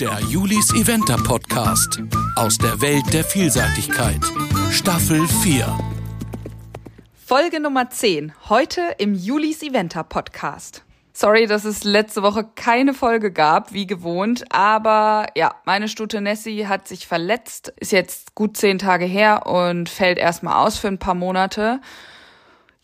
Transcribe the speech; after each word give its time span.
Der 0.00 0.18
Julis 0.28 0.74
Eventer 0.74 1.16
Podcast 1.16 2.02
aus 2.34 2.58
der 2.58 2.80
Welt 2.80 3.04
der 3.12 3.22
Vielseitigkeit. 3.22 4.20
Staffel 4.72 5.24
4. 5.28 5.78
Folge 7.14 7.60
Nummer 7.60 7.88
10. 7.88 8.32
Heute 8.48 8.82
im 8.98 9.14
Julis 9.14 9.62
Eventer 9.62 10.02
Podcast. 10.02 10.82
Sorry, 11.12 11.46
dass 11.46 11.64
es 11.64 11.84
letzte 11.84 12.24
Woche 12.24 12.44
keine 12.56 12.92
Folge 12.92 13.30
gab, 13.30 13.72
wie 13.72 13.86
gewohnt. 13.86 14.44
Aber 14.52 15.26
ja, 15.36 15.54
meine 15.64 15.86
Stute 15.86 16.20
Nessie 16.20 16.66
hat 16.66 16.88
sich 16.88 17.06
verletzt, 17.06 17.72
ist 17.78 17.92
jetzt 17.92 18.34
gut 18.34 18.56
zehn 18.56 18.80
Tage 18.80 19.04
her 19.04 19.46
und 19.46 19.88
fällt 19.88 20.18
erstmal 20.18 20.66
aus 20.66 20.76
für 20.76 20.88
ein 20.88 20.98
paar 20.98 21.14
Monate. 21.14 21.80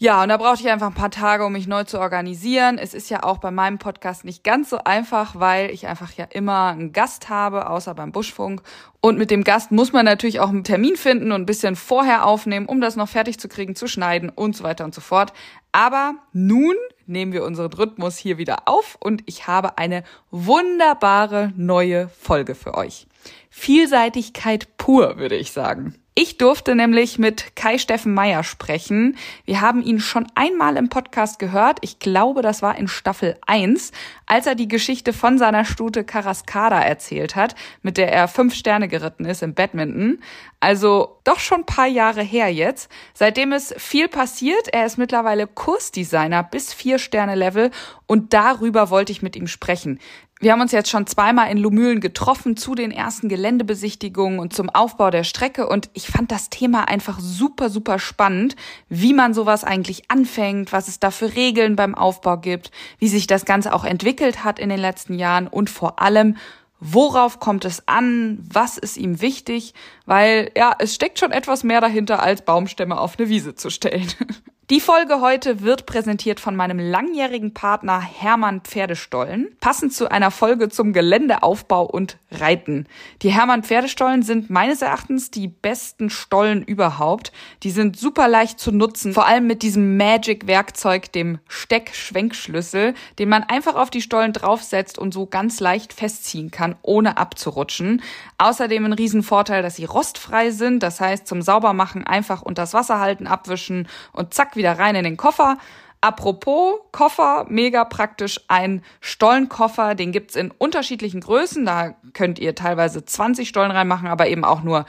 Ja, 0.02 0.22
und 0.22 0.30
da 0.30 0.38
brauchte 0.38 0.62
ich 0.62 0.70
einfach 0.70 0.86
ein 0.86 0.94
paar 0.94 1.10
Tage, 1.10 1.44
um 1.44 1.52
mich 1.52 1.66
neu 1.66 1.84
zu 1.84 2.00
organisieren. 2.00 2.78
Es 2.78 2.94
ist 2.94 3.10
ja 3.10 3.22
auch 3.22 3.36
bei 3.36 3.50
meinem 3.50 3.76
Podcast 3.76 4.24
nicht 4.24 4.42
ganz 4.42 4.70
so 4.70 4.78
einfach, 4.78 5.38
weil 5.38 5.70
ich 5.70 5.88
einfach 5.88 6.10
ja 6.14 6.24
immer 6.24 6.68
einen 6.68 6.94
Gast 6.94 7.28
habe, 7.28 7.68
außer 7.68 7.94
beim 7.94 8.10
Buschfunk. 8.10 8.62
Und 9.02 9.18
mit 9.18 9.30
dem 9.30 9.44
Gast 9.44 9.72
muss 9.72 9.92
man 9.92 10.06
natürlich 10.06 10.40
auch 10.40 10.48
einen 10.48 10.64
Termin 10.64 10.96
finden 10.96 11.32
und 11.32 11.42
ein 11.42 11.46
bisschen 11.46 11.76
vorher 11.76 12.24
aufnehmen, 12.24 12.64
um 12.64 12.80
das 12.80 12.96
noch 12.96 13.10
fertig 13.10 13.38
zu 13.38 13.46
kriegen, 13.46 13.76
zu 13.76 13.88
schneiden 13.88 14.30
und 14.30 14.56
so 14.56 14.64
weiter 14.64 14.86
und 14.86 14.94
so 14.94 15.02
fort. 15.02 15.34
Aber 15.70 16.14
nun 16.32 16.76
nehmen 17.04 17.34
wir 17.34 17.44
unseren 17.44 17.70
Rhythmus 17.70 18.16
hier 18.16 18.38
wieder 18.38 18.68
auf 18.68 18.96
und 19.00 19.22
ich 19.26 19.48
habe 19.48 19.76
eine 19.76 20.02
wunderbare 20.30 21.52
neue 21.56 22.08
Folge 22.08 22.54
für 22.54 22.72
euch. 22.72 23.06
Vielseitigkeit 23.50 24.78
pur, 24.78 25.18
würde 25.18 25.36
ich 25.36 25.52
sagen. 25.52 25.99
Ich 26.16 26.38
durfte 26.38 26.74
nämlich 26.74 27.20
mit 27.20 27.54
Kai 27.54 27.78
Steffen 27.78 28.12
Meyer 28.12 28.42
sprechen. 28.42 29.16
Wir 29.44 29.60
haben 29.60 29.80
ihn 29.80 30.00
schon 30.00 30.26
einmal 30.34 30.76
im 30.76 30.88
Podcast 30.88 31.38
gehört. 31.38 31.78
Ich 31.82 32.00
glaube, 32.00 32.42
das 32.42 32.62
war 32.62 32.76
in 32.76 32.88
Staffel 32.88 33.38
1, 33.46 33.92
als 34.26 34.46
er 34.48 34.56
die 34.56 34.66
Geschichte 34.66 35.12
von 35.12 35.38
seiner 35.38 35.64
Stute 35.64 36.02
Karaskada 36.02 36.80
erzählt 36.80 37.36
hat, 37.36 37.54
mit 37.82 37.96
der 37.96 38.12
er 38.12 38.26
fünf 38.26 38.54
Sterne 38.54 38.88
geritten 38.88 39.24
ist 39.24 39.42
im 39.42 39.54
Badminton. 39.54 40.20
Also 40.58 41.20
doch 41.22 41.38
schon 41.38 41.60
ein 41.60 41.66
paar 41.66 41.86
Jahre 41.86 42.22
her 42.22 42.52
jetzt. 42.52 42.90
Seitdem 43.14 43.52
ist 43.52 43.80
viel 43.80 44.08
passiert. 44.08 44.68
Er 44.72 44.86
ist 44.86 44.98
mittlerweile 44.98 45.46
Kursdesigner 45.46 46.42
bis 46.42 46.74
vier 46.74 46.98
Sterne 46.98 47.36
Level 47.36 47.70
und 48.06 48.34
darüber 48.34 48.90
wollte 48.90 49.12
ich 49.12 49.22
mit 49.22 49.36
ihm 49.36 49.46
sprechen. 49.46 50.00
Wir 50.42 50.52
haben 50.52 50.62
uns 50.62 50.72
jetzt 50.72 50.88
schon 50.88 51.06
zweimal 51.06 51.50
in 51.50 51.58
Lumülen 51.58 52.00
getroffen 52.00 52.56
zu 52.56 52.74
den 52.74 52.92
ersten 52.92 53.28
Geländebesichtigungen 53.28 54.38
und 54.38 54.54
zum 54.54 54.70
Aufbau 54.70 55.10
der 55.10 55.22
Strecke 55.22 55.68
und 55.68 55.90
ich 55.92 56.06
fand 56.08 56.32
das 56.32 56.48
Thema 56.48 56.88
einfach 56.88 57.20
super, 57.20 57.68
super 57.68 57.98
spannend, 57.98 58.56
wie 58.88 59.12
man 59.12 59.34
sowas 59.34 59.64
eigentlich 59.64 60.10
anfängt, 60.10 60.72
was 60.72 60.88
es 60.88 60.98
da 60.98 61.10
für 61.10 61.36
Regeln 61.36 61.76
beim 61.76 61.94
Aufbau 61.94 62.38
gibt, 62.38 62.70
wie 62.98 63.08
sich 63.08 63.26
das 63.26 63.44
Ganze 63.44 63.74
auch 63.74 63.84
entwickelt 63.84 64.42
hat 64.42 64.58
in 64.58 64.70
den 64.70 64.80
letzten 64.80 65.18
Jahren 65.18 65.46
und 65.46 65.68
vor 65.68 66.00
allem, 66.00 66.38
worauf 66.80 67.38
kommt 67.38 67.66
es 67.66 67.86
an, 67.86 68.38
was 68.50 68.78
ist 68.78 68.96
ihm 68.96 69.20
wichtig, 69.20 69.74
weil 70.06 70.52
ja, 70.56 70.74
es 70.78 70.94
steckt 70.94 71.18
schon 71.18 71.32
etwas 71.32 71.64
mehr 71.64 71.82
dahinter, 71.82 72.22
als 72.22 72.46
Baumstämme 72.46 72.98
auf 72.98 73.18
eine 73.18 73.28
Wiese 73.28 73.56
zu 73.56 73.68
stellen. 73.68 74.08
Die 74.70 74.78
Folge 74.78 75.20
heute 75.20 75.62
wird 75.62 75.84
präsentiert 75.84 76.38
von 76.38 76.54
meinem 76.54 76.78
langjährigen 76.78 77.52
Partner 77.52 78.00
Hermann 78.00 78.60
Pferdestollen, 78.60 79.48
passend 79.58 79.92
zu 79.92 80.08
einer 80.08 80.30
Folge 80.30 80.68
zum 80.68 80.92
Geländeaufbau 80.92 81.84
und 81.86 82.18
Reiten. 82.30 82.86
Die 83.22 83.30
Hermann 83.30 83.64
Pferdestollen 83.64 84.22
sind 84.22 84.48
meines 84.48 84.80
Erachtens 84.80 85.32
die 85.32 85.48
besten 85.48 86.08
Stollen 86.08 86.62
überhaupt. 86.62 87.32
Die 87.64 87.72
sind 87.72 87.98
super 87.98 88.28
leicht 88.28 88.60
zu 88.60 88.70
nutzen, 88.70 89.12
vor 89.12 89.26
allem 89.26 89.48
mit 89.48 89.62
diesem 89.62 89.96
Magic-Werkzeug, 89.96 91.10
dem 91.10 91.40
Steck-Schwenkschlüssel, 91.48 92.94
den 93.18 93.28
man 93.28 93.42
einfach 93.42 93.74
auf 93.74 93.90
die 93.90 94.02
Stollen 94.02 94.32
draufsetzt 94.32 95.00
und 95.00 95.12
so 95.12 95.26
ganz 95.26 95.58
leicht 95.58 95.92
festziehen 95.92 96.52
kann, 96.52 96.76
ohne 96.82 97.16
abzurutschen. 97.16 98.02
Außerdem 98.38 98.84
ein 98.84 98.92
Riesenvorteil, 98.92 99.64
dass 99.64 99.74
sie 99.74 99.84
rostfrei 99.84 100.52
sind, 100.52 100.84
das 100.84 101.00
heißt 101.00 101.26
zum 101.26 101.42
Saubermachen 101.42 102.06
einfach 102.06 102.42
unter 102.42 102.62
das 102.62 102.72
Wasser 102.72 103.00
halten, 103.00 103.26
abwischen 103.26 103.88
und 104.12 104.32
zack, 104.32 104.59
wieder 104.60 104.78
rein 104.78 104.94
in 104.94 105.04
den 105.04 105.16
Koffer. 105.16 105.58
Apropos 106.02 106.80
Koffer, 106.92 107.46
mega 107.48 107.84
praktisch 107.84 108.40
ein 108.48 108.82
Stollenkoffer, 109.00 109.94
den 109.94 110.12
gibt's 110.12 110.36
in 110.36 110.50
unterschiedlichen 110.50 111.20
Größen. 111.20 111.66
Da 111.66 111.94
könnt 112.12 112.38
ihr 112.38 112.54
teilweise 112.54 113.04
20 113.04 113.48
Stollen 113.48 113.70
reinmachen, 113.70 114.08
aber 114.08 114.28
eben 114.28 114.44
auch 114.44 114.62
nur 114.62 114.86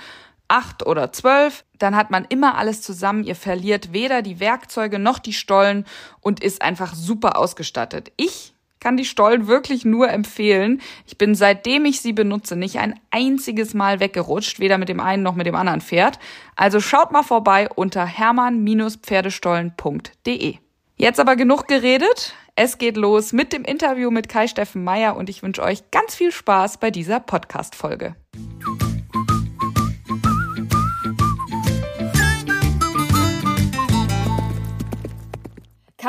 acht 0.47 0.85
oder 0.85 1.11
zwölf. 1.11 1.65
Dann 1.77 1.95
hat 1.95 2.11
man 2.11 2.25
immer 2.25 2.57
alles 2.57 2.81
zusammen. 2.81 3.23
Ihr 3.23 3.35
verliert 3.35 3.93
weder 3.93 4.21
die 4.21 4.39
Werkzeuge 4.39 4.99
noch 4.99 5.19
die 5.19 5.33
Stollen 5.33 5.85
und 6.19 6.43
ist 6.43 6.61
einfach 6.61 6.93
super 6.93 7.37
ausgestattet. 7.37 8.11
Ich 8.17 8.53
kann 8.81 8.97
die 8.97 9.05
Stollen 9.05 9.47
wirklich 9.47 9.85
nur 9.85 10.09
empfehlen. 10.09 10.81
Ich 11.05 11.17
bin 11.17 11.35
seitdem 11.35 11.85
ich 11.85 12.01
sie 12.01 12.11
benutze 12.11 12.57
nicht 12.57 12.79
ein 12.79 12.99
einziges 13.11 13.73
Mal 13.73 14.01
weggerutscht, 14.01 14.59
weder 14.59 14.77
mit 14.77 14.89
dem 14.89 14.99
einen 14.99 15.23
noch 15.23 15.35
mit 15.35 15.45
dem 15.45 15.55
anderen 15.55 15.79
Pferd. 15.79 16.19
Also 16.57 16.81
schaut 16.81 17.13
mal 17.13 17.23
vorbei 17.23 17.69
unter 17.73 18.05
hermann-pferdestollen.de. 18.05 20.55
Jetzt 20.97 21.19
aber 21.19 21.37
genug 21.37 21.67
geredet. 21.67 22.35
Es 22.55 22.77
geht 22.77 22.97
los 22.97 23.31
mit 23.31 23.53
dem 23.53 23.63
Interview 23.63 24.11
mit 24.11 24.27
Kai 24.27 24.47
Steffen 24.47 24.83
Meyer 24.83 25.15
und 25.15 25.29
ich 25.29 25.41
wünsche 25.41 25.63
euch 25.63 25.89
ganz 25.91 26.15
viel 26.15 26.33
Spaß 26.33 26.79
bei 26.79 26.91
dieser 26.91 27.21
Podcast-Folge. 27.21 28.17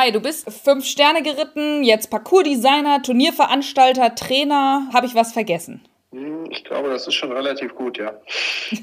Kai, 0.03 0.11
du 0.11 0.21
bist 0.21 0.51
fünf 0.51 0.85
Sterne 0.85 1.23
geritten, 1.23 1.85
jetzt 1.85 2.11
Parcours-Designer, 2.11 3.03
Turnierveranstalter, 3.03 4.17
Trainer. 4.17 4.89
Habe 4.93 5.07
ich 5.07 5.15
was 5.15 5.33
vergessen? 5.33 5.81
Hm, 6.11 6.47
ich 6.51 6.65
glaube, 6.65 6.89
das 6.89 7.07
ist 7.07 7.15
schon 7.15 7.31
relativ 7.31 7.73
gut, 7.77 7.99
ja. 7.99 8.13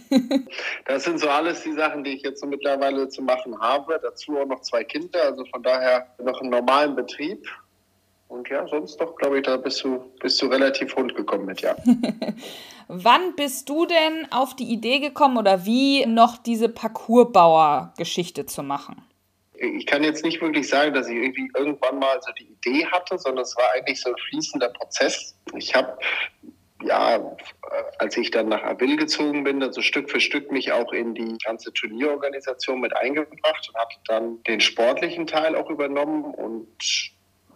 das 0.86 1.04
sind 1.04 1.20
so 1.20 1.28
alles 1.28 1.64
die 1.64 1.74
Sachen, 1.74 2.06
die 2.06 2.12
ich 2.12 2.22
jetzt 2.22 2.40
so 2.40 2.48
mittlerweile 2.48 3.10
zu 3.10 3.22
machen 3.22 3.60
habe. 3.60 4.00
Dazu 4.02 4.38
auch 4.38 4.46
noch 4.46 4.62
zwei 4.62 4.86
Kinder, 4.86 5.22
also 5.24 5.44
von 5.44 5.62
daher 5.62 6.08
noch 6.24 6.40
einen 6.40 6.52
normalen 6.52 6.96
Betrieb. 6.96 7.46
Und 8.30 8.48
ja, 8.48 8.66
sonst 8.68 8.96
doch, 9.02 9.18
glaube 9.18 9.40
ich, 9.40 9.46
da 9.46 9.58
bist 9.58 9.84
du, 9.84 10.00
bist 10.22 10.42
du 10.42 10.46
relativ 10.46 10.96
rund 10.96 11.16
gekommen 11.16 11.48
mit, 11.48 11.60
ja. 11.60 11.76
Wann 12.88 13.36
bist 13.36 13.68
du 13.68 13.86
denn 13.86 14.32
auf 14.32 14.56
die 14.56 14.72
Idee 14.72 15.00
gekommen 15.00 15.36
oder 15.36 15.66
wie 15.66 16.06
noch 16.06 16.38
diese 16.38 16.70
Parcoursbauer-Geschichte 16.70 18.46
zu 18.46 18.64
machen? 18.64 19.04
Ich 19.60 19.86
kann 19.86 20.04
jetzt 20.04 20.24
nicht 20.24 20.42
wirklich 20.42 20.70
sagen, 20.70 20.94
dass 20.94 21.08
ich 21.08 21.16
irgendwie 21.16 21.52
irgendwann 21.56 22.00
mal 22.00 22.20
so 22.22 22.32
die 22.34 22.48
Idee 22.48 22.86
hatte, 22.86 23.18
sondern 23.18 23.44
es 23.44 23.56
war 23.58 23.66
eigentlich 23.76 24.02
so 24.02 24.10
ein 24.10 24.16
fließender 24.30 24.70
Prozess. 24.70 25.36
Ich 25.56 25.76
habe 25.76 25.98
ja, 26.82 27.36
als 27.98 28.16
ich 28.16 28.32
dann 28.32 28.48
nach 28.48 28.64
Avil 28.64 28.96
gezogen 28.96 29.44
bin, 29.44 29.60
dann 29.60 29.74
so 29.74 29.82
Stück 29.82 30.10
für 30.10 30.22
Stück 30.22 30.50
mich 30.50 30.72
auch 30.72 30.94
in 30.94 31.14
die 31.14 31.38
ganze 31.44 31.74
Turnierorganisation 31.74 32.80
mit 32.80 32.96
eingebracht 32.96 33.70
und 33.70 33.76
habe 33.76 33.92
dann 34.08 34.44
den 34.44 34.62
sportlichen 34.62 35.28
Teil 35.28 35.58
auch 35.58 35.70
übernommen 35.70 36.24
und 36.24 36.68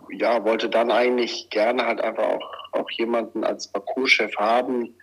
ja, 0.09 0.43
wollte 0.43 0.69
dann 0.69 0.91
eigentlich 0.91 1.49
gerne 1.49 1.85
halt 1.85 2.01
einfach 2.01 2.25
auch, 2.25 2.53
auch 2.73 2.91
jemanden 2.91 3.45
als 3.45 3.71
Parcourschef 3.71 4.35
haben, 4.35 4.93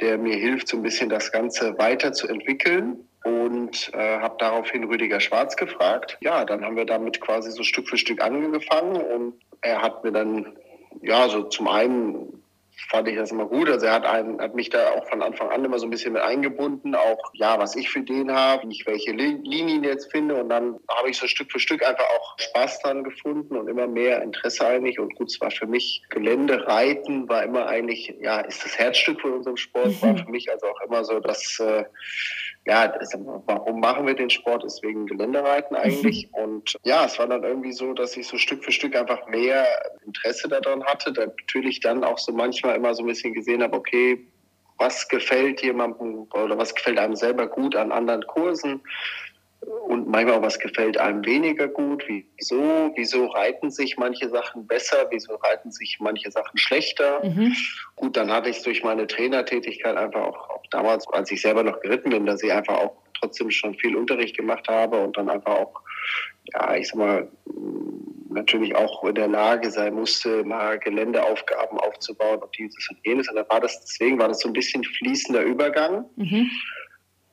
der 0.00 0.18
mir 0.18 0.36
hilft, 0.36 0.66
so 0.66 0.76
ein 0.76 0.82
bisschen 0.82 1.08
das 1.08 1.30
Ganze 1.30 1.78
weiterzuentwickeln 1.78 3.08
und 3.24 3.92
äh, 3.94 4.18
habe 4.18 4.36
daraufhin 4.38 4.84
Rüdiger 4.84 5.20
Schwarz 5.20 5.56
gefragt. 5.56 6.16
Ja, 6.20 6.44
dann 6.44 6.64
haben 6.64 6.76
wir 6.76 6.84
damit 6.86 7.20
quasi 7.20 7.50
so 7.50 7.62
Stück 7.62 7.88
für 7.88 7.98
Stück 7.98 8.22
angefangen 8.22 8.96
und 8.96 9.34
er 9.60 9.82
hat 9.82 10.04
mir 10.04 10.12
dann, 10.12 10.56
ja, 11.02 11.28
so 11.28 11.44
zum 11.44 11.68
einen 11.68 12.42
fand 12.88 13.08
ich 13.08 13.16
das 13.16 13.32
immer 13.32 13.46
gut. 13.46 13.68
Also 13.68 13.86
er 13.86 13.92
hat, 13.92 14.06
einen, 14.06 14.40
hat 14.40 14.54
mich 14.54 14.70
da 14.70 14.92
auch 14.92 15.06
von 15.08 15.22
Anfang 15.22 15.50
an 15.50 15.64
immer 15.64 15.78
so 15.78 15.86
ein 15.86 15.90
bisschen 15.90 16.12
mit 16.12 16.22
eingebunden, 16.22 16.94
auch 16.94 17.18
ja, 17.34 17.58
was 17.58 17.76
ich 17.76 17.90
für 17.90 18.02
den 18.02 18.32
habe, 18.32 18.68
wie 18.68 18.72
ich 18.72 18.86
welche 18.86 19.12
Linien 19.12 19.82
jetzt 19.84 20.10
finde. 20.10 20.36
Und 20.36 20.48
dann 20.48 20.78
habe 20.88 21.10
ich 21.10 21.18
so 21.18 21.26
Stück 21.26 21.50
für 21.50 21.58
Stück 21.58 21.84
einfach 21.84 22.04
auch 22.04 22.38
Spaß 22.38 22.80
dran 22.82 23.04
gefunden 23.04 23.56
und 23.56 23.68
immer 23.68 23.86
mehr 23.86 24.22
Interesse 24.22 24.66
eigentlich. 24.66 24.98
Und 24.98 25.14
gut, 25.16 25.28
es 25.28 25.40
war 25.40 25.50
für 25.50 25.66
mich 25.66 26.02
Gelände, 26.10 26.66
Reiten 26.66 27.28
war 27.28 27.42
immer 27.42 27.66
eigentlich, 27.66 28.14
ja, 28.20 28.40
ist 28.40 28.64
das 28.64 28.78
Herzstück 28.78 29.20
von 29.20 29.32
unserem 29.34 29.56
Sport, 29.56 30.00
war 30.02 30.16
für 30.16 30.30
mich 30.30 30.50
also 30.50 30.66
auch 30.68 30.80
immer 30.82 31.04
so, 31.04 31.18
dass 31.20 31.58
äh, 31.58 31.84
ja, 32.68 32.86
das, 32.88 33.16
warum 33.46 33.80
machen 33.80 34.06
wir 34.06 34.14
den 34.14 34.28
Sport? 34.28 34.62
Ist 34.62 34.82
wegen 34.82 35.06
Geländereiten 35.06 35.74
eigentlich. 35.76 36.28
Und 36.32 36.76
ja, 36.84 37.06
es 37.06 37.18
war 37.18 37.26
dann 37.26 37.42
irgendwie 37.42 37.72
so, 37.72 37.94
dass 37.94 38.16
ich 38.16 38.28
so 38.28 38.36
Stück 38.36 38.62
für 38.62 38.72
Stück 38.72 38.94
einfach 38.94 39.26
mehr 39.26 39.66
Interesse 40.04 40.48
daran 40.48 40.84
hatte. 40.84 41.12
Da 41.12 41.26
natürlich 41.26 41.80
dann 41.80 42.04
auch 42.04 42.18
so 42.18 42.30
manchmal 42.30 42.76
immer 42.76 42.94
so 42.94 43.02
ein 43.02 43.06
bisschen 43.06 43.32
gesehen 43.32 43.62
habe, 43.62 43.76
okay, 43.76 44.26
was 44.76 45.08
gefällt 45.08 45.62
jemandem 45.62 46.28
oder 46.34 46.58
was 46.58 46.74
gefällt 46.74 46.98
einem 46.98 47.16
selber 47.16 47.48
gut 47.48 47.74
an 47.74 47.90
anderen 47.90 48.24
Kursen 48.26 48.82
und 49.60 50.08
manchmal 50.08 50.36
auch 50.36 50.42
was 50.42 50.58
gefällt 50.58 50.98
einem 50.98 51.24
weniger 51.24 51.68
gut. 51.68 52.04
Wieso? 52.06 52.92
Wieso 52.94 53.26
reiten 53.26 53.70
sich 53.70 53.96
manche 53.96 54.28
Sachen 54.28 54.66
besser? 54.66 55.06
Wieso 55.10 55.34
reiten 55.34 55.72
sich 55.72 55.98
manche 56.00 56.30
Sachen 56.30 56.56
schlechter? 56.56 57.24
Mhm. 57.24 57.54
Gut, 57.96 58.16
dann 58.16 58.30
hatte 58.30 58.50
ich 58.50 58.62
durch 58.62 58.84
meine 58.84 59.06
Trainertätigkeit 59.06 59.96
einfach 59.96 60.22
auch, 60.22 60.50
auch 60.50 60.62
damals, 60.70 61.06
als 61.08 61.30
ich 61.30 61.40
selber 61.40 61.62
noch 61.62 61.80
geritten 61.80 62.10
bin, 62.10 62.26
dass 62.26 62.42
ich 62.42 62.52
einfach 62.52 62.76
auch 62.76 62.96
trotzdem 63.20 63.50
schon 63.50 63.74
viel 63.74 63.96
Unterricht 63.96 64.36
gemacht 64.36 64.68
habe 64.68 65.00
und 65.02 65.16
dann 65.16 65.28
einfach 65.28 65.54
auch, 65.54 65.80
ja, 66.54 66.76
ich 66.76 66.88
sag 66.88 66.96
mal, 66.96 67.28
natürlich 68.28 68.76
auch 68.76 69.02
in 69.04 69.14
der 69.14 69.28
Lage 69.28 69.70
sein 69.70 69.94
musste, 69.94 70.44
mal 70.44 70.78
Geländeaufgaben 70.78 71.78
aufzubauen 71.80 72.38
und 72.38 72.56
dieses 72.56 72.88
und 72.90 72.98
jenes. 73.04 73.28
Und 73.28 73.36
dann 73.36 73.48
war 73.48 73.60
das, 73.60 73.80
deswegen 73.80 74.18
war 74.18 74.28
das 74.28 74.40
so 74.40 74.48
ein 74.48 74.52
bisschen 74.52 74.84
fließender 74.84 75.42
Übergang. 75.42 76.04
Mhm. 76.16 76.48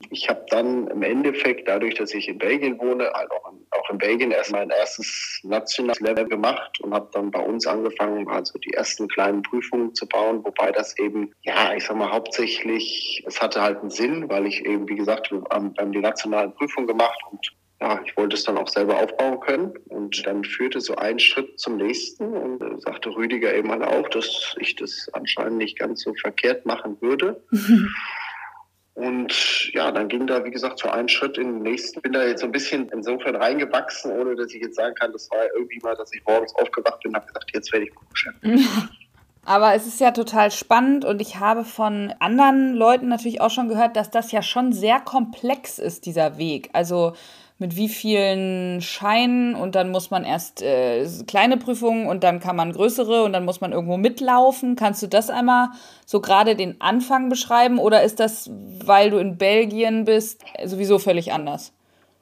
Ich 0.10 0.30
habe 0.30 0.46
dann 0.50 0.88
im 0.88 1.04
Endeffekt, 1.04 1.68
dadurch, 1.68 1.96
dass 1.96 2.14
ich 2.14 2.28
in 2.28 2.38
Belgien 2.38 2.80
wohne, 2.80 3.12
halt 3.14 3.32
auch 3.32 3.52
in, 3.52 3.66
auch 3.72 3.90
in 3.90 3.98
Belgien 3.98 4.32
erst 4.32 4.52
mein 4.52 4.70
erstes 4.70 5.40
nationales 5.44 6.00
Level 6.00 6.26
gemacht 6.26 6.80
und 6.82 6.94
habe 6.94 7.10
dann 7.14 7.32
bei 7.32 7.40
uns 7.40 7.66
angefangen, 7.68 8.28
also 8.28 8.58
die 8.60 8.74
ersten 8.74 9.08
kleinen 9.08 9.42
Prüfungen 9.42 9.94
zu 9.96 10.08
bauen, 10.08 10.44
wobei 10.44 10.72
das 10.72 10.98
eben, 10.98 11.32
ja, 11.44 11.74
ich 11.74 11.86
sag 11.86 11.98
mal, 11.98 12.12
hauptsächlich, 12.12 13.24
es 13.28 13.42
hatte 13.42 13.62
halt 13.62 13.80
einen 13.80 13.90
Sinn, 13.90 14.30
weil 14.30 14.46
ich 14.46 14.66
eben, 14.66 14.88
wie 14.88 14.96
gesagt, 14.96 15.32
wir 15.32 15.44
haben 15.52 15.92
die 15.92 16.00
nationalen 16.00 16.54
Prüfungen 16.54 16.88
gemacht 16.88 17.20
und 17.32 17.56
ja, 17.82 18.00
ich 18.06 18.16
wollte 18.16 18.36
es 18.36 18.44
dann 18.44 18.58
auch 18.58 18.70
selber 18.70 18.98
aufbauen 18.98 19.40
können. 19.42 19.74
Und 19.90 20.26
dann 20.26 20.44
führte 20.44 20.80
so 20.80 20.96
ein 20.96 21.20
Schritt 21.20 21.60
zum 21.60 21.78
nächsten 21.78 22.34
und 22.34 22.62
äh, 22.62 22.80
sagte 22.80 23.10
Rüdiger 23.10 23.54
eben 23.54 23.70
halt 23.70 23.84
auch, 23.84 24.08
dass 24.10 24.56
ich 24.60 24.76
das 24.76 25.10
anscheinend 25.12 25.58
nicht 25.58 25.78
ganz 25.78 26.02
so 26.02 26.14
verkehrt 26.16 26.66
machen 26.66 26.98
würde. 27.02 27.44
Und 28.96 29.74
ja, 29.74 29.92
dann 29.92 30.08
ging 30.08 30.26
da, 30.26 30.44
wie 30.46 30.52
gesagt, 30.52 30.80
so 30.80 30.90
ein 30.90 31.10
Schritt 31.10 31.38
in 31.38 31.56
den 31.56 31.62
nächsten. 31.64 32.02
Bin 32.02 32.14
da 32.14 32.26
jetzt 32.26 32.40
so 32.40 32.46
ein 32.46 32.54
bisschen 32.54 32.88
insofern 32.90 33.36
reingewachsen, 33.36 34.12
ohne 34.12 34.36
dass 34.36 34.54
ich 34.54 34.62
jetzt 34.62 34.76
sagen 34.76 34.96
kann, 34.96 35.12
das 35.12 35.30
war 35.32 35.44
irgendwie 35.54 35.80
mal, 35.84 35.96
dass 35.96 36.14
ich 36.14 36.24
morgens 36.26 36.56
aufgewacht 36.56 37.02
bin 37.02 37.12
und 37.12 37.18
habe 37.18 37.28
gesagt, 37.28 37.52
jetzt 37.54 37.74
werde 37.74 37.88
ich 37.88 37.94
Buchchef. 37.94 38.34
Aber 39.46 39.76
es 39.76 39.86
ist 39.86 40.00
ja 40.00 40.12
total 40.12 40.50
spannend 40.50 41.06
und 41.06 41.22
ich 41.22 41.40
habe 41.40 41.66
von 41.66 42.14
anderen 42.20 42.74
Leuten 42.74 43.10
natürlich 43.10 43.42
auch 43.42 43.52
schon 43.52 43.68
gehört, 43.68 43.96
dass 43.96 44.10
das 44.10 44.32
ja 44.32 44.42
schon 44.42 44.74
sehr 44.74 45.00
komplex 45.00 45.78
ist, 45.78 46.08
dieser 46.08 46.40
Weg. 46.40 46.70
Also 46.74 47.14
mit 47.58 47.78
wie 47.78 47.88
vielen 47.88 48.82
Scheinen 48.82 49.56
und 49.56 49.76
dann 49.76 49.90
muss 49.90 50.12
man 50.12 50.26
erst 50.26 50.62
äh, 50.62 51.08
kleine 51.26 51.58
Prüfungen 51.58 52.08
und 52.08 52.24
dann 52.24 52.42
kann 52.42 52.56
man 52.56 52.74
größere 52.74 53.24
und 53.24 53.32
dann 53.32 53.46
muss 53.46 53.62
man 53.62 53.72
irgendwo 53.72 53.96
mitlaufen. 53.96 54.76
Kannst 54.76 55.02
du 55.04 55.08
das 55.08 55.30
einmal 55.30 55.70
so 56.06 56.20
gerade 56.20 56.56
den 56.56 56.82
Anfang 56.82 57.30
beschreiben 57.30 57.80
oder 57.80 58.04
ist 58.04 58.20
das, 58.20 58.50
weil 58.52 59.10
du 59.10 59.18
in 59.18 59.38
Belgien 59.38 60.04
bist, 60.04 60.44
sowieso 60.66 61.00
völlig 61.00 61.32
anders? 61.32 61.72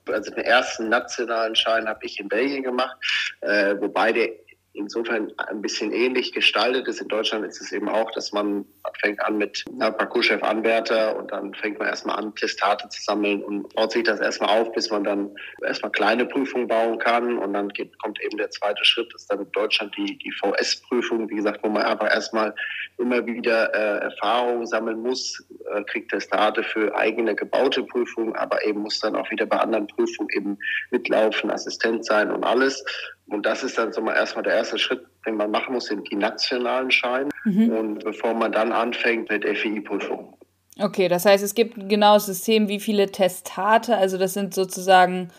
Also 0.08 0.32
den 0.32 0.44
ersten 0.44 0.90
nationalen 0.90 1.56
Schein 1.56 1.88
habe 1.88 2.06
ich 2.06 2.20
in 2.20 2.28
Belgien 2.28 2.62
gemacht, 2.62 2.98
äh, 3.42 3.76
wobei 3.80 4.12
der 4.12 4.30
insofern 4.74 5.32
ein 5.38 5.62
bisschen 5.62 5.92
ähnlich 5.92 6.34
gestaltet 6.34 6.88
ist. 6.88 7.00
In 7.00 7.08
Deutschland 7.08 7.46
ist 7.46 7.62
es 7.62 7.72
eben 7.72 7.88
auch, 7.88 8.12
dass 8.12 8.32
man 8.32 8.66
fängt 9.00 9.22
an 9.22 9.38
mit 9.38 9.64
einer 9.72 9.92
Parcourschef-Anwärter 9.92 11.16
und 11.16 11.32
dann 11.32 11.54
fängt 11.54 11.80
man 11.80 11.88
erstmal 11.88 12.18
an, 12.18 12.34
Testate 12.36 12.90
zu 12.90 13.02
sammeln 13.02 13.44
und 13.44 13.74
baut 13.76 13.92
sich 13.92 14.04
das 14.04 14.20
erstmal 14.20 14.60
auf, 14.60 14.72
bis 14.74 14.90
man 14.90 15.04
dann 15.04 15.36
erstmal 15.62 15.92
kleine 15.92 16.26
Prüfungen 16.26 16.68
bauen 16.68 16.98
kann 16.98 17.38
und 17.38 17.54
dann 17.54 17.70
geht, 17.70 17.98
kommt 18.00 18.20
eben 18.22 18.38
der 18.38 18.50
zweite 18.50 18.84
Schritt, 18.84 19.14
das 19.14 19.22
ist 19.22 19.32
dann 19.32 19.42
in 19.42 19.52
Deutschland 19.52 19.96
die, 19.96 20.18
die 20.18 20.32
VS-Prüfung, 20.32 21.30
wie 21.30 21.36
gesagt, 21.36 21.64
wo 21.64 21.70
man 21.70 21.84
einfach 21.84 22.12
erstmal 22.12 22.56
immer 22.98 23.26
wieder 23.26 23.74
äh, 23.74 24.04
Erfahrungen 24.06 24.66
sammeln 24.66 25.02
muss, 25.02 25.44
äh, 25.72 25.84
kriegt 25.84 26.12
Testate 26.12 26.64
für 26.64 26.96
eigene 26.96 27.36
gebaute 27.36 27.84
Prüfungen, 27.84 28.36
aber 28.36 28.66
eben 28.66 28.82
muss 28.82 29.00
dann 29.00 29.16
auch 29.16 29.30
wieder 29.30 29.46
bei 29.46 29.58
anderen 29.58 29.88
Prüfungen 29.88 30.30
eben 30.34 30.58
mitlaufen, 30.92 31.52
Assistent 31.52 32.06
sein 32.06 32.32
und 32.32 32.44
alles. 32.44 32.84
Und 33.34 33.46
das 33.46 33.64
ist 33.64 33.78
dann 33.78 33.92
so 33.92 34.02
mal 34.02 34.14
erstmal 34.14 34.44
der 34.44 34.54
erste 34.54 34.78
Schritt, 34.78 35.06
den 35.26 35.36
man 35.36 35.50
machen 35.50 35.74
muss, 35.74 35.88
sind 35.88 36.10
die 36.12 36.16
nationalen 36.16 36.92
Scheine. 36.92 37.30
Mhm. 37.46 37.70
Und 37.72 38.04
bevor 38.04 38.34
man 38.36 38.52
dann 38.52 38.72
anfängt 38.72 39.30
mit 39.30 39.44
FEI-Prüfungen. 39.44 40.36
Okay, 40.80 41.08
das 41.08 41.26
heißt, 41.26 41.44
es 41.44 41.56
gibt 41.56 41.90
genau 41.90 42.16
das 42.16 42.28
System, 42.28 42.68
wie 42.68 42.80
viele 42.80 43.12
Testate, 43.12 43.96
also 43.98 44.18
das 44.18 44.34
sind 44.34 44.54
sozusagen, 44.54 45.32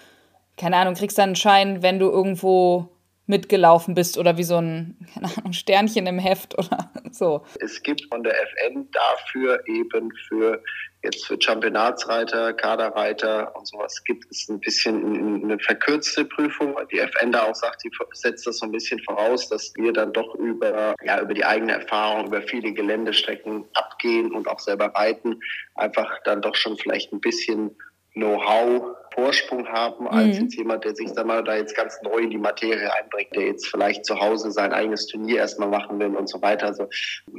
keine 0.57 0.77
Ahnung, 0.77 0.95
kriegst 0.95 1.19
dann 1.19 1.31
einen 1.31 1.37
Schein, 1.37 1.83
wenn 1.83 1.99
du 1.99 2.07
irgendwo 2.07 2.89
mitgelaufen 3.27 3.95
bist 3.95 4.19
oder 4.19 4.37
wie 4.37 4.45
so 4.45 4.59
ein 4.59 4.97
keine 5.15 5.29
Ahnung, 5.37 5.53
Sternchen 5.53 6.07
im 6.07 6.19
Heft 6.19 6.59
oder 6.59 6.91
so. 7.11 7.45
Es 7.61 7.83
gibt 7.83 8.03
von 8.11 8.23
der 8.23 8.35
FN 8.43 8.89
dafür 8.91 9.63
eben 9.67 10.13
für 10.29 10.63
jetzt 11.05 11.27
für 11.27 11.37
Championatsreiter, 11.41 12.53
Kaderreiter 12.55 13.55
und 13.55 13.67
sowas 13.67 14.03
gibt 14.05 14.25
es 14.31 14.49
ein 14.49 14.59
bisschen 14.61 15.45
eine 15.45 15.59
verkürzte 15.59 16.25
Prüfung. 16.25 16.77
Die 16.91 16.99
FN 16.99 17.33
da 17.33 17.45
auch 17.45 17.55
sagt, 17.55 17.83
sie 17.83 17.91
setzt 18.13 18.47
das 18.47 18.59
so 18.59 18.67
ein 18.67 18.73
bisschen 18.73 19.01
voraus, 19.01 19.49
dass 19.49 19.73
wir 19.77 19.93
dann 19.93 20.13
doch 20.13 20.35
über, 20.35 20.95
ja, 21.05 21.21
über 21.21 21.35
die 21.35 21.45
eigene 21.45 21.73
Erfahrung, 21.73 22.27
über 22.27 22.43
viele 22.43 22.73
Geländestrecken 22.73 23.65
abgehen 23.75 24.33
und 24.33 24.49
auch 24.49 24.61
selber 24.61 24.87
reiten, 24.87 25.41
einfach 25.75 26.19
dann 26.25 26.43
doch 26.43 26.55
schon 26.55 26.77
vielleicht 26.77 27.13
ein 27.13 27.21
bisschen 27.21 27.77
Know-how 28.15 28.97
Vorsprung 29.15 29.69
haben 29.69 30.09
als 30.09 30.37
mhm. 30.37 30.45
jetzt 30.45 30.57
jemand, 30.57 30.85
der 30.85 30.95
sich 30.95 31.09
sag 31.11 31.27
mal, 31.27 31.43
da 31.45 31.57
jetzt 31.57 31.77
ganz 31.77 32.01
neu 32.03 32.19
in 32.19 32.31
die 32.31 32.39
Materie 32.39 32.93
einbringt, 32.93 33.35
der 33.35 33.47
jetzt 33.47 33.69
vielleicht 33.69 34.05
zu 34.05 34.19
Hause 34.19 34.51
sein 34.51 34.73
eigenes 34.73 35.07
Turnier 35.07 35.39
erstmal 35.39 35.69
machen 35.69 35.99
will 35.99 36.17
und 36.17 36.29
so 36.29 36.43
weiter. 36.43 36.67
Also 36.67 36.89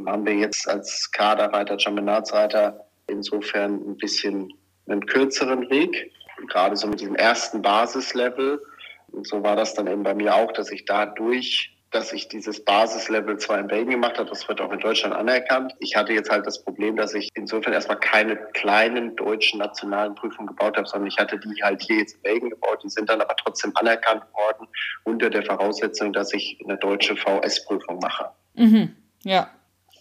haben 0.05 0.25
wir 0.25 0.33
jetzt 0.33 0.67
als 0.69 1.11
Kaderreiter, 1.11 1.77
Championatsreiter 1.79 2.85
insofern 3.07 3.75
ein 3.75 3.97
bisschen 3.97 4.53
einen 4.87 5.05
kürzeren 5.05 5.69
Weg, 5.69 6.11
gerade 6.47 6.75
so 6.75 6.87
mit 6.87 7.01
diesem 7.01 7.15
ersten 7.15 7.61
Basislevel. 7.61 8.61
Und 9.11 9.27
so 9.27 9.43
war 9.43 9.55
das 9.55 9.73
dann 9.73 9.87
eben 9.87 10.03
bei 10.03 10.13
mir 10.13 10.35
auch, 10.35 10.51
dass 10.51 10.71
ich 10.71 10.85
dadurch 10.85 11.75
dass 11.95 12.11
ich 12.11 12.27
dieses 12.27 12.63
Basislevel 12.63 13.37
zwar 13.37 13.57
in 13.57 13.67
Belgien 13.67 13.91
gemacht 13.91 14.17
habe, 14.17 14.29
das 14.29 14.47
wird 14.49 14.59
auch 14.59 14.71
in 14.73 14.79
Deutschland 14.79 15.15
anerkannt. 15.15 15.73
Ich 15.79 15.95
hatte 15.95 16.11
jetzt 16.11 16.29
halt 16.29 16.45
das 16.45 16.61
Problem, 16.61 16.97
dass 16.97 17.13
ich 17.13 17.29
insofern 17.35 17.71
erstmal 17.71 17.99
keine 17.99 18.35
kleinen 18.35 19.15
deutschen 19.15 19.59
nationalen 19.59 20.13
Prüfungen 20.13 20.47
gebaut 20.47 20.75
habe, 20.75 20.87
sondern 20.87 21.07
ich 21.07 21.17
hatte 21.17 21.39
die 21.39 21.63
halt 21.63 21.81
hier 21.81 21.99
jetzt 21.99 22.15
in 22.15 22.21
Belgien 22.23 22.49
gebaut. 22.49 22.81
Die 22.83 22.89
sind 22.89 23.09
dann 23.09 23.21
aber 23.21 23.33
trotzdem 23.37 23.71
anerkannt 23.75 24.23
worden 24.33 24.67
unter 25.05 25.29
der 25.29 25.43
Voraussetzung, 25.43 26.11
dass 26.11 26.33
ich 26.33 26.59
eine 26.65 26.75
deutsche 26.77 27.15
VS-Prüfung 27.15 27.99
mache. 27.99 28.29
Mhm. 28.55 28.93
Ja, 29.23 29.49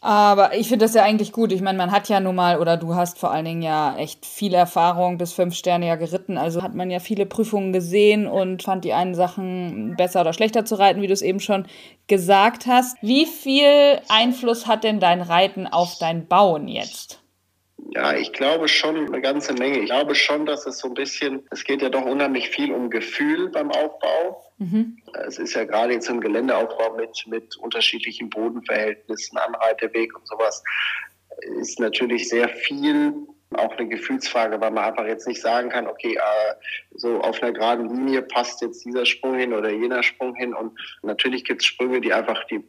aber 0.04 0.54
ich 0.54 0.68
finde 0.68 0.84
das 0.84 0.92
ja 0.92 1.02
eigentlich 1.02 1.32
gut. 1.32 1.50
Ich 1.50 1.62
meine, 1.62 1.78
man 1.78 1.90
hat 1.90 2.10
ja 2.10 2.20
nun 2.20 2.34
mal, 2.34 2.58
oder 2.60 2.76
du 2.76 2.94
hast 2.94 3.18
vor 3.18 3.30
allen 3.30 3.46
Dingen 3.46 3.62
ja 3.62 3.96
echt 3.96 4.26
viel 4.26 4.52
Erfahrung, 4.52 5.16
bis 5.16 5.32
fünf 5.32 5.54
Sterne 5.54 5.86
ja 5.86 5.96
geritten. 5.96 6.36
Also 6.36 6.62
hat 6.62 6.74
man 6.74 6.90
ja 6.90 7.00
viele 7.00 7.24
Prüfungen 7.24 7.72
gesehen 7.72 8.26
und 8.26 8.62
fand 8.62 8.84
die 8.84 8.92
einen 8.92 9.14
Sachen 9.14 9.96
besser 9.96 10.20
oder 10.20 10.34
schlechter 10.34 10.66
zu 10.66 10.74
reiten, 10.78 11.00
wie 11.00 11.06
du 11.06 11.14
es 11.14 11.22
eben 11.22 11.40
schon 11.40 11.64
gesagt 12.06 12.66
hast. 12.66 12.98
Wie 13.00 13.24
viel 13.24 13.98
Einfluss 14.08 14.66
hat 14.66 14.84
denn 14.84 15.00
dein 15.00 15.22
Reiten 15.22 15.66
auf 15.66 15.96
dein 15.98 16.26
Bauen 16.26 16.68
jetzt? 16.68 17.23
Ja, 17.90 18.14
ich 18.14 18.32
glaube 18.32 18.68
schon 18.68 19.06
eine 19.06 19.20
ganze 19.20 19.52
Menge. 19.52 19.80
Ich 19.80 19.86
glaube 19.86 20.14
schon, 20.14 20.46
dass 20.46 20.66
es 20.66 20.78
so 20.78 20.88
ein 20.88 20.94
bisschen, 20.94 21.46
es 21.50 21.64
geht 21.64 21.82
ja 21.82 21.90
doch 21.90 22.04
unheimlich 22.04 22.48
viel 22.48 22.72
um 22.72 22.88
Gefühl 22.90 23.50
beim 23.50 23.70
Aufbau. 23.70 24.42
Mhm. 24.58 24.98
Es 25.26 25.38
ist 25.38 25.54
ja 25.54 25.64
gerade 25.64 25.92
jetzt 25.92 26.08
im 26.08 26.20
Geländeaufbau 26.20 26.96
mit, 26.96 27.24
mit 27.26 27.56
unterschiedlichen 27.56 28.30
Bodenverhältnissen, 28.30 29.36
Anreiteweg 29.38 30.16
und 30.16 30.26
sowas, 30.26 30.62
ist 31.60 31.78
natürlich 31.78 32.28
sehr 32.28 32.48
viel 32.48 33.14
auch 33.56 33.76
eine 33.76 33.88
Gefühlsfrage, 33.88 34.60
weil 34.60 34.70
man 34.70 34.84
einfach 34.84 35.06
jetzt 35.06 35.28
nicht 35.28 35.40
sagen 35.40 35.68
kann, 35.68 35.86
okay, 35.86 36.14
äh, 36.14 36.54
so 36.94 37.20
auf 37.20 37.42
einer 37.42 37.52
geraden 37.52 37.88
Linie 37.88 38.22
passt 38.22 38.62
jetzt 38.62 38.84
dieser 38.84 39.06
Sprung 39.06 39.36
hin 39.36 39.52
oder 39.52 39.70
jener 39.70 40.02
Sprung 40.02 40.34
hin. 40.34 40.54
Und 40.54 40.78
natürlich 41.02 41.44
gibt 41.44 41.62
es 41.62 41.66
Sprünge, 41.66 42.00
die 42.00 42.12
einfach 42.12 42.44
die 42.44 42.64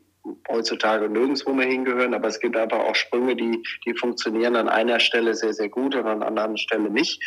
heutzutage 0.50 1.10
nirgendwo 1.10 1.54
mehr 1.54 1.68
hingehören, 1.68 2.14
aber 2.14 2.28
es 2.28 2.40
gibt 2.40 2.58
einfach 2.58 2.80
auch 2.80 2.96
Sprünge, 2.96 3.36
die, 3.36 3.64
die 3.86 3.94
funktionieren 3.94 4.56
an 4.56 4.70
einer 4.70 5.00
Stelle 5.00 5.36
sehr, 5.36 5.54
sehr 5.54 5.70
gut 5.70 5.96
und 5.96 6.06
an 6.06 6.22
einer 6.22 6.28
anderen 6.28 6.58
Stelle 6.58 6.90
nicht. 6.90 7.22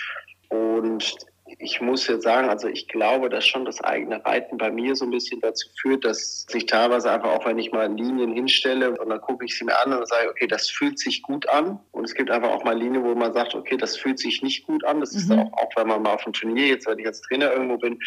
Und 0.48 1.14
ich 1.58 1.80
muss 1.80 2.06
jetzt 2.06 2.24
sagen, 2.24 2.48
also 2.48 2.68
ich 2.68 2.88
glaube, 2.88 3.30
dass 3.30 3.46
schon 3.46 3.64
das 3.64 3.80
eigene 3.80 4.24
Reiten 4.24 4.58
bei 4.58 4.70
mir 4.70 4.94
so 4.94 5.04
ein 5.04 5.10
bisschen 5.10 5.40
dazu 5.40 5.68
führt, 5.80 6.04
dass 6.04 6.44
sich 6.48 6.66
teilweise 6.66 7.10
einfach 7.10 7.30
auch, 7.30 7.46
wenn 7.46 7.58
ich 7.58 7.72
mal 7.72 7.92
Linien 7.92 8.32
hinstelle 8.32 8.90
und 8.98 9.08
dann 9.08 9.20
gucke 9.20 9.44
ich 9.44 9.56
sie 9.56 9.64
mir 9.64 9.78
an 9.78 9.92
und 9.92 10.06
sage, 10.06 10.28
okay, 10.28 10.46
das 10.46 10.68
fühlt 10.68 10.98
sich 10.98 11.22
gut 11.22 11.48
an. 11.48 11.80
Und 11.92 12.04
es 12.04 12.14
gibt 12.14 12.30
einfach 12.30 12.50
auch 12.50 12.64
mal 12.64 12.78
Linien, 12.78 13.04
wo 13.04 13.14
man 13.14 13.32
sagt, 13.32 13.54
okay, 13.54 13.76
das 13.76 13.96
fühlt 13.96 14.18
sich 14.18 14.42
nicht 14.42 14.66
gut 14.66 14.84
an. 14.84 15.00
Das 15.00 15.12
mhm. 15.12 15.18
ist 15.18 15.30
auch, 15.32 15.52
auch, 15.54 15.70
wenn 15.76 15.88
man 15.88 16.02
mal 16.02 16.14
auf 16.14 16.24
dem 16.24 16.32
Turnier, 16.32 16.66
jetzt 16.66 16.86
wenn 16.86 16.98
ich 16.98 17.06
als 17.06 17.22
Trainer 17.22 17.52
irgendwo 17.52 17.78
bin, 17.78 17.98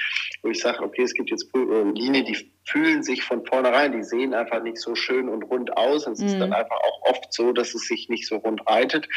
wo 0.44 0.50
ich 0.50 0.60
sage, 0.60 0.84
okay, 0.84 1.04
es 1.04 1.14
gibt 1.14 1.30
jetzt 1.30 1.50
äh, 1.56 1.92
Linien, 1.94 2.26
die 2.26 2.52
fühlen 2.66 3.04
sich 3.04 3.24
von 3.24 3.46
vornherein, 3.46 3.92
die 3.92 4.04
sehen 4.04 4.34
einfach 4.34 4.62
nicht 4.62 4.78
so 4.78 4.96
schön 4.96 5.30
und 5.30 5.44
rund 5.44 5.76
aus. 5.76 6.06
Und 6.06 6.14
es 6.14 6.20
mhm. 6.20 6.28
ist 6.28 6.40
dann 6.40 6.50
mhm. 6.50 6.56
einfach 6.56 6.78
auch 6.78 7.10
oft 7.10 7.34
so, 7.34 7.52
dass 7.54 7.74
es 7.74 7.88
sich 7.88 8.08
nicht 8.10 8.28
so 8.28 8.38
rund 8.38 8.62
reitet. 8.68 9.08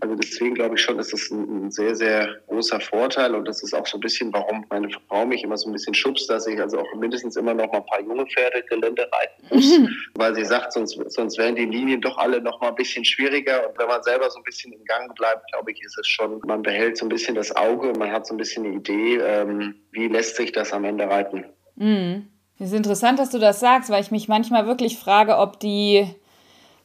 Also 0.00 0.14
deswegen 0.14 0.54
glaube 0.54 0.74
ich 0.74 0.82
schon, 0.82 0.98
ist 0.98 1.12
das 1.12 1.30
ein, 1.30 1.66
ein, 1.66 1.70
sehr, 1.70 1.94
sehr 1.96 2.36
großer 2.48 2.80
Vorteil. 2.80 3.34
Und 3.34 3.48
das 3.48 3.62
ist 3.62 3.74
auch 3.74 3.86
so 3.86 3.96
ein 3.96 4.00
bisschen, 4.00 4.32
warum 4.32 4.66
meine 4.68 4.88
Frau 5.08 5.24
mich 5.24 5.42
immer 5.42 5.56
so 5.56 5.68
ein 5.68 5.72
bisschen 5.72 5.94
schubst, 5.94 6.28
dass 6.28 6.46
ich 6.46 6.60
also 6.60 6.78
auch 6.78 6.94
mindestens 6.94 7.36
immer 7.36 7.54
noch 7.54 7.72
mal 7.72 7.78
ein 7.78 7.86
paar 7.86 8.02
junge 8.02 8.26
Pferde 8.26 8.62
Gelände 8.68 9.08
reiten 9.12 9.54
muss. 9.54 9.78
Mhm. 9.78 9.88
Weil 10.14 10.34
sie 10.34 10.44
sagt, 10.44 10.72
sonst, 10.72 10.98
sonst 11.10 11.38
wären 11.38 11.56
die 11.56 11.64
Linien 11.64 12.00
doch 12.00 12.18
alle 12.18 12.40
noch 12.40 12.60
mal 12.60 12.68
ein 12.68 12.74
bisschen 12.74 13.04
schwieriger. 13.04 13.68
Und 13.68 13.78
wenn 13.78 13.88
man 13.88 14.02
selber 14.02 14.30
so 14.30 14.38
ein 14.38 14.44
bisschen 14.44 14.72
im 14.72 14.84
Gang 14.84 15.14
bleibt, 15.14 15.50
glaube 15.50 15.72
ich, 15.72 15.82
ist 15.82 15.98
es 15.98 16.06
schon, 16.06 16.40
man 16.46 16.62
behält 16.62 16.98
so 16.98 17.06
ein 17.06 17.08
bisschen 17.08 17.34
das 17.34 17.54
Auge 17.56 17.88
und 17.88 17.98
man 17.98 18.12
hat 18.12 18.26
so 18.26 18.34
ein 18.34 18.38
bisschen 18.38 18.66
eine 18.66 18.76
Idee, 18.76 19.16
ähm, 19.16 19.74
wie 19.90 20.08
lässt 20.08 20.36
sich 20.36 20.52
das 20.52 20.72
am 20.72 20.84
Ende 20.84 21.08
reiten. 21.08 21.46
Mhm. 21.76 22.28
Es 22.60 22.66
ist 22.66 22.74
interessant, 22.74 23.18
dass 23.18 23.30
du 23.30 23.38
das 23.38 23.58
sagst, 23.58 23.88
weil 23.88 24.02
ich 24.02 24.10
mich 24.10 24.28
manchmal 24.28 24.66
wirklich 24.66 24.98
frage, 24.98 25.38
ob 25.38 25.58
die, 25.60 26.06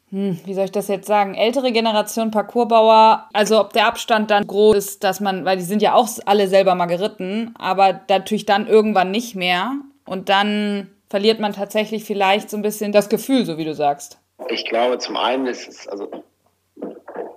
hm, 0.10 0.39
wie 0.46 0.53
soll 0.53 0.63
ich 0.63 0.72
das 0.72 0.88
jetzt 0.88 1.05
sagen, 1.05 1.36
ältere 1.36 1.74
Generation 1.74 2.32
Parcoursbauer, 2.32 3.27
also 3.34 3.60
ob 3.60 3.74
der 3.74 3.86
Abstand 3.86 4.32
dann 4.32 4.48
groß 4.48 4.77
ist, 4.77 5.03
dass 5.03 5.20
man, 5.20 5.44
weil 5.44 5.58
die 5.58 5.63
sind 5.63 5.82
ja 5.82 5.94
auch 5.94 6.08
alle 6.25 6.48
selber 6.48 6.75
mal 6.75 6.86
geritten, 6.86 7.53
aber 7.60 8.00
natürlich 8.08 8.46
dann 8.46 8.67
irgendwann 8.67 9.12
nicht 9.12 9.36
mehr 9.36 9.74
und 10.05 10.29
dann 10.29 10.91
verliert 11.10 11.41
man 11.41 11.51
tatsächlich 11.51 12.05
vielleicht 12.05 12.50
so 12.50 12.55
ein 12.55 12.63
bisschen 12.63 12.94
das 12.94 13.10
Gefühl, 13.10 13.46
so 13.46 13.58
wie 13.58 13.65
du 13.65 13.74
sagst. 13.74 14.17
Ich 14.48 14.63
glaube, 14.63 14.98
zum 15.00 15.17
einen 15.17 15.46
ist 15.46 15.67
es, 15.67 15.89
also 15.89 16.10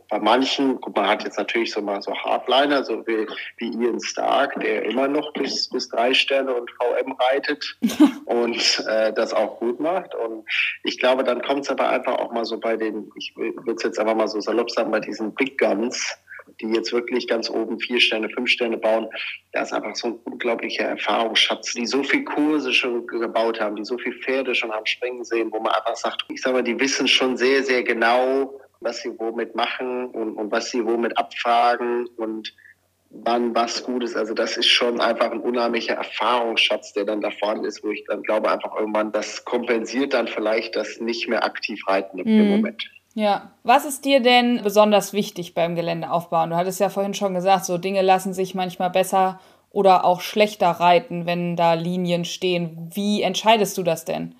bei 0.08 0.18
manchen, 0.18 0.80
guck, 0.80 0.96
man 0.96 1.06
hat 1.06 1.24
jetzt 1.24 1.36
natürlich 1.36 1.72
so 1.72 1.82
mal 1.82 2.00
so 2.00 2.14
Hardliner, 2.14 2.82
so 2.82 3.06
wie, 3.06 3.26
wie 3.58 3.68
Ian 3.68 4.00
Stark, 4.00 4.58
der 4.60 4.84
immer 4.84 5.06
noch 5.06 5.32
bis, 5.34 5.68
bis 5.68 5.88
drei 5.88 6.14
Sterne 6.14 6.54
und 6.54 6.70
VM 6.70 7.12
reitet 7.12 7.76
und 8.24 8.84
äh, 8.88 9.12
das 9.12 9.34
auch 9.34 9.58
gut 9.58 9.80
macht. 9.80 10.14
Und 10.14 10.48
ich 10.82 10.98
glaube, 10.98 11.24
dann 11.24 11.42
kommt 11.42 11.64
es 11.64 11.70
aber 11.70 11.88
einfach 11.88 12.14
auch 12.18 12.32
mal 12.32 12.46
so 12.46 12.58
bei 12.58 12.76
den, 12.76 13.10
ich 13.16 13.34
würde 13.36 13.72
es 13.76 13.82
jetzt 13.82 13.98
einfach 13.98 14.14
mal 14.14 14.28
so 14.28 14.40
salopp 14.40 14.70
sagen, 14.70 14.90
bei 14.90 15.00
diesen 15.00 15.34
Big 15.34 15.58
Guns, 15.58 16.16
die 16.62 16.68
jetzt 16.68 16.92
wirklich 16.92 17.28
ganz 17.28 17.50
oben 17.50 17.78
vier 17.78 18.00
Sterne, 18.00 18.30
fünf 18.30 18.48
Sterne 18.48 18.78
bauen, 18.78 19.08
da 19.52 19.62
ist 19.62 19.72
einfach 19.74 19.94
so 19.94 20.08
ein 20.08 20.14
unglaublicher 20.24 20.84
Erfahrungsschatz, 20.84 21.74
die 21.74 21.86
so 21.86 22.02
viel 22.02 22.24
Kurse 22.24 22.72
schon 22.72 23.06
gebaut 23.06 23.60
haben, 23.60 23.76
die 23.76 23.84
so 23.84 23.98
viel 23.98 24.14
Pferde 24.14 24.54
schon 24.54 24.72
haben 24.72 24.86
springen 24.86 25.24
sehen, 25.24 25.52
wo 25.52 25.60
man 25.60 25.72
einfach 25.74 25.96
sagt, 25.96 26.24
ich 26.30 26.40
sag 26.40 26.54
mal, 26.54 26.62
die 26.62 26.80
wissen 26.80 27.06
schon 27.06 27.36
sehr, 27.36 27.62
sehr 27.62 27.82
genau, 27.82 28.58
was 28.80 29.00
sie 29.00 29.18
womit 29.18 29.54
machen 29.54 30.06
und, 30.06 30.35
und 30.35 30.50
was 30.50 30.70
sie 30.70 30.85
womit 30.85 31.16
abfragen 31.18 32.06
und 32.16 32.54
wann 33.11 33.54
was 33.54 33.85
gut 33.85 34.04
ist. 34.04 34.16
Also 34.16 34.35
das 34.35 34.56
ist 34.56 34.68
schon 34.68 35.00
einfach 35.00 35.30
ein 35.30 35.40
unheimlicher 35.40 35.94
Erfahrungsschatz, 35.94 36.92
der 36.92 37.04
dann 37.04 37.20
da 37.20 37.30
vorne 37.30 37.66
ist, 37.66 37.82
wo 37.82 37.90
ich 37.90 38.04
dann 38.06 38.23
glaube 38.23 38.50
einfach 38.50 38.75
irgendwann, 38.76 39.12
das 39.12 39.44
kompensiert 39.44 40.12
dann 40.12 40.28
vielleicht 40.28 40.76
das 40.76 41.00
nicht 41.00 41.28
mehr 41.28 41.44
aktiv 41.44 41.87
reiten 41.88 42.18
im, 42.18 42.26
mhm. 42.26 42.50
Moment. 42.50 42.90
Ja, 43.14 43.52
was 43.64 43.85
ist 43.85 44.04
dir 44.04 44.20
denn 44.20 44.61
besonders 44.62 45.12
wichtig 45.12 45.54
beim 45.54 45.75
Geländeaufbauen? 45.75 46.50
Du 46.50 46.56
hattest 46.56 46.80
ja 46.80 46.88
vorhin 46.88 47.14
schon 47.14 47.35
gesagt, 47.35 47.64
so 47.64 47.78
Dinge 47.78 48.02
lassen 48.02 48.32
sich 48.32 48.54
manchmal 48.54 48.90
besser 48.90 49.40
oder 49.70 50.04
auch 50.04 50.20
schlechter 50.20 50.68
reiten, 50.68 51.26
wenn 51.26 51.56
da 51.56 51.75
Linien 51.75 52.25
stehen. 52.25 52.90
Wie 52.94 53.23
entscheidest 53.23 53.76
du 53.76 53.82
das 53.82 54.04
denn? 54.04 54.35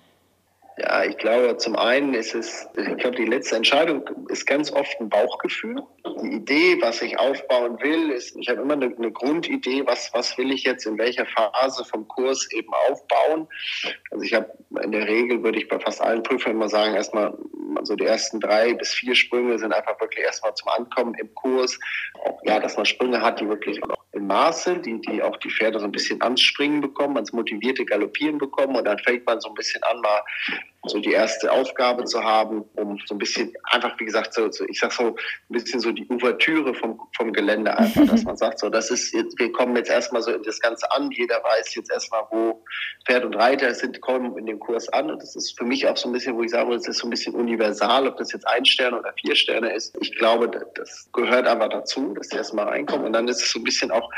Ja, 0.79 1.03
ich 1.03 1.17
glaube, 1.17 1.57
zum 1.57 1.75
einen 1.75 2.13
ist 2.13 2.33
es, 2.33 2.67
ich 2.77 2.97
glaube, 2.97 3.17
die 3.17 3.25
letzte 3.25 3.57
Entscheidung 3.57 4.03
ist 4.29 4.47
ganz 4.47 4.71
oft 4.71 4.97
ein 5.01 5.09
Bauchgefühl. 5.09 5.83
Die 6.21 6.35
Idee, 6.37 6.77
was 6.79 7.01
ich 7.01 7.19
aufbauen 7.19 7.77
will, 7.81 8.11
ist, 8.11 8.37
ich 8.37 8.47
habe 8.47 8.61
immer 8.61 8.73
eine, 8.73 8.95
eine 8.95 9.11
Grundidee, 9.11 9.83
was, 9.85 10.09
was 10.13 10.37
will 10.37 10.51
ich 10.51 10.63
jetzt 10.63 10.85
in 10.85 10.97
welcher 10.97 11.25
Phase 11.25 11.83
vom 11.83 12.07
Kurs 12.07 12.47
eben 12.53 12.73
aufbauen. 12.89 13.47
Also 14.11 14.23
ich 14.23 14.33
habe 14.33 14.49
in 14.81 14.93
der 14.93 15.05
Regel, 15.05 15.43
würde 15.43 15.57
ich 15.57 15.67
bei 15.67 15.79
fast 15.79 16.01
allen 16.01 16.23
Prüfern 16.23 16.53
immer 16.53 16.69
sagen, 16.69 16.95
erstmal 16.95 17.37
also 17.75 17.95
die 17.95 18.05
ersten 18.05 18.39
drei 18.39 18.73
bis 18.73 18.93
vier 18.93 19.15
Sprünge 19.15 19.59
sind 19.59 19.73
einfach 19.73 19.99
wirklich 19.99 20.23
erstmal 20.23 20.53
zum 20.55 20.69
Ankommen 20.69 21.13
im 21.15 21.33
Kurs. 21.35 21.77
Ja, 22.43 22.59
dass 22.59 22.77
man 22.77 22.85
Sprünge 22.85 23.21
hat, 23.21 23.39
die 23.41 23.47
wirklich 23.47 23.83
auch 23.83 23.97
Maß 24.27 24.63
sind, 24.63 24.85
die, 24.85 24.99
die 25.01 25.21
auch 25.21 25.37
die 25.37 25.49
Pferde 25.49 25.79
so 25.79 25.85
ein 25.85 25.91
bisschen 25.91 26.21
anspringen 26.21 26.81
bekommen, 26.81 27.15
ans 27.15 27.33
motivierte 27.33 27.85
Galoppieren 27.85 28.37
bekommen. 28.37 28.75
Und 28.75 28.85
dann 28.85 28.99
fängt 28.99 29.25
man 29.25 29.39
so 29.39 29.49
ein 29.49 29.55
bisschen 29.55 29.81
an, 29.83 30.01
mal 30.01 30.21
so 30.87 30.99
die 30.99 31.11
erste 31.11 31.51
Aufgabe 31.51 32.05
zu 32.05 32.23
haben, 32.23 32.63
um 32.75 32.97
so 33.05 33.15
ein 33.15 33.17
bisschen 33.17 33.53
einfach, 33.71 33.99
wie 33.99 34.05
gesagt, 34.05 34.33
so, 34.33 34.49
so 34.49 34.65
ich 34.67 34.79
sag 34.79 34.93
so 34.93 35.07
ein 35.07 35.15
bisschen 35.49 35.79
so 35.81 35.91
die 35.91 36.07
Ouvertüre 36.09 36.73
vom, 36.73 36.99
vom 37.17 37.33
Gelände 37.33 37.77
einfach, 37.77 38.07
dass 38.07 38.23
man 38.23 38.37
sagt, 38.37 38.59
so 38.59 38.69
das 38.69 38.89
ist 38.89 39.13
jetzt, 39.13 39.37
wir 39.37 39.51
kommen 39.51 39.75
jetzt 39.75 39.89
erstmal 39.89 40.21
so 40.21 40.31
in 40.31 40.43
das 40.43 40.59
Ganze 40.59 40.89
an, 40.91 41.11
jeder 41.11 41.43
weiß 41.43 41.75
jetzt 41.75 41.91
erstmal, 41.91 42.23
wo 42.31 42.63
Pferd 43.05 43.25
und 43.25 43.35
Reiter 43.35 43.73
sind, 43.73 43.99
kommen 44.01 44.37
in 44.37 44.45
dem 44.45 44.59
Kurs 44.59 44.87
an. 44.89 45.11
Und 45.11 45.21
das 45.21 45.35
ist 45.35 45.57
für 45.57 45.65
mich 45.65 45.87
auch 45.87 45.97
so 45.97 46.09
ein 46.09 46.13
bisschen, 46.13 46.35
wo 46.35 46.43
ich 46.43 46.51
sage, 46.51 46.71
das 46.71 46.87
ist 46.87 46.99
so 46.99 47.07
ein 47.07 47.09
bisschen 47.09 47.35
universal, 47.35 48.07
ob 48.07 48.17
das 48.17 48.31
jetzt 48.31 48.47
ein 48.47 48.65
Stern 48.65 48.93
oder 48.93 49.13
vier 49.19 49.35
Sterne 49.35 49.73
ist. 49.73 49.97
Ich 49.99 50.15
glaube, 50.15 50.49
das 50.75 51.09
gehört 51.11 51.47
einfach 51.47 51.69
dazu, 51.69 52.13
dass 52.13 52.29
die 52.29 52.37
erstmal 52.37 52.67
reinkommen. 52.67 53.07
Und 53.07 53.13
dann 53.13 53.27
ist 53.27 53.41
es 53.41 53.51
so 53.51 53.59
ein 53.59 53.63
bisschen 53.63 53.91
auch 53.91 54.09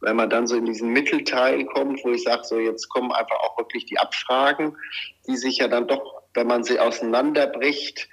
wenn 0.00 0.16
man 0.16 0.30
dann 0.30 0.46
so 0.46 0.56
in 0.56 0.66
diesen 0.66 0.90
Mittelteil 0.90 1.64
kommt, 1.66 2.04
wo 2.04 2.10
ich 2.10 2.22
sage, 2.22 2.44
so 2.44 2.58
jetzt 2.58 2.88
kommen 2.88 3.12
einfach 3.12 3.38
auch 3.40 3.58
wirklich 3.58 3.84
die 3.86 3.98
Abfragen, 3.98 4.76
die 5.26 5.36
sich 5.36 5.58
ja 5.58 5.68
dann 5.68 5.88
doch, 5.88 6.22
wenn 6.34 6.46
man 6.46 6.64
sie 6.64 6.78
auseinanderbricht, 6.78 8.08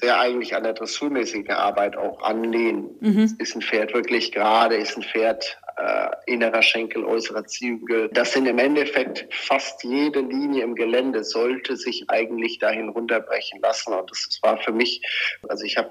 sehr 0.00 0.20
eigentlich 0.20 0.54
an 0.54 0.62
der 0.62 0.74
dressurmäßigen 0.74 1.52
Arbeit 1.52 1.96
auch 1.96 2.22
anlehnen. 2.22 2.90
Mhm. 3.00 3.36
Ist 3.38 3.56
ein 3.56 3.62
Pferd 3.62 3.94
wirklich 3.94 4.32
gerade, 4.32 4.76
ist 4.76 4.96
ein 4.96 5.02
Pferd 5.02 5.58
äh, 5.76 6.08
innerer 6.26 6.62
Schenkel, 6.62 7.04
äußerer 7.04 7.46
Zügel. 7.46 8.08
Das 8.12 8.32
sind 8.32 8.46
im 8.46 8.58
Endeffekt 8.58 9.26
fast 9.30 9.82
jede 9.84 10.20
Linie 10.20 10.64
im 10.64 10.74
Gelände 10.74 11.24
sollte 11.24 11.76
sich 11.76 12.04
eigentlich 12.08 12.58
dahin 12.58 12.88
runterbrechen 12.88 13.60
lassen. 13.60 13.92
Und 13.92 14.10
das 14.10 14.38
war 14.42 14.58
für 14.58 14.72
mich, 14.72 15.02
also 15.48 15.64
ich 15.64 15.76
habe 15.76 15.90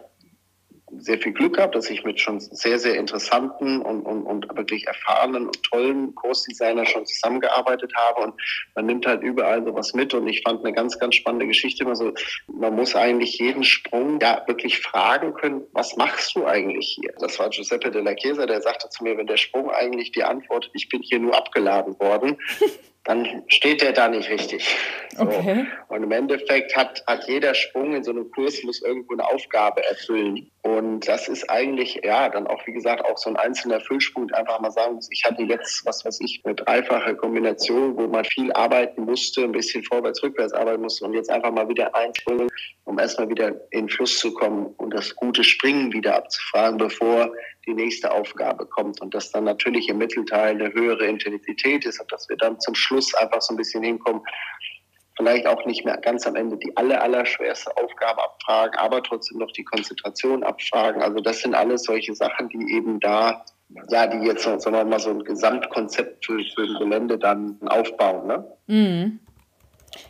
sehr 0.99 1.19
viel 1.19 1.33
Glück 1.33 1.55
gehabt, 1.55 1.75
dass 1.75 1.89
ich 1.89 2.03
mit 2.03 2.19
schon 2.19 2.39
sehr, 2.39 2.79
sehr 2.79 2.95
interessanten 2.95 3.81
und, 3.81 4.01
und, 4.01 4.23
und 4.23 4.57
wirklich 4.57 4.87
erfahrenen 4.87 5.47
und 5.47 5.63
tollen 5.63 6.15
Kursdesigner 6.15 6.85
schon 6.85 7.05
zusammengearbeitet 7.05 7.93
habe. 7.95 8.21
Und 8.21 8.41
man 8.75 8.85
nimmt 8.85 9.05
halt 9.05 9.23
überall 9.23 9.63
sowas 9.63 9.93
mit. 9.93 10.13
Und 10.13 10.27
ich 10.27 10.41
fand 10.41 10.63
eine 10.63 10.73
ganz, 10.73 10.99
ganz 10.99 11.15
spannende 11.15 11.47
Geschichte 11.47 11.83
immer 11.83 11.95
so, 11.95 12.13
man 12.47 12.75
muss 12.75 12.95
eigentlich 12.95 13.37
jeden 13.39 13.63
Sprung 13.63 14.19
ja 14.19 14.43
wirklich 14.47 14.79
fragen 14.79 15.33
können, 15.33 15.63
was 15.73 15.95
machst 15.97 16.35
du 16.35 16.45
eigentlich 16.45 16.97
hier? 16.99 17.13
Das 17.19 17.39
war 17.39 17.49
Giuseppe 17.49 17.91
de 17.91 18.01
la 18.01 18.15
Chiesa, 18.15 18.45
der 18.45 18.61
sagte 18.61 18.89
zu 18.89 19.03
mir, 19.03 19.17
wenn 19.17 19.27
der 19.27 19.37
Sprung 19.37 19.69
eigentlich 19.69 20.11
die 20.11 20.23
Antwort, 20.23 20.69
ich 20.73 20.89
bin 20.89 21.01
hier 21.01 21.19
nur 21.19 21.35
abgeladen 21.35 21.99
worden, 21.99 22.37
dann 23.07 23.43
steht 23.47 23.81
der 23.81 23.93
da 23.93 24.09
nicht 24.09 24.29
richtig. 24.29 24.75
So. 25.15 25.23
Okay. 25.23 25.65
Und 25.87 26.03
im 26.03 26.11
Endeffekt 26.11 26.75
hat, 26.75 27.01
hat 27.07 27.25
jeder 27.25 27.55
Sprung 27.55 27.95
in 27.95 28.03
so 28.03 28.11
einem 28.11 28.29
Kurs 28.31 28.61
muss 28.63 28.81
irgendwo 28.81 29.13
eine 29.13 29.25
Aufgabe 29.25 29.81
erfüllen. 29.85 30.51
Und 30.61 31.07
das 31.07 31.29
ist 31.29 31.49
eigentlich, 31.49 32.01
ja, 32.03 32.27
dann 32.27 32.47
auch, 32.47 32.67
wie 32.67 32.73
gesagt, 32.73 33.05
auch 33.05 33.17
so 33.17 33.29
ein 33.29 33.37
einzelner 33.37 33.79
Füllspunkt. 33.79 34.35
Einfach 34.35 34.59
mal 34.59 34.71
sagen, 34.71 34.99
ich 35.09 35.23
hatte 35.23 35.43
jetzt, 35.43 35.85
was 35.85 36.03
weiß 36.03 36.19
ich, 36.19 36.41
eine 36.43 36.53
dreifache 36.55 37.15
Kombination, 37.15 37.95
wo 37.95 38.07
man 38.07 38.25
viel 38.25 38.51
arbeiten 38.51 39.05
musste, 39.05 39.43
ein 39.43 39.53
bisschen 39.53 39.85
vorwärts, 39.85 40.21
rückwärts 40.21 40.51
arbeiten 40.51 40.81
musste 40.81 41.05
und 41.05 41.13
jetzt 41.13 41.29
einfach 41.29 41.51
mal 41.51 41.69
wieder 41.69 41.95
einspringen, 41.95 42.49
um 42.83 42.99
erstmal 42.99 43.29
wieder 43.29 43.55
in 43.71 43.83
den 43.85 43.89
Fluss 43.89 44.19
zu 44.19 44.33
kommen 44.33 44.65
und 44.77 44.93
das 44.93 45.15
gute 45.15 45.45
Springen 45.45 45.93
wieder 45.93 46.17
abzufragen, 46.17 46.77
bevor 46.77 47.31
die 47.67 47.73
nächste 47.73 48.11
Aufgabe 48.11 48.65
kommt 48.65 49.01
und 49.01 49.13
dass 49.13 49.31
dann 49.31 49.43
natürlich 49.43 49.89
im 49.89 49.97
Mittelteil 49.97 50.55
eine 50.55 50.73
höhere 50.73 51.05
Intensität 51.05 51.85
ist 51.85 51.99
und 51.99 52.11
dass 52.11 52.27
wir 52.29 52.37
dann 52.37 52.59
zum 52.59 52.73
Schluss 52.73 53.13
einfach 53.13 53.41
so 53.41 53.53
ein 53.53 53.57
bisschen 53.57 53.83
hinkommen, 53.83 54.21
vielleicht 55.17 55.47
auch 55.47 55.65
nicht 55.65 55.83
mehr 55.83 55.97
ganz 55.97 56.25
am 56.25 56.35
Ende 56.35 56.57
die 56.57 56.75
aller, 56.77 57.01
aller 57.01 57.25
schwerste 57.25 57.75
Aufgabe 57.75 58.23
abfragen, 58.23 58.79
aber 58.79 59.03
trotzdem 59.03 59.39
noch 59.39 59.51
die 59.51 59.63
Konzentration 59.63 60.43
abfragen. 60.43 61.01
Also 61.01 61.19
das 61.19 61.41
sind 61.41 61.55
alles 61.55 61.83
solche 61.83 62.15
Sachen, 62.15 62.49
die 62.49 62.73
eben 62.73 62.99
da, 62.99 63.43
ja, 63.89 64.07
die 64.07 64.25
jetzt, 64.25 64.43
sagen 64.43 64.61
wir 64.63 64.85
mal, 64.85 64.99
so 64.99 65.09
ein 65.09 65.23
Gesamtkonzept 65.23 66.25
für, 66.25 66.39
für 66.55 66.61
ein 66.61 66.79
Gelände 66.79 67.17
dann 67.17 67.57
aufbauen. 67.67 68.27
Ne? 68.27 68.45
Mhm. 68.67 69.19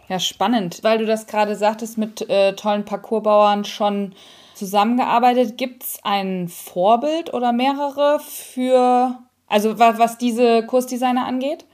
Ja, 0.10 0.20
spannend, 0.20 0.84
weil 0.84 0.98
du 0.98 1.06
das 1.06 1.28
gerade 1.28 1.56
sagtest, 1.56 1.98
mit 1.98 2.30
äh, 2.30 2.54
tollen 2.54 2.84
Parcoursbauern 2.86 3.64
schon 3.64 4.14
zusammengearbeitet. 4.58 5.58
Gibt 5.58 5.84
es 5.84 6.00
ein 6.04 6.48
Vorbild 6.48 7.34
oder 7.34 7.54
mehrere 7.54 8.20
für, 8.20 9.18
also 9.48 9.80
was, 9.80 10.00
was 10.00 10.18
diese 10.18 10.66
Kursdesigner 10.66 11.26
angeht? 11.26 11.66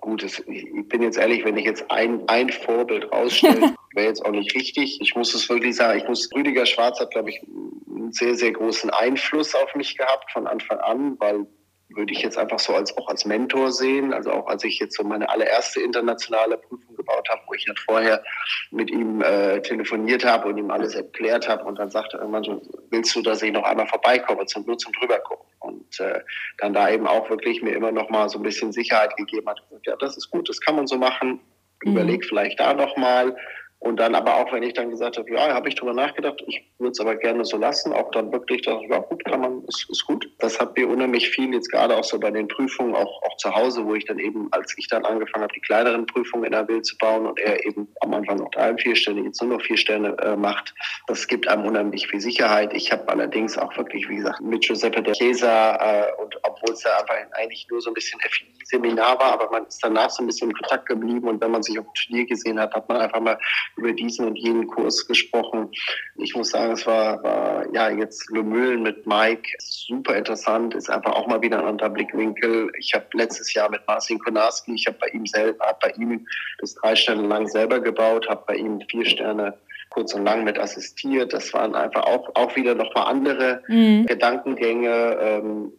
Gut, 0.00 0.22
das, 0.22 0.38
ich 0.46 0.88
bin 0.88 1.02
jetzt 1.02 1.18
ehrlich, 1.18 1.44
wenn 1.44 1.56
ich 1.56 1.64
jetzt 1.64 1.90
ein, 1.90 2.28
ein 2.28 2.50
Vorbild 2.50 3.10
rausstelle, 3.10 3.74
wäre 3.94 4.06
jetzt 4.06 4.24
auch 4.24 4.30
nicht 4.30 4.54
richtig. 4.54 5.00
Ich 5.00 5.16
muss 5.16 5.34
es 5.34 5.48
wirklich 5.48 5.74
sagen, 5.74 5.98
ich 5.98 6.06
muss, 6.06 6.28
Rüdiger 6.34 6.66
Schwarz 6.66 7.00
hat, 7.00 7.10
glaube 7.10 7.30
ich, 7.30 7.42
einen 7.88 8.12
sehr, 8.12 8.34
sehr 8.36 8.52
großen 8.52 8.90
Einfluss 8.90 9.54
auf 9.54 9.74
mich 9.74 9.96
gehabt 9.96 10.30
von 10.30 10.46
Anfang 10.46 10.78
an, 10.78 11.16
weil 11.18 11.46
würde 11.88 12.12
ich 12.12 12.22
jetzt 12.22 12.38
einfach 12.38 12.58
so 12.58 12.74
als 12.74 12.96
auch 12.96 13.08
als 13.08 13.24
Mentor 13.24 13.72
sehen. 13.72 14.12
Also 14.12 14.30
auch 14.30 14.46
als 14.46 14.64
ich 14.64 14.78
jetzt 14.78 14.96
so 14.96 15.02
meine 15.02 15.28
allererste 15.28 15.80
internationale 15.80 16.58
Prüfung 16.58 16.85
gebaut 17.06 17.28
habe, 17.28 17.42
wo 17.46 17.54
ich 17.54 17.66
halt 17.66 17.78
vorher 17.80 18.22
mit 18.70 18.90
ihm 18.90 19.22
äh, 19.22 19.60
telefoniert 19.62 20.24
habe 20.24 20.48
und 20.48 20.58
ihm 20.58 20.70
alles 20.70 20.94
erklärt 20.94 21.48
habe 21.48 21.64
und 21.64 21.78
dann 21.78 21.90
sagte 21.90 22.16
er 22.16 22.20
irgendwann 22.20 22.44
so, 22.44 22.62
willst 22.90 23.14
du, 23.14 23.22
dass 23.22 23.42
ich 23.42 23.52
noch 23.52 23.64
einmal 23.64 23.86
vorbeikomme, 23.86 24.46
zum, 24.46 24.66
nur 24.66 24.78
zum 24.78 24.92
drüber 24.92 25.18
gucken. 25.20 25.46
Und 25.60 26.00
äh, 26.00 26.20
dann 26.58 26.74
da 26.74 26.90
eben 26.90 27.06
auch 27.06 27.28
wirklich 27.30 27.62
mir 27.62 27.74
immer 27.74 27.92
noch 27.92 28.10
mal 28.10 28.28
so 28.28 28.38
ein 28.38 28.42
bisschen 28.42 28.72
Sicherheit 28.72 29.16
gegeben 29.16 29.48
hat. 29.48 29.62
Ja, 29.84 29.96
das 29.96 30.16
ist 30.16 30.30
gut, 30.30 30.48
das 30.48 30.60
kann 30.60 30.76
man 30.76 30.86
so 30.86 30.96
machen. 30.96 31.40
Mhm. 31.82 31.92
Überleg 31.92 32.24
vielleicht 32.24 32.60
da 32.60 32.74
noch 32.74 32.96
mal 32.96 33.36
und 33.78 34.00
dann 34.00 34.14
aber 34.14 34.36
auch, 34.36 34.52
wenn 34.52 34.62
ich 34.62 34.72
dann 34.72 34.90
gesagt 34.90 35.18
habe, 35.18 35.30
ja, 35.30 35.52
habe 35.54 35.68
ich 35.68 35.74
drüber 35.74 35.92
nachgedacht, 35.92 36.42
ich 36.46 36.64
würde 36.78 36.92
es 36.92 37.00
aber 37.00 37.14
gerne 37.14 37.44
so 37.44 37.58
lassen, 37.58 37.92
auch 37.92 38.10
dann 38.10 38.32
wirklich, 38.32 38.62
dass, 38.62 38.80
ja 38.88 38.98
gut, 38.98 39.22
kann 39.26 39.40
man, 39.40 39.64
ist, 39.64 39.86
ist 39.90 40.06
gut. 40.06 40.28
Das 40.38 40.58
hat 40.58 40.76
mir 40.76 40.88
unheimlich 40.88 41.28
viel 41.28 41.52
jetzt 41.52 41.70
gerade 41.70 41.94
auch 41.94 42.04
so 42.04 42.18
bei 42.18 42.30
den 42.30 42.48
Prüfungen, 42.48 42.94
auch, 42.94 43.22
auch 43.22 43.36
zu 43.36 43.54
Hause, 43.54 43.84
wo 43.84 43.94
ich 43.94 44.06
dann 44.06 44.18
eben, 44.18 44.48
als 44.52 44.74
ich 44.78 44.88
dann 44.88 45.04
angefangen 45.04 45.44
habe, 45.44 45.52
die 45.52 45.60
kleineren 45.60 46.06
Prüfungen 46.06 46.44
in 46.44 46.52
der 46.52 46.66
Wild 46.68 46.86
zu 46.86 46.96
bauen 46.96 47.26
und 47.26 47.38
er 47.38 47.64
eben 47.66 47.86
am 48.00 48.14
Anfang 48.14 48.38
noch 48.38 48.50
drei, 48.50 48.74
vier 48.78 48.96
Sterne, 48.96 49.20
jetzt 49.20 49.42
nur 49.42 49.56
noch 49.56 49.64
vier 49.64 49.76
Sterne 49.76 50.16
äh, 50.22 50.36
macht, 50.36 50.74
das 51.06 51.28
gibt 51.28 51.46
einem 51.46 51.66
unheimlich 51.66 52.08
viel 52.08 52.20
Sicherheit. 52.20 52.72
Ich 52.72 52.90
habe 52.90 53.06
allerdings 53.08 53.58
auch 53.58 53.76
wirklich, 53.76 54.08
wie 54.08 54.16
gesagt, 54.16 54.40
mit 54.40 54.66
Giuseppe 54.66 55.02
de 55.02 55.12
Chiesa 55.12 55.76
äh, 55.76 56.22
und 56.22 56.34
obwohl 56.44 56.72
es 56.72 56.80
da 56.80 56.96
einfach 56.98 57.14
eigentlich 57.32 57.66
nur 57.70 57.80
so 57.82 57.90
ein 57.90 57.94
bisschen 57.94 58.18
FI-Seminar 58.20 59.18
war, 59.18 59.34
aber 59.34 59.50
man 59.50 59.66
ist 59.66 59.80
danach 59.82 60.10
so 60.10 60.22
ein 60.22 60.26
bisschen 60.26 60.50
in 60.50 60.56
Kontakt 60.56 60.86
geblieben 60.86 61.28
und 61.28 61.40
wenn 61.42 61.50
man 61.50 61.62
sich 61.62 61.78
auf 61.78 61.84
dem 61.84 61.94
Turnier 61.94 62.26
gesehen 62.26 62.58
hat, 62.58 62.74
hat 62.74 62.88
man 62.88 62.98
einfach 62.98 63.20
mal 63.20 63.38
über 63.76 63.92
diesen 63.92 64.26
und 64.26 64.36
jenen 64.36 64.66
Kurs 64.66 65.06
gesprochen. 65.06 65.70
Ich 66.16 66.34
muss 66.34 66.50
sagen, 66.50 66.72
es 66.72 66.86
war, 66.86 67.22
war 67.22 67.74
ja 67.74 67.90
jetzt 67.90 68.30
Lömühlen 68.30 68.82
mit 68.82 69.06
Mike 69.06 69.48
super 69.58 70.16
interessant, 70.16 70.74
ist 70.74 70.90
einfach 70.90 71.12
auch 71.12 71.26
mal 71.26 71.42
wieder 71.42 71.58
ein 71.58 71.66
anderer 71.66 71.90
Blickwinkel. 71.90 72.72
Ich 72.78 72.94
habe 72.94 73.06
letztes 73.12 73.52
Jahr 73.54 73.70
mit 73.70 73.86
Marcin 73.86 74.18
Konarski, 74.18 74.74
ich 74.74 74.86
habe 74.86 74.98
bei 75.00 75.08
ihm 75.08 75.26
selber, 75.26 75.66
habe 75.66 75.78
bei 75.82 75.90
ihm 76.02 76.26
das 76.58 76.74
drei 76.74 76.96
Sterne 76.96 77.26
lang 77.26 77.46
selber 77.46 77.80
gebaut, 77.80 78.28
habe 78.28 78.44
bei 78.46 78.56
ihm 78.56 78.80
vier 78.90 79.04
Sterne 79.04 79.54
kurz 79.90 80.14
und 80.14 80.24
lang 80.24 80.44
mit 80.44 80.58
assistiert. 80.58 81.32
Das 81.32 81.52
waren 81.52 81.74
einfach 81.74 82.04
auch, 82.04 82.30
auch 82.34 82.56
wieder 82.56 82.74
nochmal 82.74 83.06
andere 83.06 83.62
mhm. 83.68 84.06
Gedankengänge. 84.06 85.18
Ähm, 85.20 85.72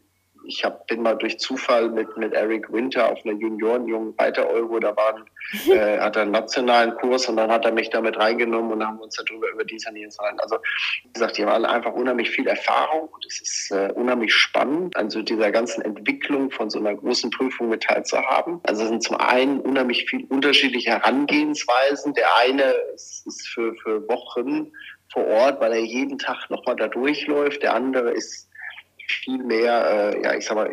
ich 0.47 0.63
hab, 0.63 0.87
bin 0.87 1.01
mal 1.01 1.15
durch 1.15 1.39
Zufall 1.39 1.89
mit, 1.89 2.17
mit 2.17 2.33
Eric 2.33 2.71
Winter 2.71 3.11
auf 3.11 3.19
einer 3.25 3.35
Junioren-Jungen 3.35 4.17
weiter 4.17 4.49
Euro, 4.49 4.79
da 4.79 4.95
waren, 4.95 5.25
äh, 5.69 5.99
hat 5.99 6.15
er 6.15 6.23
einen 6.23 6.31
nationalen 6.31 6.95
Kurs 6.95 7.27
und 7.27 7.37
dann 7.37 7.51
hat 7.51 7.65
er 7.65 7.71
mich 7.71 7.89
damit 7.89 8.17
reingenommen 8.17 8.71
und 8.71 8.79
dann 8.79 8.89
haben 8.89 8.97
wir 8.97 9.03
uns 9.03 9.15
darüber 9.15 9.49
über 9.51 9.63
dies 9.65 9.87
und 9.87 9.95
jenes 9.95 10.19
rein. 10.19 10.39
Also, 10.39 10.57
wie 11.03 11.13
gesagt, 11.13 11.37
die 11.37 11.43
haben 11.43 11.51
alle 11.51 11.69
einfach 11.69 11.93
unheimlich 11.93 12.29
viel 12.29 12.47
Erfahrung 12.47 13.09
und 13.09 13.25
es 13.25 13.41
ist 13.41 13.71
äh, 13.71 13.91
unheimlich 13.93 14.33
spannend, 14.33 14.95
also 14.95 15.21
dieser 15.21 15.51
ganzen 15.51 15.81
Entwicklung 15.81 16.51
von 16.51 16.69
so 16.69 16.79
einer 16.79 16.95
großen 16.95 17.29
Prüfung 17.31 17.69
mit 17.69 17.83
teilzuhaben. 17.83 18.59
Also 18.63 18.83
es 18.83 18.89
sind 18.89 19.03
zum 19.03 19.17
einen 19.17 19.59
unheimlich 19.59 20.09
viel 20.09 20.25
unterschiedliche 20.25 20.91
Herangehensweisen. 20.91 22.13
Der 22.13 22.35
eine 22.37 22.63
ist, 22.93 23.25
ist 23.27 23.47
für, 23.47 23.75
für 23.75 24.07
Wochen 24.07 24.71
vor 25.11 25.25
Ort, 25.25 25.61
weil 25.61 25.73
er 25.73 25.79
jeden 25.79 26.17
Tag 26.17 26.49
nochmal 26.49 26.75
da 26.75 26.87
durchläuft. 26.87 27.63
Der 27.63 27.73
andere 27.73 28.11
ist 28.11 28.46
viel 29.07 29.37
mehr, 29.37 30.13
äh, 30.13 30.23
ja, 30.23 30.35
ich 30.35 30.45
sag 30.45 30.55
mal, 30.55 30.69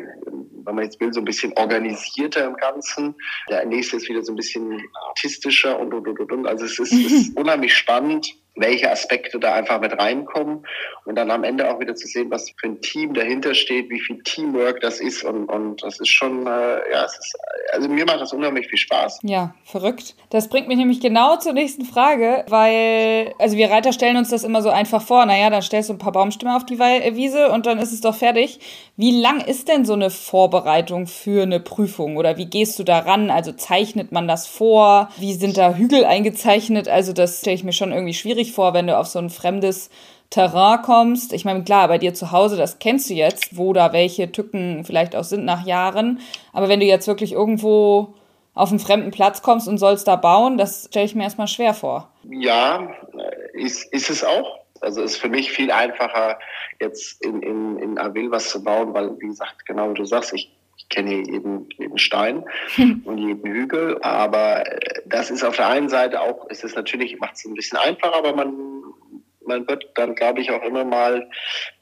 wenn 0.64 0.74
man 0.74 0.84
jetzt 0.84 1.00
will, 1.00 1.12
so 1.12 1.20
ein 1.20 1.24
bisschen 1.24 1.52
organisierter 1.56 2.44
im 2.46 2.56
Ganzen. 2.56 3.14
Der 3.48 3.64
nächste 3.64 3.96
ist 3.96 4.08
wieder 4.08 4.22
so 4.22 4.32
ein 4.32 4.36
bisschen 4.36 4.82
artistischer 5.08 5.78
und, 5.78 5.92
und, 5.92 6.08
und, 6.08 6.32
und. 6.32 6.46
Also 6.46 6.64
es 6.64 6.78
ist, 6.78 6.92
es 6.92 7.12
ist 7.12 7.36
unheimlich 7.36 7.74
spannend 7.74 8.34
welche 8.56 8.90
Aspekte 8.90 9.38
da 9.38 9.54
einfach 9.54 9.80
mit 9.80 9.98
reinkommen 9.98 10.66
und 11.04 11.16
dann 11.16 11.30
am 11.30 11.44
Ende 11.44 11.70
auch 11.70 11.80
wieder 11.80 11.94
zu 11.94 12.06
sehen, 12.06 12.30
was 12.30 12.50
für 12.50 12.68
ein 12.68 12.80
Team 12.80 13.14
dahinter 13.14 13.54
steht, 13.54 13.90
wie 13.90 14.00
viel 14.00 14.22
Teamwork 14.22 14.80
das 14.80 15.00
ist 15.00 15.24
und, 15.24 15.46
und 15.46 15.82
das 15.82 16.00
ist 16.00 16.08
schon, 16.08 16.46
äh, 16.46 16.92
ja, 16.92 17.04
es 17.04 17.18
ist, 17.18 17.36
also 17.72 17.88
mir 17.88 18.06
macht 18.06 18.20
das 18.20 18.32
unheimlich 18.32 18.68
viel 18.68 18.78
Spaß. 18.78 19.20
Ja, 19.22 19.54
verrückt. 19.64 20.14
Das 20.30 20.48
bringt 20.48 20.68
mich 20.68 20.76
nämlich 20.76 21.00
genau 21.00 21.36
zur 21.36 21.52
nächsten 21.52 21.84
Frage, 21.84 22.44
weil, 22.48 23.34
also 23.38 23.56
wir 23.56 23.70
Reiter 23.70 23.92
stellen 23.92 24.16
uns 24.16 24.30
das 24.30 24.44
immer 24.44 24.62
so 24.62 24.70
einfach 24.70 25.02
vor, 25.02 25.26
naja, 25.26 25.50
dann 25.50 25.62
stellst 25.62 25.88
du 25.88 25.94
ein 25.94 25.98
paar 25.98 26.12
Baumstämme 26.12 26.54
auf 26.54 26.64
die 26.64 26.78
Wiese 26.78 27.50
und 27.50 27.66
dann 27.66 27.78
ist 27.78 27.92
es 27.92 28.00
doch 28.00 28.14
fertig. 28.14 28.60
Wie 28.96 29.20
lang 29.20 29.40
ist 29.40 29.68
denn 29.68 29.84
so 29.84 29.94
eine 29.94 30.10
Vorbereitung 30.10 31.08
für 31.08 31.42
eine 31.42 31.58
Prüfung 31.58 32.16
oder 32.16 32.36
wie 32.36 32.46
gehst 32.46 32.78
du 32.78 32.84
daran? 32.84 33.30
Also 33.30 33.52
zeichnet 33.52 34.12
man 34.12 34.28
das 34.28 34.46
vor? 34.46 35.08
Wie 35.16 35.34
sind 35.34 35.56
da 35.56 35.74
Hügel 35.74 36.04
eingezeichnet? 36.04 36.88
Also 36.88 37.12
das 37.12 37.40
stelle 37.40 37.56
ich 37.56 37.64
mir 37.64 37.72
schon 37.72 37.90
irgendwie 37.90 38.14
schwierig 38.14 38.43
schwierig 38.44 38.52
vor, 38.52 38.74
wenn 38.74 38.86
du 38.86 38.96
auf 38.96 39.06
so 39.06 39.18
ein 39.18 39.30
fremdes 39.30 39.90
Terrain 40.30 40.82
kommst. 40.82 41.32
Ich 41.32 41.44
meine, 41.44 41.64
klar, 41.64 41.88
bei 41.88 41.98
dir 41.98 42.14
zu 42.14 42.32
Hause, 42.32 42.56
das 42.56 42.78
kennst 42.78 43.08
du 43.10 43.14
jetzt, 43.14 43.56
wo 43.56 43.72
da 43.72 43.92
welche 43.92 44.30
Tücken 44.32 44.84
vielleicht 44.84 45.14
auch 45.14 45.24
sind 45.24 45.44
nach 45.44 45.66
Jahren. 45.66 46.20
Aber 46.52 46.68
wenn 46.68 46.80
du 46.80 46.86
jetzt 46.86 47.06
wirklich 47.06 47.32
irgendwo 47.32 48.14
auf 48.54 48.70
einen 48.70 48.78
fremden 48.78 49.10
Platz 49.10 49.42
kommst 49.42 49.68
und 49.68 49.78
sollst 49.78 50.06
da 50.06 50.16
bauen, 50.16 50.58
das 50.58 50.86
stelle 50.88 51.06
ich 51.06 51.14
mir 51.14 51.24
erstmal 51.24 51.48
schwer 51.48 51.74
vor. 51.74 52.08
Ja, 52.28 52.88
ist, 53.52 53.92
ist 53.92 54.10
es 54.10 54.24
auch. 54.24 54.60
Also 54.80 55.02
ist 55.02 55.16
für 55.16 55.28
mich 55.28 55.50
viel 55.50 55.70
einfacher, 55.70 56.38
jetzt 56.80 57.24
in, 57.24 57.42
in, 57.42 57.78
in 57.78 57.98
Avil 57.98 58.30
was 58.30 58.50
zu 58.50 58.62
bauen, 58.62 58.92
weil, 58.92 59.18
wie 59.18 59.28
gesagt, 59.28 59.64
genau 59.66 59.90
wie 59.90 59.94
du 59.94 60.04
sagst, 60.04 60.34
ich 60.34 60.53
ich 60.84 60.88
kenne 60.96 61.14
jeden, 61.14 61.68
jeden 61.70 61.98
Stein 61.98 62.44
und 63.04 63.18
jeden 63.18 63.50
Hügel, 63.50 63.98
aber 64.02 64.66
äh, 64.66 65.02
das 65.06 65.30
ist 65.30 65.44
auf 65.44 65.56
der 65.56 65.68
einen 65.68 65.88
Seite 65.88 66.20
auch, 66.20 66.48
ist 66.50 66.64
es 66.64 66.74
natürlich, 66.74 67.18
macht 67.18 67.34
es 67.34 67.44
ein 67.44 67.54
bisschen 67.54 67.78
einfacher, 67.78 68.14
aber 68.14 68.34
man, 68.34 68.54
man 69.46 69.66
wird 69.68 69.86
dann, 69.94 70.14
glaube 70.14 70.40
ich, 70.40 70.50
auch 70.50 70.62
immer 70.62 70.84
mal 70.84 71.28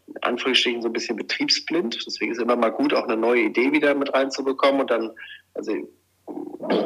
in 0.07 0.23
Anführungsstrichen 0.23 0.83
so 0.83 0.89
ein 0.89 0.93
bisschen 0.93 1.17
betriebsblind. 1.17 1.99
Deswegen 2.07 2.33
ist 2.33 2.39
es 2.39 2.45
immer 2.45 2.57
mal 2.57 2.71
gut, 2.71 2.93
auch 2.93 3.05
eine 3.05 3.17
neue 3.17 3.43
Idee 3.43 3.73
wieder 3.73 3.95
mit 3.95 4.13
reinzubekommen 4.13 4.83
und 4.83 4.91
dann, 4.91 5.11
also 5.55 5.73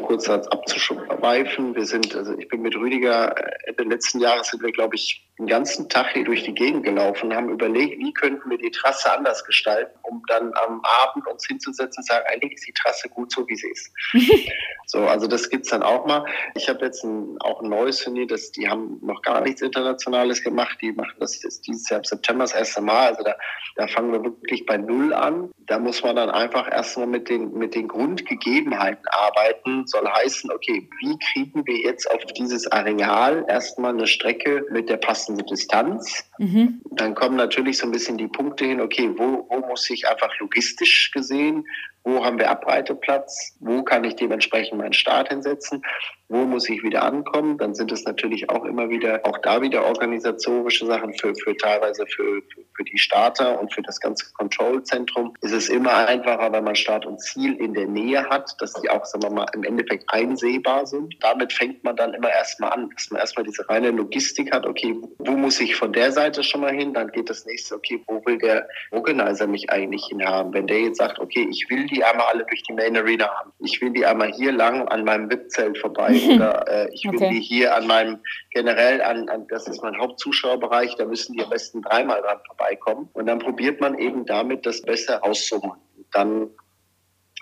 kurz 0.02 0.28
abzuschweifen. 0.28 1.74
Wir 1.74 1.86
sind, 1.86 2.14
also 2.14 2.36
ich 2.38 2.48
bin 2.48 2.62
mit 2.62 2.76
Rüdiger 2.76 3.36
äh, 3.36 3.70
Ende 3.70 3.84
letzten 3.84 4.20
Jahres 4.20 4.48
sind 4.48 4.62
wir, 4.62 4.72
glaube 4.72 4.96
ich, 4.96 5.25
den 5.38 5.46
ganzen 5.46 5.88
Tag 5.90 6.12
hier 6.14 6.24
durch 6.24 6.44
die 6.44 6.54
Gegend 6.54 6.84
gelaufen, 6.84 7.34
haben 7.34 7.50
überlegt, 7.50 7.98
wie 7.98 8.12
könnten 8.14 8.48
wir 8.48 8.56
die 8.56 8.70
Trasse 8.70 9.12
anders 9.12 9.44
gestalten, 9.44 9.98
um 10.02 10.22
dann 10.28 10.50
am 10.66 10.80
Abend 11.02 11.26
uns 11.26 11.46
hinzusetzen 11.46 12.00
und 12.00 12.06
sagen, 12.06 12.24
eigentlich 12.28 12.54
ist 12.54 12.66
die 12.66 12.72
Trasse 12.72 13.08
gut 13.10 13.30
so, 13.32 13.46
wie 13.46 13.56
sie 13.56 13.68
ist. 13.68 13.92
so, 14.86 15.00
also 15.00 15.26
das 15.26 15.50
gibt's 15.50 15.68
dann 15.68 15.82
auch 15.82 16.06
mal. 16.06 16.24
Ich 16.54 16.70
habe 16.70 16.86
jetzt 16.86 17.04
ein, 17.04 17.36
auch 17.40 17.60
ein 17.60 17.68
neues 17.68 17.98
Turnier, 17.98 18.26
das, 18.26 18.50
die 18.52 18.66
haben 18.68 18.98
noch 19.02 19.20
gar 19.20 19.42
nichts 19.42 19.60
Internationales 19.60 20.42
gemacht. 20.42 20.78
Die 20.80 20.92
machen 20.92 21.16
das 21.20 21.42
jetzt 21.42 21.66
dieses 21.66 21.88
Jahr 21.90 21.98
im 21.98 22.04
September 22.04 22.44
das 22.44 22.54
erste 22.54 22.80
Mal. 22.80 23.08
Also 23.08 23.22
da, 23.22 23.34
da 23.76 23.86
fangen 23.88 24.12
wir 24.12 24.24
wirklich 24.24 24.64
bei 24.64 24.78
Null 24.78 25.12
an. 25.12 25.50
Da 25.66 25.78
muss 25.78 26.02
man 26.02 26.16
dann 26.16 26.30
einfach 26.30 26.70
erstmal 26.72 27.08
mit 27.08 27.28
den, 27.28 27.52
mit 27.52 27.74
den 27.74 27.88
Grundgegebenheiten 27.88 29.06
arbeiten. 29.08 29.86
Soll 29.86 30.08
heißen, 30.08 30.50
okay, 30.50 30.88
wie 31.00 31.18
kriegen 31.18 31.66
wir 31.66 31.76
jetzt 31.76 32.10
auf 32.10 32.24
dieses 32.32 32.66
Areal 32.72 33.44
erstmal 33.48 33.92
eine 33.92 34.06
Strecke 34.06 34.64
mit 34.70 34.88
der 34.88 34.96
passenden 34.96 35.25
passende 35.26 35.44
Distanz. 35.44 36.24
Mhm. 36.38 36.80
Dann 36.92 37.14
kommen 37.14 37.36
natürlich 37.36 37.78
so 37.78 37.86
ein 37.86 37.92
bisschen 37.92 38.16
die 38.16 38.28
Punkte 38.28 38.64
hin, 38.64 38.80
okay, 38.80 39.10
wo, 39.16 39.46
wo 39.48 39.66
muss 39.66 39.90
ich 39.90 40.08
einfach 40.08 40.30
logistisch 40.38 41.10
gesehen 41.10 41.66
wo 42.06 42.24
haben 42.24 42.38
wir 42.38 42.48
Abreiteplatz, 42.48 43.56
wo 43.58 43.82
kann 43.82 44.04
ich 44.04 44.14
dementsprechend 44.14 44.78
meinen 44.78 44.92
Start 44.92 45.28
hinsetzen, 45.28 45.82
wo 46.28 46.38
muss 46.38 46.68
ich 46.68 46.82
wieder 46.82 47.02
ankommen. 47.02 47.58
Dann 47.58 47.74
sind 47.74 47.92
es 47.92 48.04
natürlich 48.04 48.48
auch 48.50 48.64
immer 48.64 48.88
wieder, 48.88 49.20
auch 49.24 49.38
da 49.38 49.60
wieder 49.60 49.84
organisatorische 49.84 50.86
Sachen 50.86 51.14
für, 51.14 51.34
für 51.34 51.56
teilweise 51.56 52.06
für, 52.06 52.42
für, 52.74 52.84
die 52.84 52.98
Starter 52.98 53.60
und 53.60 53.72
für 53.72 53.82
das 53.82 54.00
ganze 54.00 54.32
Kontrollzentrum. 54.34 55.34
Ist 55.40 55.68
immer 55.68 56.06
einfacher, 56.06 56.52
wenn 56.52 56.64
man 56.64 56.76
Start 56.76 57.06
und 57.06 57.20
Ziel 57.20 57.54
in 57.54 57.74
der 57.74 57.86
Nähe 57.86 58.28
hat, 58.28 58.54
dass 58.60 58.72
die 58.74 58.90
auch, 58.90 59.04
sagen 59.04 59.24
wir 59.24 59.30
mal, 59.30 59.46
im 59.54 59.64
Endeffekt 59.64 60.04
einsehbar 60.08 60.86
sind. 60.86 61.16
Damit 61.20 61.52
fängt 61.52 61.82
man 61.82 61.96
dann 61.96 62.14
immer 62.14 62.30
erstmal 62.30 62.70
an, 62.70 62.90
dass 62.90 63.10
man 63.10 63.20
erstmal 63.20 63.44
diese 63.44 63.68
reine 63.68 63.90
Logistik 63.90 64.52
hat. 64.54 64.66
Okay, 64.66 64.94
wo 65.18 65.32
muss 65.32 65.60
ich 65.60 65.74
von 65.74 65.92
der 65.92 66.12
Seite 66.12 66.44
schon 66.44 66.60
mal 66.60 66.72
hin? 66.72 66.94
Dann 66.94 67.10
geht 67.10 67.30
das 67.30 67.46
nächste, 67.46 67.74
okay, 67.74 68.02
wo 68.06 68.24
will 68.26 68.38
der 68.38 68.68
Organizer 68.90 69.46
mich 69.46 69.70
eigentlich 69.70 70.06
hinhaben? 70.06 70.52
Wenn 70.52 70.66
der 70.66 70.80
jetzt 70.80 70.98
sagt, 70.98 71.18
okay, 71.18 71.48
ich 71.50 71.66
will 71.70 71.86
die 71.86 71.95
die 71.96 72.04
einmal 72.04 72.26
alle 72.26 72.44
durch 72.44 72.62
die 72.62 72.74
Main 72.74 72.96
Arena 72.96 73.28
haben. 73.28 73.52
Ich 73.60 73.80
will 73.80 73.90
die 73.90 74.04
einmal 74.04 74.32
hier 74.32 74.52
lang 74.52 74.86
an 74.88 75.04
meinem 75.04 75.30
VIP-Zelt 75.30 75.78
vorbei 75.78 76.20
oder 76.34 76.68
äh, 76.68 76.88
ich 76.92 77.04
will 77.04 77.16
okay. 77.16 77.30
die 77.30 77.40
hier 77.40 77.74
an 77.74 77.86
meinem 77.86 78.18
generell 78.50 79.00
an, 79.02 79.28
an, 79.28 79.46
das 79.48 79.66
ist 79.66 79.82
mein 79.82 79.98
Hauptzuschauerbereich, 79.98 80.94
da 80.96 81.06
müssen 81.06 81.34
die 81.34 81.42
am 81.42 81.50
besten 81.50 81.82
dreimal 81.82 82.20
dran 82.20 82.38
vorbeikommen. 82.46 83.08
Und 83.14 83.26
dann 83.26 83.38
probiert 83.38 83.80
man 83.80 83.98
eben 83.98 84.26
damit 84.26 84.66
das 84.66 84.82
besser 84.82 85.18
rauszuholen. 85.18 85.80
Dann 86.12 86.50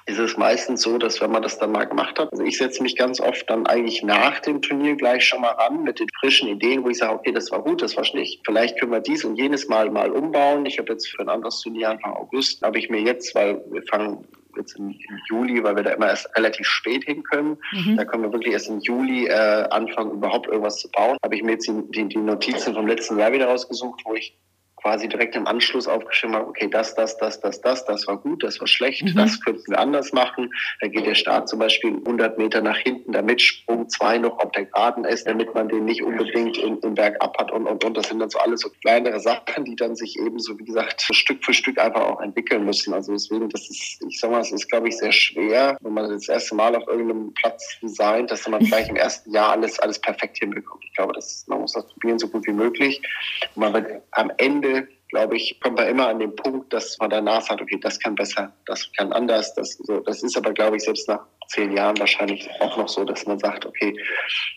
ist 0.07 0.19
es 0.19 0.37
meistens 0.37 0.83
so, 0.83 0.99
dass 0.99 1.21
wenn 1.21 1.31
man 1.31 1.43
das 1.43 1.59
dann 1.59 1.73
mal 1.73 1.85
gemacht 1.85 2.19
hat, 2.19 2.31
also 2.31 2.45
ich 2.45 2.59
setze 2.59 2.83
mich 2.83 2.97
ganz 2.97 3.21
oft 3.21 3.49
dann 3.49 3.67
eigentlich 3.67 4.03
nach 4.03 4.41
dem 4.41 4.61
Turnier 4.61 4.97
gleich 4.97 5.25
schon 5.25 5.41
mal 5.41 5.53
ran 5.53 5.83
mit 5.83 5.99
den 5.99 6.09
frischen 6.21 6.49
Ideen, 6.49 6.85
wo 6.85 6.91
ich 6.91 6.99
sage, 6.99 7.15
okay, 7.15 7.33
das 7.33 7.51
war 7.51 7.63
gut, 7.63 7.81
das 7.81 7.97
war 7.97 8.05
schlecht. 8.05 8.43
Vielleicht 8.45 8.79
können 8.79 8.93
wir 8.93 9.01
dies 9.01 9.25
und 9.25 9.37
jenes 9.37 9.67
Mal 9.69 9.91
mal 9.91 10.11
umbauen. 10.11 10.67
Ich 10.67 10.79
habe 10.79 10.93
jetzt 10.93 11.09
für 11.09 11.23
ein 11.23 11.31
anderes 11.31 11.61
Turnier 11.61 11.89
Anfang 11.89 12.13
August, 12.13 12.63
habe 12.63 12.79
ich 12.79 12.91
mir 12.91 13.01
jetzt, 13.01 13.35
weil 13.35 13.65
wir 13.71 13.83
fangen 13.85 14.27
jetzt 14.57 14.79
im, 14.79 14.95
Juli, 15.29 15.65
weil 15.65 15.77
wir 15.77 15.83
da 15.83 15.91
immer 15.93 16.09
erst 16.09 16.29
relativ 16.37 16.67
spät 16.67 17.05
hin 17.05 17.23
können. 17.23 17.57
Mhm. 17.73 17.97
Da 17.97 18.05
können 18.05 18.25
wir 18.25 18.33
wirklich 18.33 18.53
erst 18.53 18.69
im 18.69 18.81
Juli 18.81 19.27
äh, 19.27 19.69
anfangen, 19.71 20.13
überhaupt 20.13 20.49
irgendwas 20.49 20.79
zu 20.79 20.91
bauen. 20.91 21.17
Habe 21.25 21.35
ich 21.35 21.43
mir 21.43 21.53
jetzt 21.53 21.67
die, 21.67 21.83
die, 21.91 22.09
die 22.09 22.19
Notizen 22.19 22.75
vom 22.75 22.87
letzten 22.87 23.19
Jahr 23.19 23.33
wieder 23.33 23.47
rausgesucht, 23.47 24.03
wo 24.05 24.15
ich 24.15 24.37
quasi 24.85 25.09
direkt 25.09 25.35
im 25.35 25.47
Anschluss 25.47 25.89
aufgeschrieben 25.89 26.37
habe, 26.37 26.47
okay, 26.47 26.69
das, 26.71 26.95
das, 26.95 27.17
das, 27.17 27.41
das, 27.41 27.63
das, 27.63 27.87
das 27.87 28.07
war 28.07 28.19
gut, 28.19 28.43
das 28.43 28.61
war 28.61 28.67
schlecht, 28.67 29.03
mhm. 29.03 29.15
das 29.17 29.41
könnten 29.41 29.67
wir 29.71 29.79
anders 29.79 30.13
machen. 30.13 30.53
Da 30.81 30.89
geht 30.89 31.07
der 31.07 31.15
Start 31.15 31.49
zum 31.49 31.59
Beispiel 31.59 31.95
100 31.95 32.37
Meter 32.37 32.61
nach 32.61 32.77
hinten, 32.77 33.13
damit 33.13 33.41
Sprung 33.41 33.89
2 33.89 34.19
noch 34.19 34.39
auf 34.41 34.53
der 34.53 34.67
Geraden 34.67 35.07
ist, 35.07 35.27
damit 35.27 35.55
man 35.55 35.71
den 35.71 35.87
nicht 35.87 36.03
unbedingt 36.03 36.59
im, 36.59 36.81
im 36.83 36.95
Berg 36.95 37.17
ab 37.23 37.35
hat 37.41 37.51
und, 37.51 37.67
und, 37.67 37.83
und. 37.83 37.97
Das 37.97 38.09
sind 38.09 38.19
dann 38.19 38.29
so 38.29 38.39
alles 38.39 38.61
so 38.61 38.69
kleinere 38.83 39.21
Sachen, 39.21 39.65
die 39.65 39.75
dann 39.75 39.97
sich 39.97 40.19
eben 40.19 40.39
so, 40.39 40.59
wie 40.59 40.65
gesagt, 40.65 41.01
Stück 41.01 41.43
für 41.43 41.55
Stück 41.55 41.79
einfach 41.79 42.03
auch 42.03 42.21
entwickeln 42.21 42.67
müssen. 42.67 42.93
Also 42.93 43.13
deswegen, 43.13 43.49
das 43.49 43.63
ist, 43.71 44.05
ich 44.07 44.21
sag 44.21 44.31
mal, 44.31 44.43
es 44.43 44.53
ist, 44.53 44.69
glaube 44.69 44.89
ich, 44.89 44.99
sehr 44.99 45.13
schwer, 45.13 45.79
wenn 45.81 45.95
man 45.95 46.11
das 46.11 46.29
erste 46.29 46.55
Mal 46.57 46.77
auf 46.77 46.87
irgendeinem 46.89 47.33
Platz 47.33 47.79
designt, 47.81 48.31
dass 48.31 48.47
man 48.47 48.63
gleich 48.63 48.91
im 48.91 48.97
ersten 48.97 49.33
Jahr 49.33 49.53
alles, 49.53 49.79
alles 49.79 49.99
perfekt 49.99 50.37
hinbekommt. 50.39 50.85
Ich 50.85 50.93
glaube, 50.93 51.15
das, 51.15 51.47
man 51.47 51.63
muss 51.63 51.73
das 51.73 51.87
probieren, 51.87 52.19
so 52.19 52.29
gut 52.29 52.47
wie 52.47 52.53
möglich. 52.53 53.01
Und 53.55 53.63
man 53.63 53.73
wird 53.73 54.03
am 54.11 54.31
Ende 54.37 54.74
glaube 55.15 55.37
ich, 55.37 55.61
kommt 55.61 55.77
man 55.77 55.87
immer 55.87 56.09
an 56.09 56.19
den 56.19 56.35
Punkt, 56.35 56.73
dass 56.73 56.99
man 56.99 57.09
danach 57.09 57.43
sagt, 57.43 57.63
okay, 57.63 57.79
das 57.81 58.01
kann 58.01 58.17
besser, 58.17 58.53
das 58.67 58.91
kann 58.97 59.13
anders. 59.13 59.55
Das, 59.55 59.75
so, 59.75 60.01
das 60.01 60.25
ist 60.25 60.37
aber, 60.37 60.53
glaube 60.53 60.77
ich, 60.77 60.83
selbst 60.83 61.09
nach 61.09 61.21
zehn 61.47 61.77
Jahren 61.77 61.97
wahrscheinlich 62.01 62.51
auch 62.61 62.77
noch 62.77 62.89
so, 62.89 63.05
dass 63.05 63.25
man 63.25 63.39
sagt, 63.39 63.65
okay, 63.65 63.97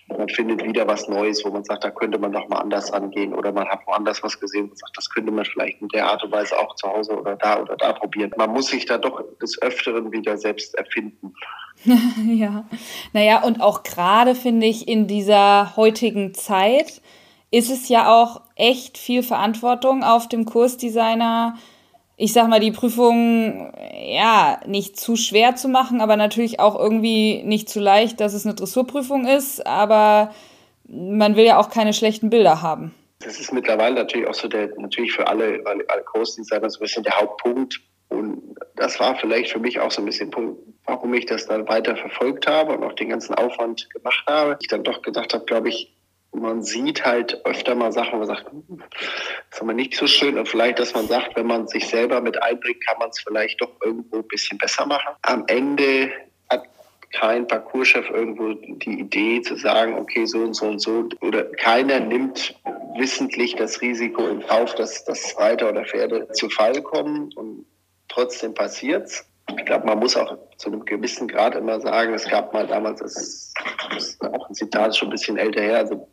man 0.08 0.28
findet 0.30 0.64
wieder 0.64 0.88
was 0.88 1.08
Neues, 1.08 1.46
wo 1.46 1.52
man 1.52 1.64
sagt, 1.64 1.84
da 1.84 1.92
könnte 1.92 2.18
man 2.18 2.32
doch 2.32 2.48
mal 2.50 2.58
anders 2.58 2.92
angehen 2.92 3.36
oder 3.36 3.52
man 3.52 3.68
hat 3.68 3.86
woanders 3.86 4.24
was 4.24 4.40
gesehen 4.40 4.70
und 4.70 4.80
sagt, 4.80 4.98
das 4.98 5.08
könnte 5.12 5.32
man 5.32 5.46
vielleicht 5.46 5.80
in 5.80 5.90
der 5.90 6.08
Art 6.08 6.24
und 6.24 6.32
Weise 6.32 6.58
auch 6.58 6.74
zu 6.76 6.88
Hause 6.88 7.12
oder 7.16 7.36
da 7.36 7.62
oder 7.62 7.78
da 7.78 7.94
probieren. 7.94 8.32
Man 8.36 8.52
muss 8.52 8.68
sich 8.68 8.86
da 8.86 8.98
doch 8.98 9.22
des 9.40 9.62
Öfteren 9.62 10.12
wieder 10.12 10.38
selbst 10.38 10.74
erfinden. 10.74 11.36
ja, 12.26 12.66
naja, 13.14 13.44
und 13.44 13.62
auch 13.62 13.84
gerade 13.84 14.34
finde 14.34 14.66
ich 14.66 14.88
in 14.88 15.08
dieser 15.08 15.76
heutigen 15.76 16.34
Zeit 16.34 17.02
ist 17.52 17.72
es 17.72 17.90
ja 17.90 18.12
auch 18.12 18.42
echt 18.56 18.98
viel 18.98 19.24
Verantwortung 19.24 20.04
auf 20.04 20.28
dem 20.28 20.46
Kursdesigner. 20.46 21.58
Ich 22.18 22.34
sag 22.34 22.48
mal, 22.50 22.60
die 22.60 22.72
Prüfung 22.72 23.72
ja 23.94 24.60
nicht 24.66 25.00
zu 25.00 25.16
schwer 25.16 25.56
zu 25.56 25.70
machen, 25.70 26.02
aber 26.02 26.18
natürlich 26.18 26.60
auch 26.60 26.78
irgendwie 26.78 27.44
nicht 27.44 27.70
zu 27.70 27.80
leicht, 27.80 28.20
dass 28.20 28.34
es 28.34 28.46
eine 28.46 28.56
Dressurprüfung 28.56 29.28
ist. 29.28 29.66
Aber 29.66 30.34
man 30.88 31.36
will 31.36 31.46
ja 31.46 31.60
auch 31.60 31.70
keine 31.70 31.94
schlechten 31.94 32.30
Bilder 32.30 32.62
haben. 32.62 32.94
Das 33.20 33.40
ist 33.40 33.52
mittlerweile 33.54 33.96
natürlich 33.96 34.28
auch 34.28 34.34
so 34.34 34.48
der, 34.48 34.70
natürlich 34.80 35.12
für 35.14 35.28
alle, 35.28 35.62
alle, 35.66 36.04
Kursdesigner 36.04 36.70
so 36.70 36.80
ein 36.80 36.84
bisschen 36.84 37.04
der 37.04 37.20
Hauptpunkt. 37.20 37.80
Und 38.10 38.56
das 38.76 39.00
war 39.00 39.16
vielleicht 39.16 39.52
für 39.52 39.60
mich 39.60 39.80
auch 39.80 39.92
so 39.92 40.02
ein 40.02 40.06
bisschen 40.06 40.32
Punkt, 40.32 40.62
warum 40.86 41.14
ich 41.14 41.26
das 41.26 41.46
dann 41.46 41.68
weiter 41.68 41.96
verfolgt 41.98 42.48
habe 42.48 42.74
und 42.74 42.84
auch 42.84 42.94
den 42.94 43.10
ganzen 43.10 43.36
Aufwand 43.36 43.90
gemacht 43.90 44.24
habe. 44.28 44.58
Ich 44.62 44.68
dann 44.68 44.84
doch 44.84 45.02
gedacht 45.02 45.34
habe, 45.34 45.46
glaube 45.46 45.70
ich, 45.70 45.97
man 46.42 46.64
sieht 46.64 47.06
halt 47.06 47.46
öfter 47.46 47.76
mal 47.76 47.92
Sachen, 47.92 48.14
wo 48.14 48.18
man 48.18 48.28
sagt, 48.28 48.52
hm, 48.52 48.82
ist 49.52 49.62
aber 49.62 49.74
nicht 49.74 49.96
so 49.96 50.08
schön. 50.08 50.38
Und 50.38 50.48
vielleicht, 50.48 50.80
dass 50.80 50.94
man 50.94 51.08
sagt, 51.08 51.36
wenn 51.36 51.48
man 51.48 51.68
sich 51.68 51.88
selber 51.88 52.22
mit 52.22 52.42
einbringt, 52.42 52.86
kann 52.86 52.98
man 53.00 53.10
es 53.10 53.20
vielleicht 53.20 53.62
doch 53.62 53.72
irgendwo 53.84 54.18
ein 54.18 54.28
bisschen 54.28 54.58
besser 54.58 54.86
machen. 54.86 55.16
Am 55.24 55.44
Ende 55.48 56.12
hat 56.50 56.64
kein 57.14 57.48
Parcourschef 57.48 58.10
irgendwo 58.10 58.54
die 58.54 59.00
Idee 59.00 59.42
zu 59.42 59.56
sagen, 59.56 59.96
okay, 59.96 60.26
so 60.26 60.40
und 60.40 60.54
so 60.54 60.66
und 60.68 60.80
so. 60.80 61.10
Oder 61.22 61.46
keiner 61.46 62.00
nimmt 62.00 62.56
wissentlich 62.98 63.56
das 63.56 63.82
Risiko 63.82 64.28
in 64.28 64.42
Kauf, 64.42 64.76
dass, 64.76 65.06
dass 65.06 65.38
Reiter 65.38 65.70
oder 65.70 65.86
Pferde 65.86 66.28
zu 66.34 66.50
Fall 66.50 66.82
kommen. 66.82 67.32
Und 67.36 67.66
trotzdem 68.08 68.54
passiert's. 68.54 69.26
Ich 69.56 69.66
glaube, 69.66 69.86
man 69.86 70.00
muss 70.00 70.16
auch 70.18 70.38
zu 70.58 70.70
einem 70.70 70.84
gewissen 70.86 71.28
Grad 71.28 71.56
immer 71.56 71.80
sagen, 71.80 72.14
es 72.14 72.28
gab 72.28 72.54
mal 72.54 72.68
damals, 72.68 73.00
das 73.00 73.54
ist 73.96 74.22
auch 74.22 74.50
ein 74.50 74.54
Zitat, 74.54 74.96
schon 74.96 75.10
ein 75.10 75.12
bisschen 75.12 75.38
älter 75.38 75.62
her, 75.62 75.78
also 75.78 76.08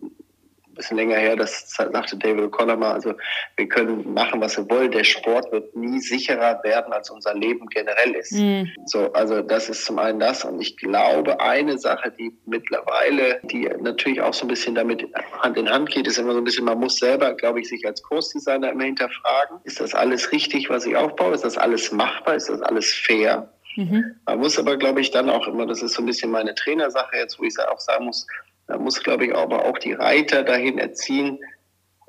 ein 0.74 0.76
bisschen 0.76 0.96
länger 0.96 1.16
her, 1.16 1.37
das 1.37 1.70
sagte 1.70 2.16
David 2.16 2.52
O'Connor 2.52 2.76
mal, 2.76 2.92
also 2.92 3.14
wir 3.56 3.68
können 3.68 4.12
machen, 4.12 4.40
was 4.40 4.56
wir 4.56 4.68
wollen. 4.68 4.90
Der 4.90 5.04
Sport 5.04 5.50
wird 5.52 5.74
nie 5.76 6.00
sicherer 6.00 6.60
werden, 6.64 6.92
als 6.92 7.10
unser 7.10 7.34
Leben 7.34 7.66
generell 7.68 8.14
ist. 8.14 8.32
Mhm. 8.32 8.68
So, 8.87 9.12
also 9.12 9.40
das 9.40 9.68
ist 9.68 9.84
zum 9.84 9.98
einen 9.98 10.18
das. 10.18 10.44
Und 10.44 10.60
ich 10.60 10.76
glaube, 10.76 11.40
eine 11.40 11.78
Sache, 11.78 12.10
die 12.10 12.32
mittlerweile, 12.46 13.40
die 13.44 13.70
natürlich 13.80 14.20
auch 14.20 14.34
so 14.34 14.46
ein 14.46 14.48
bisschen 14.48 14.74
damit 14.74 15.06
Hand 15.40 15.56
in 15.56 15.70
Hand 15.70 15.90
geht, 15.90 16.08
ist 16.08 16.18
immer 16.18 16.32
so 16.32 16.38
ein 16.38 16.44
bisschen, 16.44 16.64
man 16.64 16.80
muss 16.80 16.96
selber, 16.96 17.34
glaube 17.34 17.60
ich, 17.60 17.68
sich 17.68 17.87
als 17.87 18.02
Kursdesigner 18.02 18.70
immer 18.70 18.84
hinterfragen, 18.84 19.58
ist 19.62 19.80
das 19.80 19.94
alles 19.94 20.32
richtig, 20.32 20.68
was 20.70 20.87
ich 20.87 20.96
aufbaue? 20.96 21.34
Ist 21.34 21.44
das 21.44 21.56
alles 21.56 21.92
machbar? 21.92 22.34
Ist 22.34 22.48
das 22.48 22.60
alles 22.62 22.92
fair? 22.92 23.48
Mhm. 23.76 24.14
Man 24.24 24.38
muss 24.38 24.58
aber, 24.58 24.76
glaube 24.76 25.00
ich, 25.00 25.10
dann 25.10 25.28
auch 25.28 25.48
immer, 25.48 25.66
das 25.66 25.82
ist 25.82 25.94
so 25.94 26.02
ein 26.02 26.06
bisschen 26.06 26.30
meine 26.30 26.54
Trainersache 26.54 27.16
jetzt, 27.16 27.38
wo 27.38 27.44
ich 27.44 27.58
auch 27.58 27.80
sagen 27.80 28.04
muss, 28.04 28.26
da 28.66 28.79
muss, 28.79 29.03
glaube 29.03 29.27
ich, 29.27 29.35
aber 29.35 29.66
auch 29.66 29.79
die 29.79 29.92
Reiter 29.92 30.42
dahin 30.42 30.79
erziehen, 30.79 31.38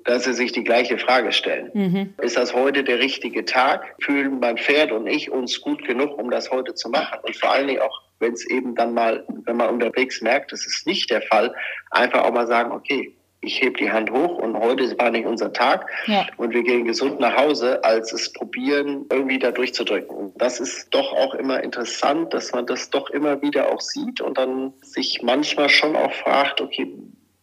dass 0.06 0.24
sie 0.24 0.34
sich 0.34 0.52
die 0.52 0.64
gleiche 0.64 0.98
Frage 0.98 1.32
stellen. 1.32 1.72
Mhm. 1.74 2.14
Ist 2.22 2.38
das 2.38 2.54
heute 2.54 2.84
der 2.84 3.00
richtige 3.00 3.44
Tag? 3.44 3.96
Fühlen 4.02 4.40
mein 4.40 4.58
Pferd 4.58 4.92
und 4.92 5.08
ich 5.08 5.32
uns 5.32 5.60
gut 5.62 5.84
genug, 5.86 6.18
um 6.18 6.30
das 6.30 6.52
heute 6.52 6.76
zu 6.76 6.90
machen? 6.90 7.20
Und 7.24 7.36
vor 7.36 7.52
allen 7.52 7.68
Dingen 7.68 7.82
auch, 7.82 8.02
wenn 8.20 8.34
es 8.34 8.48
eben 8.48 8.76
dann 8.76 8.94
mal, 8.94 9.26
wenn 9.46 9.58
man 9.58 9.70
unterwegs 9.70 10.22
merkt, 10.22 10.52
das 10.52 10.66
ist 10.66 10.86
nicht 10.86 11.10
der 11.10 11.24
Fall, 11.24 11.54
einfach 11.90 12.24
auch 12.24 12.32
mal 12.32 12.48
sagen, 12.48 12.72
okay, 12.72 13.16
ich 13.46 13.62
heb 13.62 13.78
die 13.78 13.92
Hand 13.92 14.12
hoch 14.12 14.38
und 14.38 14.58
heute 14.58 14.98
war 14.98 15.12
nicht 15.12 15.26
unser 15.26 15.54
Tag 15.54 15.90
ja. 16.08 16.26
und 16.38 16.54
wir 16.54 16.64
gehen 16.64 16.86
gesund 16.86 17.20
nach 17.20 17.38
Hause, 17.38 17.84
als 17.84 18.12
es 18.12 18.34
probieren, 18.34 19.06
irgendwie 19.12 19.40
da 19.40 19.52
durchzudrücken. 19.52 20.16
Und 20.16 20.42
das 20.42 20.60
ist 20.60 20.90
doch 20.90 21.14
auch 21.14 21.36
immer 21.36 21.64
interessant, 21.64 22.34
dass 22.34 22.52
man 22.52 22.66
das 22.66 22.90
doch 22.90 23.10
immer 23.10 23.42
wieder 23.42 23.72
auch 23.72 23.82
sieht 23.82 24.22
und 24.22 24.38
dann 24.38 24.74
sich 24.82 25.22
manchmal 25.22 25.70
schon 25.70 25.96
auch 25.96 26.14
fragt, 26.14 26.62
okay, 26.62 26.92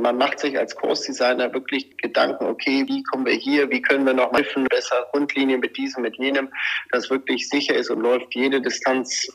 man 0.02 0.18
macht 0.18 0.40
sich 0.40 0.58
als 0.58 0.74
Kursdesigner 0.76 1.52
wirklich 1.54 1.96
Gedanken, 1.96 2.46
okay, 2.46 2.84
wie 2.88 3.02
kommen 3.04 3.24
wir 3.24 3.34
hier, 3.34 3.70
wie 3.70 3.80
können 3.80 4.04
wir 4.04 4.12
noch 4.12 4.32
helfen, 4.32 4.64
besser 4.64 5.06
Grundlinie 5.12 5.58
mit 5.58 5.76
diesem, 5.76 6.02
mit 6.02 6.18
jenem, 6.18 6.48
das 6.90 7.08
wirklich 7.08 7.48
sicher 7.48 7.74
ist 7.74 7.90
und 7.90 8.00
läuft 8.00 8.34
jede 8.34 8.60
Distanz 8.60 9.28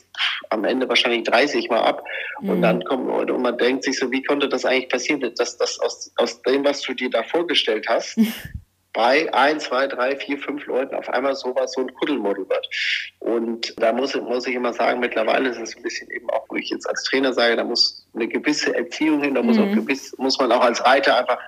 am 0.50 0.64
Ende 0.64 0.88
wahrscheinlich 0.88 1.24
30 1.24 1.70
Mal 1.70 1.80
ab. 1.80 2.04
Mhm. 2.40 2.50
Und 2.50 2.62
dann 2.62 2.84
kommen 2.84 3.08
Leute 3.08 3.34
und 3.34 3.42
man 3.42 3.56
denkt 3.58 3.84
sich 3.84 3.98
so, 3.98 4.10
wie 4.12 4.22
konnte 4.22 4.48
das 4.48 4.64
eigentlich 4.64 4.90
passieren, 4.90 5.20
dass 5.20 5.56
das 5.56 5.80
aus, 5.80 6.12
aus 6.16 6.42
dem, 6.42 6.64
was 6.64 6.82
du 6.82 6.94
dir 6.94 7.10
da 7.10 7.22
vorgestellt 7.22 7.86
hast, 7.88 8.18
bei 8.92 9.32
ein, 9.32 9.60
zwei, 9.60 9.86
drei, 9.86 10.16
vier, 10.16 10.38
fünf 10.38 10.66
Leuten 10.66 10.94
auf 10.94 11.08
einmal 11.08 11.34
sowas, 11.34 11.72
so 11.72 11.82
ein 11.82 11.94
Kuddelmuddel 11.94 12.48
wird. 12.48 12.68
Und 13.20 13.74
da 13.80 13.92
muss, 13.92 14.14
muss 14.14 14.46
ich 14.46 14.54
immer 14.54 14.72
sagen, 14.72 15.00
mittlerweile 15.00 15.50
ist 15.50 15.58
es 15.58 15.76
ein 15.76 15.82
bisschen 15.82 16.10
eben 16.10 16.28
auch, 16.30 16.46
wo 16.48 16.56
ich 16.56 16.70
jetzt 16.70 16.88
als 16.88 17.02
Trainer 17.04 17.32
sage, 17.32 17.56
da 17.56 17.64
muss 17.64 18.06
eine 18.14 18.28
gewisse 18.28 18.74
Erziehung 18.74 19.22
hin, 19.22 19.34
da 19.34 19.42
muss, 19.42 19.58
auch 19.58 19.66
mhm. 19.66 19.86
gewiss, 19.86 20.16
muss 20.18 20.38
man 20.38 20.52
auch 20.52 20.62
als 20.62 20.84
Reiter 20.84 21.18
einfach 21.18 21.38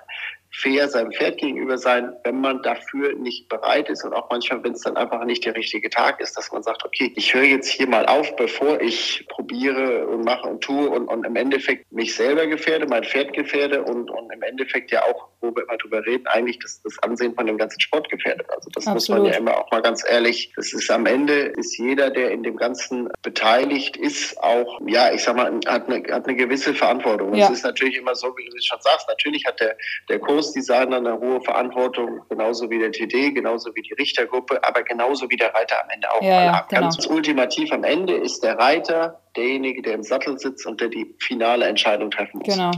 fair 0.53 0.89
seinem 0.89 1.11
Pferd 1.11 1.37
gegenüber 1.37 1.77
sein, 1.77 2.13
wenn 2.23 2.41
man 2.41 2.61
dafür 2.61 3.13
nicht 3.15 3.47
bereit 3.47 3.89
ist 3.89 4.03
und 4.03 4.13
auch 4.13 4.29
manchmal, 4.29 4.63
wenn 4.63 4.73
es 4.73 4.81
dann 4.81 4.97
einfach 4.97 5.23
nicht 5.23 5.45
der 5.45 5.55
richtige 5.55 5.89
Tag 5.89 6.19
ist, 6.19 6.37
dass 6.37 6.51
man 6.51 6.61
sagt, 6.61 6.83
okay, 6.83 7.13
ich 7.15 7.33
höre 7.33 7.43
jetzt 7.43 7.69
hier 7.69 7.87
mal 7.87 8.05
auf, 8.05 8.35
bevor 8.35 8.81
ich 8.81 9.25
probiere 9.29 10.07
und 10.07 10.25
mache 10.25 10.47
und 10.47 10.61
tue 10.61 10.89
und, 10.89 11.07
und 11.07 11.25
im 11.25 11.35
Endeffekt 11.37 11.89
mich 11.91 12.13
selber 12.15 12.47
gefährde, 12.47 12.85
mein 12.85 13.03
Pferd 13.05 13.33
gefährde 13.33 13.81
und, 13.81 14.11
und 14.11 14.31
im 14.33 14.41
Endeffekt 14.41 14.91
ja 14.91 15.03
auch, 15.03 15.29
wo 15.39 15.55
wir 15.55 15.63
immer 15.63 15.77
drüber 15.77 16.05
reden, 16.05 16.27
eigentlich 16.27 16.59
das, 16.59 16.81
das 16.83 16.99
Ansehen 17.01 17.33
von 17.33 17.45
dem 17.45 17.57
ganzen 17.57 17.79
Sport 17.79 18.09
gefährdet. 18.09 18.47
Also 18.49 18.69
das 18.73 18.87
Absolut. 18.87 18.95
muss 18.95 19.09
man 19.09 19.25
ja 19.25 19.39
immer 19.39 19.57
auch 19.57 19.71
mal 19.71 19.81
ganz 19.81 20.03
ehrlich, 20.07 20.51
das 20.57 20.73
ist 20.73 20.91
am 20.91 21.05
Ende, 21.05 21.33
ist 21.33 21.77
jeder, 21.77 22.09
der 22.09 22.31
in 22.31 22.43
dem 22.43 22.57
Ganzen 22.57 23.09
beteiligt 23.21 23.95
ist, 23.95 24.37
auch, 24.43 24.81
ja, 24.85 25.13
ich 25.13 25.23
sag 25.23 25.37
mal, 25.37 25.51
hat 25.65 25.87
eine, 25.87 26.03
hat 26.13 26.27
eine 26.27 26.35
gewisse 26.35 26.73
Verantwortung. 26.73 27.33
Ja. 27.33 27.45
Es 27.45 27.51
ist 27.51 27.63
natürlich 27.63 27.97
immer 27.97 28.15
so, 28.15 28.35
wie 28.37 28.49
du 28.49 28.57
es 28.57 28.65
schon 28.65 28.81
sagst, 28.81 29.07
natürlich 29.07 29.45
hat 29.45 29.59
der, 29.61 29.77
der 30.09 30.19
Kurs 30.19 30.40
Großdesigner 30.41 30.97
eine 30.97 31.19
hohe 31.19 31.39
Verantwortung, 31.41 32.21
genauso 32.29 32.69
wie 32.69 32.79
der 32.79 32.91
TD, 32.91 33.31
genauso 33.31 33.73
wie 33.75 33.81
die 33.83 33.93
Richtergruppe, 33.93 34.63
aber 34.63 34.81
genauso 34.81 35.29
wie 35.29 35.35
der 35.35 35.53
Reiter 35.53 35.83
am 35.83 35.89
Ende 35.89 36.11
auch. 36.11 36.21
Ja, 36.21 36.43
ja, 36.43 36.65
genau. 36.67 36.81
Ganz 36.81 37.05
ultimativ 37.05 37.71
am 37.71 37.83
Ende 37.83 38.15
ist 38.15 38.43
der 38.43 38.57
Reiter 38.57 39.21
derjenige, 39.35 39.83
der 39.83 39.93
im 39.93 40.03
Sattel 40.03 40.39
sitzt 40.39 40.65
und 40.65 40.81
der 40.81 40.87
die 40.89 41.15
finale 41.19 41.65
Entscheidung 41.65 42.09
treffen 42.09 42.39
muss. 42.39 42.47
Genau, 42.47 42.71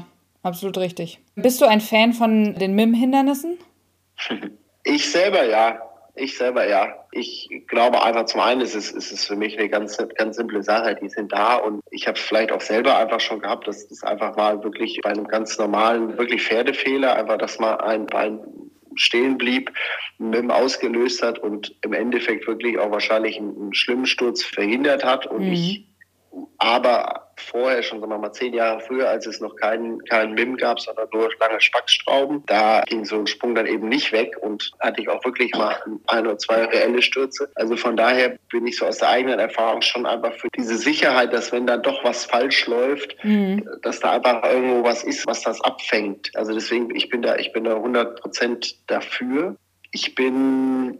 absolut 0.43 0.77
richtig. 0.77 1.19
Bist 1.35 1.61
du 1.61 1.65
ein 1.65 1.79
Fan 1.79 2.11
von 2.11 2.55
den 2.55 2.75
MIM-Hindernissen? 2.75 3.57
Ich 4.85 5.09
selber 5.09 5.45
ja. 5.45 5.79
Ich 6.15 6.37
selber 6.37 6.67
ja. 6.67 7.05
Ich 7.11 7.49
glaube 7.67 8.03
einfach 8.03 8.25
zum 8.25 8.41
einen 8.41 8.61
ist 8.61 8.75
es, 8.75 8.91
ist 8.91 9.11
es 9.11 9.25
für 9.25 9.35
mich 9.35 9.57
eine 9.57 9.67
ganz, 9.67 9.97
ganz 10.15 10.35
simple 10.35 10.61
Sache. 10.61 10.95
Die 11.01 11.09
sind 11.09 11.31
da 11.31 11.55
und 11.55 11.81
ich 11.89 12.07
habe 12.07 12.17
es 12.17 12.23
vielleicht 12.23 12.51
auch 12.51 12.61
selber 12.61 12.97
einfach 12.97 13.19
schon 13.19 13.39
gehabt, 13.39 13.67
dass 13.67 13.87
das 13.87 14.03
einfach 14.03 14.35
mal 14.35 14.63
wirklich 14.63 14.99
bei 15.01 15.09
einem 15.09 15.27
ganz 15.27 15.57
normalen, 15.57 16.17
wirklich 16.17 16.43
Pferdefehler, 16.43 17.15
einfach, 17.15 17.37
dass 17.37 17.57
mal 17.57 17.75
ein 17.77 18.05
Bein 18.05 18.39
stehen 18.95 19.39
blieb, 19.39 19.71
mit 20.19 20.35
dem 20.35 20.51
ausgelöst 20.51 21.23
hat 21.23 21.39
und 21.39 21.75
im 21.81 21.93
Endeffekt 21.93 22.47
wirklich 22.47 22.77
auch 22.77 22.91
wahrscheinlich 22.91 23.37
einen, 23.37 23.55
einen 23.59 23.73
schlimmen 23.73 24.05
Sturz 24.05 24.43
verhindert 24.43 25.03
hat 25.03 25.25
und 25.25 25.47
mhm. 25.47 25.53
ich 25.53 25.87
aber 26.59 27.22
vorher, 27.37 27.83
schon 27.83 27.99
sagen 27.99 28.11
wir 28.11 28.17
mal 28.17 28.31
zehn 28.33 28.53
Jahre 28.53 28.79
früher, 28.79 29.09
als 29.09 29.25
es 29.25 29.39
noch 29.39 29.55
keinen 29.55 30.03
keinen 30.05 30.33
MIM 30.33 30.57
gab, 30.57 30.79
sondern 30.79 31.07
nur 31.11 31.29
lange 31.39 31.59
Spackstrauben, 31.59 32.43
da 32.45 32.81
ging 32.85 33.05
so 33.05 33.19
ein 33.19 33.27
Sprung 33.27 33.55
dann 33.55 33.67
eben 33.67 33.89
nicht 33.89 34.11
weg 34.11 34.35
und 34.41 34.71
hatte 34.79 35.01
ich 35.01 35.09
auch 35.09 35.23
wirklich 35.25 35.53
mal 35.55 35.75
ein 36.07 36.27
oder 36.27 36.37
zwei 36.37 36.65
reelle 36.65 37.01
Stürze. 37.01 37.49
Also 37.55 37.75
von 37.77 37.97
daher 37.97 38.37
bin 38.51 38.67
ich 38.67 38.77
so 38.77 38.85
aus 38.85 38.97
der 38.97 39.09
eigenen 39.09 39.39
Erfahrung 39.39 39.81
schon 39.81 40.05
einfach 40.05 40.33
für 40.33 40.49
diese 40.55 40.77
Sicherheit, 40.77 41.33
dass 41.33 41.51
wenn 41.51 41.67
da 41.67 41.77
doch 41.77 42.03
was 42.03 42.25
falsch 42.25 42.67
läuft, 42.67 43.15
mhm. 43.23 43.67
dass 43.81 43.99
da 43.99 44.11
einfach 44.11 44.43
irgendwo 44.43 44.83
was 44.83 45.03
ist, 45.03 45.25
was 45.27 45.41
das 45.41 45.61
abfängt. 45.61 46.31
Also 46.35 46.53
deswegen, 46.53 46.95
ich 46.95 47.09
bin 47.09 47.21
da, 47.21 47.35
ich 47.37 47.51
bin 47.53 47.63
da 47.63 47.75
100 47.75 48.21
Prozent 48.21 48.75
dafür. 48.87 49.55
Ich 49.91 50.15
bin 50.15 50.99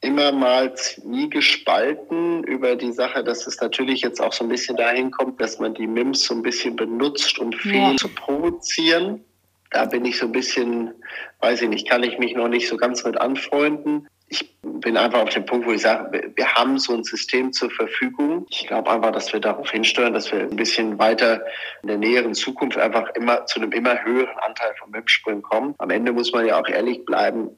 immer 0.00 0.32
mal 0.32 0.74
nie 1.04 1.28
gespalten 1.28 2.42
über 2.44 2.76
die 2.76 2.92
Sache, 2.92 3.22
dass 3.22 3.46
es 3.46 3.60
natürlich 3.60 4.00
jetzt 4.00 4.20
auch 4.20 4.32
so 4.32 4.44
ein 4.44 4.48
bisschen 4.48 4.76
dahin 4.76 5.10
kommt, 5.10 5.40
dass 5.40 5.58
man 5.58 5.74
die 5.74 5.86
MIMS 5.86 6.24
so 6.24 6.34
ein 6.34 6.42
bisschen 6.42 6.76
benutzt, 6.76 7.38
um 7.38 7.52
viel 7.52 7.74
ja. 7.74 7.96
zu 7.96 8.08
provozieren. 8.08 9.24
Da 9.70 9.84
bin 9.84 10.04
ich 10.04 10.18
so 10.18 10.26
ein 10.26 10.32
bisschen, 10.32 10.92
weiß 11.40 11.62
ich 11.62 11.68
nicht, 11.68 11.88
kann 11.88 12.02
ich 12.02 12.18
mich 12.18 12.34
noch 12.34 12.48
nicht 12.48 12.68
so 12.68 12.76
ganz 12.76 13.04
mit 13.04 13.20
anfreunden. 13.20 14.08
Ich 14.28 14.56
bin 14.62 14.96
einfach 14.96 15.22
auf 15.22 15.30
dem 15.30 15.44
Punkt, 15.44 15.66
wo 15.66 15.72
ich 15.72 15.82
sage, 15.82 16.32
wir 16.34 16.54
haben 16.54 16.78
so 16.78 16.94
ein 16.94 17.04
System 17.04 17.52
zur 17.52 17.70
Verfügung. 17.70 18.46
Ich 18.48 18.66
glaube 18.66 18.90
einfach, 18.90 19.12
dass 19.12 19.32
wir 19.32 19.40
darauf 19.40 19.70
hinsteuern, 19.70 20.14
dass 20.14 20.32
wir 20.32 20.40
ein 20.40 20.56
bisschen 20.56 20.98
weiter 20.98 21.44
in 21.82 21.88
der 21.88 21.98
näheren 21.98 22.34
Zukunft 22.34 22.78
einfach 22.78 23.10
immer 23.16 23.46
zu 23.46 23.60
einem 23.60 23.72
immer 23.72 24.02
höheren 24.02 24.38
Anteil 24.38 24.72
von 24.78 24.90
MIM-Sprüngen 24.92 25.42
kommen. 25.42 25.74
Am 25.78 25.90
Ende 25.90 26.12
muss 26.12 26.32
man 26.32 26.46
ja 26.46 26.60
auch 26.60 26.68
ehrlich 26.68 27.04
bleiben, 27.04 27.50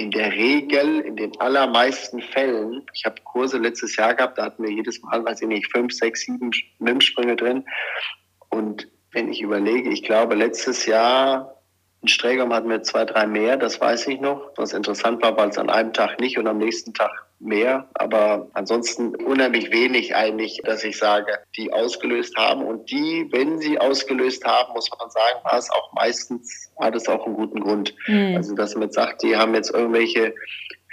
in 0.00 0.10
der 0.10 0.32
Regel, 0.32 1.00
in 1.00 1.16
den 1.16 1.38
allermeisten 1.40 2.22
Fällen, 2.22 2.86
ich 2.94 3.04
habe 3.04 3.20
Kurse 3.22 3.58
letztes 3.58 3.96
Jahr 3.96 4.14
gehabt, 4.14 4.38
da 4.38 4.44
hatten 4.44 4.62
wir 4.62 4.70
jedes 4.70 5.02
Mal, 5.02 5.22
weiß 5.22 5.42
ich 5.42 5.48
nicht, 5.48 5.70
fünf, 5.70 5.92
sechs, 5.92 6.22
sieben 6.22 6.50
MIM-Sprünge 6.78 7.36
drin. 7.36 7.66
Und 8.48 8.88
wenn 9.12 9.30
ich 9.30 9.42
überlege, 9.42 9.90
ich 9.90 10.02
glaube, 10.02 10.34
letztes 10.34 10.86
Jahr 10.86 11.59
In 12.02 12.08
Strägam 12.08 12.52
hatten 12.52 12.70
wir 12.70 12.82
zwei, 12.82 13.04
drei 13.04 13.26
mehr, 13.26 13.58
das 13.58 13.80
weiß 13.80 14.06
ich 14.08 14.20
noch. 14.20 14.52
Was 14.56 14.72
interessant 14.72 15.22
war, 15.22 15.36
weil 15.36 15.50
es 15.50 15.58
an 15.58 15.68
einem 15.68 15.92
Tag 15.92 16.18
nicht 16.18 16.38
und 16.38 16.46
am 16.46 16.56
nächsten 16.56 16.94
Tag 16.94 17.10
mehr. 17.40 17.88
Aber 17.94 18.48
ansonsten 18.54 19.14
unheimlich 19.16 19.70
wenig 19.70 20.14
eigentlich, 20.14 20.60
dass 20.64 20.82
ich 20.82 20.96
sage, 20.96 21.38
die 21.56 21.72
ausgelöst 21.72 22.36
haben. 22.36 22.64
Und 22.64 22.90
die, 22.90 23.28
wenn 23.32 23.58
sie 23.58 23.78
ausgelöst 23.78 24.44
haben, 24.46 24.72
muss 24.72 24.88
man 24.98 25.10
sagen, 25.10 25.40
war 25.44 25.58
es 25.58 25.70
auch 25.70 25.92
meistens, 25.92 26.70
hat 26.78 26.94
es 26.94 27.06
auch 27.08 27.26
einen 27.26 27.36
guten 27.36 27.60
Grund. 27.60 27.94
Mhm. 28.06 28.36
Also, 28.36 28.54
dass 28.54 28.74
man 28.74 28.84
jetzt 28.84 28.94
sagt, 28.94 29.22
die 29.22 29.36
haben 29.36 29.54
jetzt 29.54 29.74
irgendwelche 29.74 30.34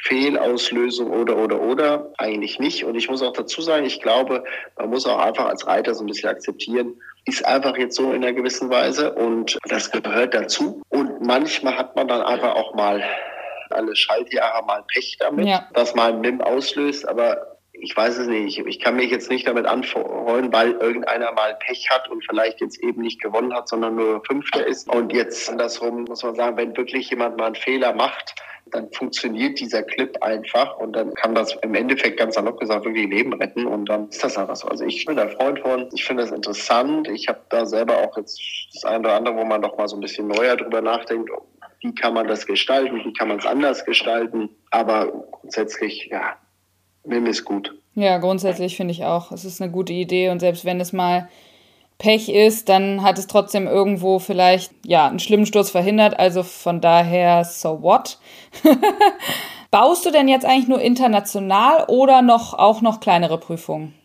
Fehlauslösung 0.03 1.11
oder, 1.11 1.37
oder, 1.37 1.61
oder, 1.61 2.13
eigentlich 2.17 2.59
nicht. 2.59 2.83
Und 2.83 2.95
ich 2.95 3.09
muss 3.09 3.21
auch 3.21 3.33
dazu 3.33 3.61
sagen, 3.61 3.85
ich 3.85 4.01
glaube, 4.01 4.43
man 4.77 4.89
muss 4.89 5.05
auch 5.05 5.19
einfach 5.19 5.45
als 5.45 5.65
Reiter 5.67 5.95
so 5.95 6.03
ein 6.03 6.07
bisschen 6.07 6.29
akzeptieren, 6.29 7.01
ist 7.27 7.45
einfach 7.45 7.77
jetzt 7.77 7.95
so 7.95 8.11
in 8.11 8.23
einer 8.23 8.33
gewissen 8.33 8.69
Weise 8.69 9.13
und 9.13 9.57
das 9.67 9.91
gehört 9.91 10.33
dazu. 10.33 10.81
Und 10.89 11.21
manchmal 11.21 11.77
hat 11.77 11.95
man 11.95 12.07
dann 12.07 12.21
einfach 12.21 12.55
auch 12.55 12.73
mal 12.73 13.03
alle 13.69 13.95
Schaltjahre 13.95 14.65
mal 14.65 14.83
Pech 14.87 15.17
damit, 15.19 15.45
ja. 15.45 15.67
dass 15.73 15.93
mal 15.93 16.13
ein 16.13 16.21
MIM 16.21 16.41
auslöst, 16.41 17.07
aber 17.07 17.56
ich 17.79 17.95
weiß 17.95 18.17
es 18.17 18.27
nicht. 18.27 18.59
Ich 18.59 18.79
kann 18.79 18.95
mich 18.95 19.11
jetzt 19.11 19.29
nicht 19.29 19.47
damit 19.47 19.65
anfreuen, 19.65 20.51
weil 20.51 20.71
irgendeiner 20.71 21.31
mal 21.31 21.55
Pech 21.55 21.89
hat 21.89 22.09
und 22.09 22.23
vielleicht 22.25 22.61
jetzt 22.61 22.81
eben 22.83 23.01
nicht 23.01 23.21
gewonnen 23.21 23.53
hat, 23.53 23.67
sondern 23.67 23.95
nur 23.95 24.23
Fünfter 24.25 24.65
ist. 24.65 24.89
Und 24.93 25.13
jetzt 25.13 25.49
andersrum 25.49 26.05
muss 26.05 26.23
man 26.23 26.35
sagen, 26.35 26.57
wenn 26.57 26.75
wirklich 26.75 27.09
jemand 27.09 27.37
mal 27.37 27.47
einen 27.47 27.55
Fehler 27.55 27.93
macht, 27.93 28.35
dann 28.71 28.91
funktioniert 28.91 29.59
dieser 29.59 29.83
Clip 29.83 30.21
einfach 30.21 30.77
und 30.77 30.93
dann 30.93 31.13
kann 31.13 31.33
das 31.33 31.55
im 31.61 31.73
Endeffekt 31.73 32.17
ganz 32.17 32.35
salopp 32.35 32.59
gesagt 32.59 32.85
wirklich 32.85 33.07
Leben 33.07 33.33
retten 33.33 33.65
und 33.65 33.85
dann 33.85 34.09
ist 34.09 34.23
das 34.23 34.37
einfach 34.37 34.55
so. 34.55 34.67
Also 34.67 34.85
ich 34.85 35.05
bin 35.05 35.15
da 35.15 35.27
Freund 35.27 35.59
von, 35.59 35.89
ich 35.93 36.03
finde 36.03 36.23
das 36.23 36.31
interessant. 36.31 37.07
Ich 37.07 37.27
habe 37.27 37.39
da 37.49 37.65
selber 37.65 37.97
auch 37.97 38.17
jetzt 38.17 38.39
das 38.73 38.83
eine 38.83 38.99
oder 38.99 39.13
andere, 39.13 39.35
wo 39.35 39.45
man 39.45 39.61
doch 39.61 39.77
mal 39.77 39.87
so 39.87 39.95
ein 39.95 40.01
bisschen 40.01 40.27
neuer 40.27 40.55
drüber 40.55 40.81
nachdenkt, 40.81 41.29
wie 41.81 41.93
kann 41.95 42.13
man 42.13 42.27
das 42.27 42.45
gestalten, 42.45 43.01
wie 43.05 43.13
kann 43.13 43.27
man 43.27 43.37
es 43.37 43.45
anders 43.45 43.85
gestalten. 43.85 44.49
Aber 44.71 45.07
grundsätzlich, 45.31 46.07
ja, 46.11 46.37
Mim 47.07 47.25
ist 47.25 47.45
gut. 47.45 47.73
Ja, 47.95 48.19
grundsätzlich 48.19 48.77
finde 48.77 48.91
ich 48.91 49.05
auch, 49.05 49.31
es 49.31 49.43
ist 49.43 49.61
eine 49.61 49.71
gute 49.71 49.93
Idee 49.93 50.29
und 50.29 50.39
selbst 50.39 50.65
wenn 50.65 50.79
es 50.79 50.93
mal 50.93 51.29
Pech 51.97 52.29
ist, 52.29 52.69
dann 52.69 53.01
hat 53.01 53.17
es 53.17 53.25
trotzdem 53.25 53.65
irgendwo 53.65 54.19
vielleicht 54.19 54.71
ja 54.85 55.07
einen 55.07 55.17
schlimmen 55.17 55.47
Sturz 55.47 55.71
verhindert. 55.71 56.19
Also 56.19 56.43
von 56.43 56.79
daher, 56.79 57.43
so 57.43 57.81
what? 57.81 58.19
Baust 59.71 60.05
du 60.05 60.11
denn 60.11 60.27
jetzt 60.27 60.45
eigentlich 60.45 60.67
nur 60.67 60.79
international 60.79 61.85
oder 61.87 62.21
noch 62.21 62.53
auch 62.53 62.81
noch 62.81 62.99
kleinere 62.99 63.39
Prüfungen? 63.39 63.95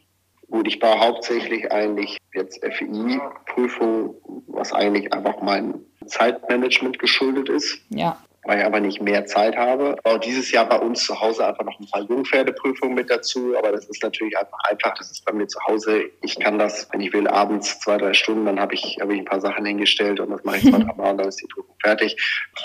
Gut, 0.50 0.66
ich 0.68 0.78
baue 0.78 0.98
hauptsächlich 0.98 1.70
eigentlich 1.70 2.16
jetzt 2.34 2.64
FI-Prüfungen, 2.64 4.14
was 4.48 4.72
eigentlich 4.72 5.12
einfach 5.12 5.42
mein 5.42 5.74
Zeitmanagement 6.06 6.98
geschuldet 6.98 7.50
ist. 7.50 7.78
Ja 7.90 8.16
weil 8.44 8.58
ich 8.58 8.64
aber 8.64 8.80
nicht 8.80 9.00
mehr 9.00 9.24
Zeit 9.26 9.56
habe. 9.56 9.96
Auch 10.04 10.18
dieses 10.18 10.50
Jahr 10.50 10.68
bei 10.68 10.78
uns 10.78 11.04
zu 11.04 11.20
Hause 11.20 11.46
einfach 11.46 11.64
noch 11.64 11.78
ein 11.78 11.88
paar 11.88 12.02
Jungpferdeprüfungen 12.02 12.94
mit 12.94 13.10
dazu, 13.10 13.56
aber 13.56 13.72
das 13.72 13.86
ist 13.86 14.02
natürlich 14.02 14.36
einfach 14.36 14.58
einfach. 14.68 14.94
Das 14.98 15.10
ist 15.10 15.24
bei 15.24 15.32
mir 15.32 15.46
zu 15.46 15.60
Hause. 15.66 16.10
Ich 16.22 16.38
kann 16.38 16.58
das, 16.58 16.88
wenn 16.92 17.00
ich 17.00 17.12
will, 17.12 17.28
abends 17.28 17.78
zwei, 17.80 17.98
drei 17.98 18.12
Stunden, 18.14 18.46
dann 18.46 18.60
habe 18.60 18.74
ich, 18.74 18.98
habe 19.00 19.14
ich 19.14 19.20
ein 19.20 19.24
paar 19.24 19.40
Sachen 19.40 19.64
hingestellt 19.64 20.20
und 20.20 20.30
das 20.30 20.42
mache 20.44 20.56
ich 20.56 20.62
zwei, 20.64 20.78
drei 20.78 20.94
Mal 20.94 21.10
und 21.10 21.18
dann 21.18 21.28
ist 21.28 21.40
die 21.40 21.46
Prüfung 21.46 21.74
fertig. 21.82 22.16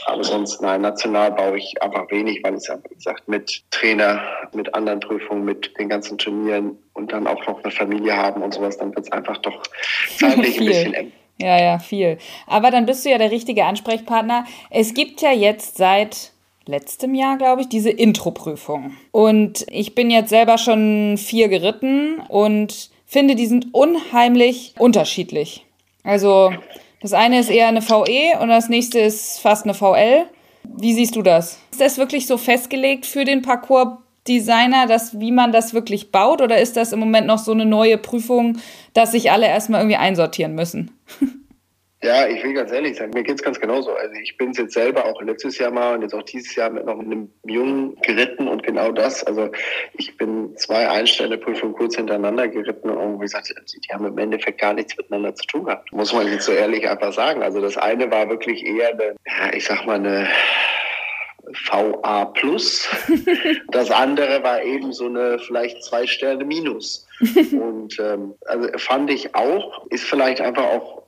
Aber 0.05 0.23
sonst, 0.23 0.61
nein, 0.61 0.81
national 0.81 1.31
baue 1.31 1.57
ich 1.57 1.75
einfach 1.81 2.09
wenig, 2.09 2.41
weil 2.43 2.55
es 2.55 2.69
einfach, 2.69 2.89
wie 2.89 2.95
gesagt, 2.95 3.27
mit 3.27 3.63
Trainer, 3.71 4.21
mit 4.53 4.73
anderen 4.73 4.99
Prüfungen, 4.99 5.45
mit 5.45 5.77
den 5.79 5.89
ganzen 5.89 6.17
Turnieren 6.17 6.77
und 6.93 7.11
dann 7.11 7.27
auch 7.27 7.45
noch 7.45 7.63
eine 7.63 7.71
Familie 7.71 8.17
haben 8.17 8.41
und 8.41 8.53
sowas, 8.53 8.77
dann 8.77 8.95
wird 8.95 9.05
es 9.05 9.11
einfach 9.11 9.37
doch 9.37 9.61
zeitlich 10.17 10.59
ein 10.59 10.65
bisschen 10.67 10.93
eng. 10.93 11.11
Ja, 11.39 11.61
ja, 11.61 11.79
viel. 11.79 12.17
Aber 12.47 12.71
dann 12.71 12.85
bist 12.85 13.05
du 13.05 13.09
ja 13.09 13.17
der 13.17 13.31
richtige 13.31 13.65
Ansprechpartner. 13.65 14.45
Es 14.69 14.93
gibt 14.93 15.21
ja 15.21 15.31
jetzt 15.31 15.77
seit 15.77 16.31
letztem 16.65 17.13
Jahr, 17.15 17.37
glaube 17.37 17.61
ich, 17.61 17.69
diese 17.69 17.89
Intro-Prüfung. 17.89 18.95
Und 19.11 19.65
ich 19.69 19.95
bin 19.95 20.09
jetzt 20.09 20.29
selber 20.29 20.57
schon 20.57 21.17
vier 21.17 21.47
geritten 21.47 22.19
und 22.27 22.89
finde, 23.05 23.35
die 23.35 23.45
sind 23.45 23.73
unheimlich 23.73 24.73
unterschiedlich. 24.77 25.65
Also 26.03 26.51
das 27.01 27.13
eine 27.13 27.39
ist 27.39 27.49
eher 27.49 27.67
eine 27.67 27.81
VE 27.81 28.39
und 28.41 28.49
das 28.49 28.69
nächste 28.69 28.99
ist 28.99 29.39
fast 29.39 29.65
eine 29.65 29.73
VL. 29.73 30.25
Wie 30.63 30.93
siehst 30.93 31.15
du 31.15 31.21
das? 31.21 31.59
Ist 31.71 31.81
das 31.81 31.97
wirklich 31.97 32.27
so 32.27 32.37
festgelegt 32.37 33.05
für 33.05 33.23
den 33.23 33.41
Parcours 33.41 33.99
Designer, 34.27 34.87
dass, 34.87 35.19
wie 35.19 35.31
man 35.31 35.51
das 35.51 35.73
wirklich 35.73 36.11
baut? 36.11 36.41
Oder 36.41 36.59
ist 36.59 36.77
das 36.77 36.91
im 36.91 36.99
Moment 36.99 37.27
noch 37.27 37.39
so 37.39 37.51
eine 37.51 37.65
neue 37.65 37.97
Prüfung, 37.97 38.57
dass 38.93 39.11
sich 39.11 39.31
alle 39.31 39.47
erstmal 39.47 39.81
irgendwie 39.81 39.97
einsortieren 39.97 40.55
müssen? 40.55 40.91
Ja, 42.03 42.27
ich 42.27 42.43
will 42.43 42.53
ganz 42.53 42.71
ehrlich 42.71 42.95
sagen, 42.95 43.09
mir 43.15 43.23
geht's 43.23 43.41
ganz 43.41 43.59
genauso. 43.59 43.91
Also 43.91 44.13
ich 44.21 44.37
bin 44.37 44.53
jetzt 44.53 44.73
selber 44.73 45.05
auch 45.05 45.19
letztes 45.23 45.57
Jahr 45.57 45.71
mal 45.71 45.95
und 45.95 46.03
jetzt 46.03 46.13
auch 46.13 46.21
dieses 46.21 46.55
Jahr 46.55 46.69
mit 46.69 46.85
noch 46.85 46.99
einem 46.99 47.31
Jungen 47.43 47.95
geritten 48.01 48.47
und 48.47 48.61
genau 48.61 48.91
das. 48.91 49.23
Also 49.23 49.49
ich 49.93 50.15
bin 50.15 50.55
zwei 50.57 50.87
Einstelleprüfungen 50.87 51.75
kurz 51.75 51.95
hintereinander 51.95 52.49
geritten 52.49 52.91
und 52.91 53.15
wie 53.15 53.23
gesagt, 53.23 53.51
die 53.51 53.93
haben 53.93 54.05
im 54.05 54.17
Endeffekt 54.19 54.61
gar 54.61 54.73
nichts 54.73 54.95
miteinander 54.95 55.33
zu 55.33 55.47
tun 55.47 55.65
gehabt. 55.65 55.91
Muss 55.91 56.13
man 56.13 56.31
jetzt 56.31 56.45
so 56.45 56.51
ehrlich 56.51 56.87
einfach 56.87 57.13
sagen. 57.13 57.41
Also 57.41 57.61
das 57.61 57.77
eine 57.77 58.11
war 58.11 58.29
wirklich 58.29 58.63
eher 58.63 58.89
eine, 58.89 59.15
ja, 59.25 59.53
ich 59.53 59.65
sag 59.65 59.87
mal 59.87 59.95
eine 59.95 60.27
VA 61.69 62.25
plus. 62.25 62.87
Das 63.71 63.91
andere 63.91 64.43
war 64.43 64.63
eben 64.63 64.91
so 64.93 65.05
eine 65.05 65.39
vielleicht 65.39 65.83
zwei 65.83 66.07
Sterne 66.07 66.45
minus. 66.45 67.07
Und 67.51 67.99
ähm, 67.99 68.33
also 68.45 68.69
fand 68.77 69.09
ich 69.11 69.35
auch, 69.35 69.85
ist 69.89 70.03
vielleicht 70.03 70.41
einfach 70.41 70.63
auch 70.63 71.03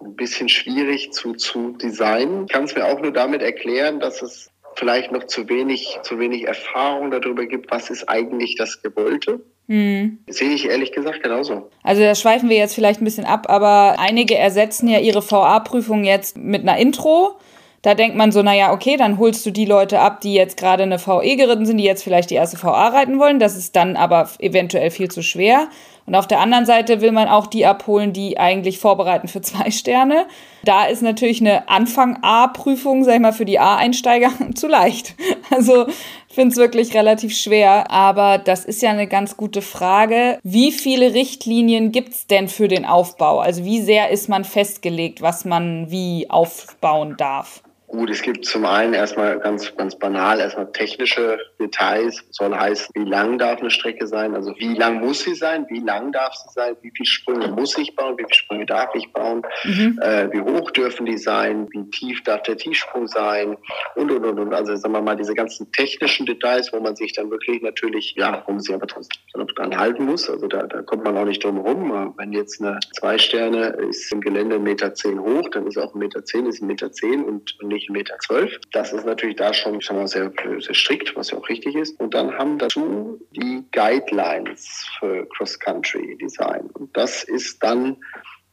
ein 0.00 0.16
bisschen 0.16 0.48
schwierig 0.48 1.12
zu, 1.12 1.34
zu 1.34 1.72
designen. 1.72 2.46
Ich 2.46 2.52
kann 2.52 2.64
es 2.64 2.74
mir 2.74 2.84
auch 2.84 3.00
nur 3.00 3.12
damit 3.12 3.42
erklären, 3.42 4.00
dass 4.00 4.22
es 4.22 4.50
vielleicht 4.74 5.12
noch 5.12 5.24
zu 5.24 5.48
wenig, 5.48 5.98
zu 6.02 6.18
wenig 6.18 6.46
Erfahrung 6.46 7.10
darüber 7.10 7.46
gibt, 7.46 7.70
was 7.70 7.90
ist 7.90 8.08
eigentlich 8.08 8.56
das 8.56 8.82
Gewollte. 8.82 9.40
Hm. 9.68 10.18
Sehe 10.26 10.50
ich 10.50 10.68
ehrlich 10.68 10.92
gesagt 10.92 11.22
genauso. 11.22 11.70
Also 11.82 12.02
da 12.02 12.14
schweifen 12.14 12.48
wir 12.48 12.56
jetzt 12.56 12.74
vielleicht 12.74 13.00
ein 13.00 13.04
bisschen 13.04 13.24
ab, 13.24 13.46
aber 13.48 13.96
einige 13.98 14.36
ersetzen 14.36 14.88
ja 14.88 14.98
ihre 14.98 15.22
VA-Prüfung 15.22 16.04
jetzt 16.04 16.36
mit 16.36 16.62
einer 16.62 16.78
Intro. 16.78 17.38
Da 17.82 17.94
denkt 17.94 18.16
man 18.16 18.30
so, 18.30 18.42
naja, 18.42 18.72
okay, 18.72 18.96
dann 18.96 19.18
holst 19.18 19.44
du 19.44 19.50
die 19.50 19.64
Leute 19.64 19.98
ab, 19.98 20.20
die 20.20 20.34
jetzt 20.34 20.56
gerade 20.56 20.84
eine 20.84 20.98
VE 20.98 21.36
geritten 21.36 21.66
sind, 21.66 21.78
die 21.78 21.84
jetzt 21.84 22.04
vielleicht 22.04 22.30
die 22.30 22.36
erste 22.36 22.62
VA 22.62 22.88
reiten 22.88 23.18
wollen. 23.18 23.40
Das 23.40 23.56
ist 23.56 23.74
dann 23.74 23.96
aber 23.96 24.28
eventuell 24.38 24.90
viel 24.92 25.10
zu 25.10 25.22
schwer. 25.22 25.68
Und 26.06 26.14
auf 26.14 26.26
der 26.26 26.40
anderen 26.40 26.64
Seite 26.66 27.00
will 27.00 27.12
man 27.12 27.28
auch 27.28 27.46
die 27.46 27.66
abholen, 27.66 28.12
die 28.12 28.38
eigentlich 28.38 28.78
vorbereiten 28.78 29.28
für 29.28 29.40
zwei 29.40 29.70
Sterne. 29.70 30.26
Da 30.64 30.86
ist 30.86 31.02
natürlich 31.02 31.40
eine 31.40 31.68
Anfang-A-Prüfung, 31.68 33.04
sag 33.04 33.14
ich 33.14 33.20
mal, 33.20 33.32
für 33.32 33.44
die 33.44 33.58
A-Einsteiger 33.58 34.30
zu 34.54 34.68
leicht. 34.68 35.14
Also 35.50 35.86
finde 36.32 36.52
es 36.52 36.56
wirklich 36.56 36.94
relativ 36.94 37.36
schwer. 37.36 37.90
Aber 37.90 38.38
das 38.38 38.64
ist 38.64 38.82
ja 38.82 38.90
eine 38.90 39.06
ganz 39.06 39.36
gute 39.36 39.62
Frage. 39.62 40.38
Wie 40.42 40.72
viele 40.72 41.14
Richtlinien 41.14 41.92
gibt's 41.92 42.26
denn 42.26 42.48
für 42.48 42.68
den 42.68 42.84
Aufbau? 42.84 43.40
Also 43.40 43.64
wie 43.64 43.80
sehr 43.80 44.10
ist 44.10 44.28
man 44.28 44.44
festgelegt, 44.44 45.22
was 45.22 45.44
man 45.44 45.90
wie 45.90 46.28
aufbauen 46.30 47.16
darf? 47.16 47.62
Gut, 47.92 48.08
es 48.08 48.22
gibt 48.22 48.46
zum 48.46 48.64
einen 48.64 48.94
erstmal 48.94 49.38
ganz, 49.38 49.76
ganz 49.76 49.98
banal, 49.98 50.40
erstmal 50.40 50.72
technische 50.72 51.38
Details. 51.60 52.24
Soll 52.30 52.54
heißen, 52.54 52.88
wie 52.94 53.04
lang 53.04 53.36
darf 53.36 53.60
eine 53.60 53.70
Strecke 53.70 54.06
sein? 54.06 54.34
Also 54.34 54.54
wie 54.56 54.74
lang 54.74 55.00
muss 55.00 55.24
sie 55.24 55.34
sein? 55.34 55.66
Wie 55.68 55.80
lang 55.80 56.10
darf 56.10 56.32
sie 56.32 56.48
sein? 56.54 56.74
Wie 56.80 56.90
viele 56.96 57.06
Sprünge 57.06 57.48
muss 57.48 57.76
ich 57.76 57.94
bauen? 57.94 58.16
Wie 58.16 58.22
viele 58.22 58.34
Sprünge 58.34 58.64
darf 58.64 58.94
ich 58.94 59.12
bauen? 59.12 59.42
Mhm. 59.64 60.00
Äh, 60.00 60.32
wie 60.32 60.40
hoch 60.40 60.70
dürfen 60.70 61.04
die 61.04 61.18
sein? 61.18 61.68
Wie 61.70 61.90
tief 61.90 62.22
darf 62.22 62.42
der 62.44 62.56
Tiefsprung 62.56 63.08
sein? 63.08 63.58
Und, 63.94 64.10
und, 64.10 64.24
und, 64.24 64.38
und. 64.38 64.54
Also 64.54 64.74
sagen 64.74 64.94
wir 64.94 65.02
mal, 65.02 65.16
diese 65.16 65.34
ganzen 65.34 65.70
technischen 65.72 66.24
Details, 66.24 66.72
wo 66.72 66.80
man 66.80 66.96
sich 66.96 67.12
dann 67.12 67.30
wirklich 67.30 67.60
natürlich, 67.60 68.14
ja, 68.16 68.42
wo 68.46 68.52
man 68.52 68.62
sich 68.62 68.74
aber 68.74 68.86
trotzdem 68.86 69.20
dran 69.54 69.76
halten 69.76 70.06
muss. 70.06 70.30
Also 70.30 70.46
da, 70.46 70.62
da 70.62 70.80
kommt 70.80 71.04
man 71.04 71.16
auch 71.18 71.26
nicht 71.26 71.44
drum 71.44 71.62
herum. 71.62 72.14
Wenn 72.16 72.32
jetzt 72.32 72.62
eine 72.62 72.78
zwei 72.98 73.18
Sterne 73.18 73.66
ist 73.88 74.10
im 74.12 74.22
Gelände 74.22 74.56
1,10 74.56 74.60
Meter 74.60 74.94
zehn 74.94 75.20
hoch, 75.20 75.48
dann 75.50 75.66
ist 75.66 75.76
auch 75.76 75.94
1,10 75.94 75.98
Meter 75.98 76.24
zehn, 76.24 76.46
ist 76.46 76.62
1,10 76.62 76.66
Meter 76.66 76.92
zehn 76.92 77.24
und 77.24 77.58
nicht 77.62 77.81
ich 77.82 77.90
1,12 77.90 77.92
Meter. 77.92 78.58
Das 78.72 78.92
ist 78.92 79.04
natürlich 79.04 79.36
da 79.36 79.52
schon 79.52 79.78
ich 79.78 79.86
sag 79.86 79.96
mal, 79.96 80.08
sehr, 80.08 80.32
sehr 80.60 80.74
strikt, 80.74 81.14
was 81.16 81.30
ja 81.30 81.38
auch 81.38 81.48
richtig 81.48 81.74
ist. 81.74 81.98
Und 82.00 82.14
dann 82.14 82.36
haben 82.36 82.58
dazu 82.58 83.20
die 83.32 83.64
Guidelines 83.72 84.86
für 84.98 85.28
Cross-Country-Design. 85.30 86.66
Und 86.74 86.96
das 86.96 87.24
ist 87.24 87.62
dann 87.62 87.96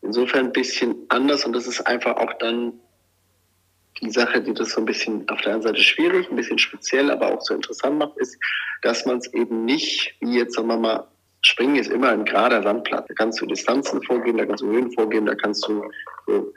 insofern 0.01 0.47
ein 0.47 0.51
bisschen 0.53 0.95
anders 1.09 1.45
und 1.45 1.53
das 1.53 1.67
ist 1.67 1.81
einfach 1.81 2.15
auch 2.17 2.33
dann 2.39 2.73
die 4.01 4.11
Sache, 4.11 4.41
die 4.41 4.53
das 4.53 4.71
so 4.71 4.81
ein 4.81 4.85
bisschen 4.85 5.27
auf 5.29 5.41
der 5.41 5.53
einen 5.53 5.61
Seite 5.61 5.81
schwierig, 5.81 6.29
ein 6.29 6.35
bisschen 6.35 6.57
speziell, 6.57 7.11
aber 7.11 7.33
auch 7.33 7.41
so 7.41 7.53
interessant 7.53 7.97
macht, 7.97 8.17
ist, 8.17 8.37
dass 8.81 9.05
man 9.05 9.17
es 9.17 9.33
eben 9.33 9.65
nicht, 9.65 10.15
wie 10.21 10.37
jetzt 10.37 10.55
sagen 10.55 10.69
wir 10.69 10.77
mal, 10.77 11.07
Springen 11.41 11.77
ist 11.77 11.91
immer 11.91 12.09
ein 12.09 12.25
gerader 12.25 12.61
Sandplatz. 12.63 13.07
Da 13.07 13.13
kannst 13.13 13.39
du 13.39 13.45
Distanzen 13.45 14.03
vorgeben, 14.03 14.37
da 14.37 14.45
kannst 14.45 14.61
du 14.61 14.67
Höhen 14.67 14.91
vorgeben, 14.91 15.25
da 15.25 15.35
kannst 15.35 15.65
du 15.67 15.83
so 16.27 16.53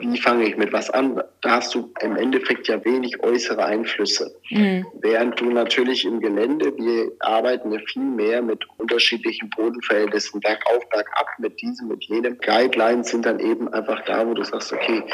wie 0.00 0.18
fange 0.18 0.48
ich 0.48 0.56
mit 0.56 0.72
was 0.72 0.90
an? 0.90 1.22
Da 1.42 1.50
hast 1.50 1.74
du 1.74 1.92
im 2.00 2.16
Endeffekt 2.16 2.66
ja 2.66 2.84
wenig 2.84 3.22
äußere 3.22 3.64
Einflüsse. 3.64 4.34
Mhm. 4.50 4.84
Während 5.00 5.38
du 5.38 5.50
natürlich 5.50 6.04
im 6.04 6.20
Gelände, 6.20 6.76
wir 6.76 7.12
arbeiten 7.20 7.70
ja 7.70 7.78
viel 7.86 8.02
mehr 8.02 8.42
mit 8.42 8.64
unterschiedlichen 8.78 9.48
Bodenverhältnissen, 9.50 10.40
bergauf, 10.40 10.88
bergab, 10.90 11.28
mit 11.38 11.60
diesem, 11.60 11.86
mit 11.88 12.02
jenem. 12.04 12.36
Guidelines 12.38 13.10
sind 13.10 13.26
dann 13.26 13.38
eben 13.38 13.72
einfach 13.72 14.04
da, 14.06 14.26
wo 14.26 14.34
du 14.34 14.42
sagst, 14.42 14.72
okay, 14.72 15.04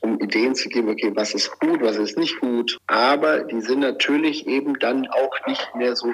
um 0.00 0.18
Ideen 0.18 0.54
zu 0.54 0.70
geben, 0.70 0.88
okay, 0.88 1.12
was 1.14 1.34
ist 1.34 1.58
gut, 1.60 1.82
was 1.82 1.98
ist 1.98 2.16
nicht 2.16 2.40
gut. 2.40 2.78
Aber 2.86 3.40
die 3.40 3.60
sind 3.60 3.80
natürlich 3.80 4.46
eben 4.46 4.78
dann 4.78 5.08
auch 5.08 5.46
nicht 5.46 5.74
mehr 5.74 5.94
so 5.94 6.10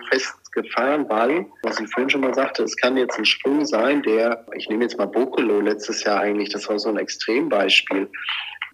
festgefahren, 0.52 1.08
weil, 1.08 1.46
was 1.62 1.80
ich 1.80 1.88
vorhin 1.90 2.10
schon 2.10 2.20
mal 2.20 2.34
sagte, 2.34 2.62
es 2.62 2.76
kann 2.76 2.96
jetzt 2.96 3.18
ein 3.18 3.24
Sprung 3.24 3.64
sein, 3.64 4.02
der, 4.02 4.44
ich 4.56 4.68
nehme 4.68 4.84
jetzt 4.84 4.98
mal 4.98 5.06
Bokolo 5.06 5.60
letztes 5.60 6.04
Jahr 6.04 6.20
eigentlich, 6.20 6.50
das 6.50 6.68
war 6.68 6.78
so 6.78 6.88
ein 6.88 6.98
Extrembeispiel. 6.98 8.10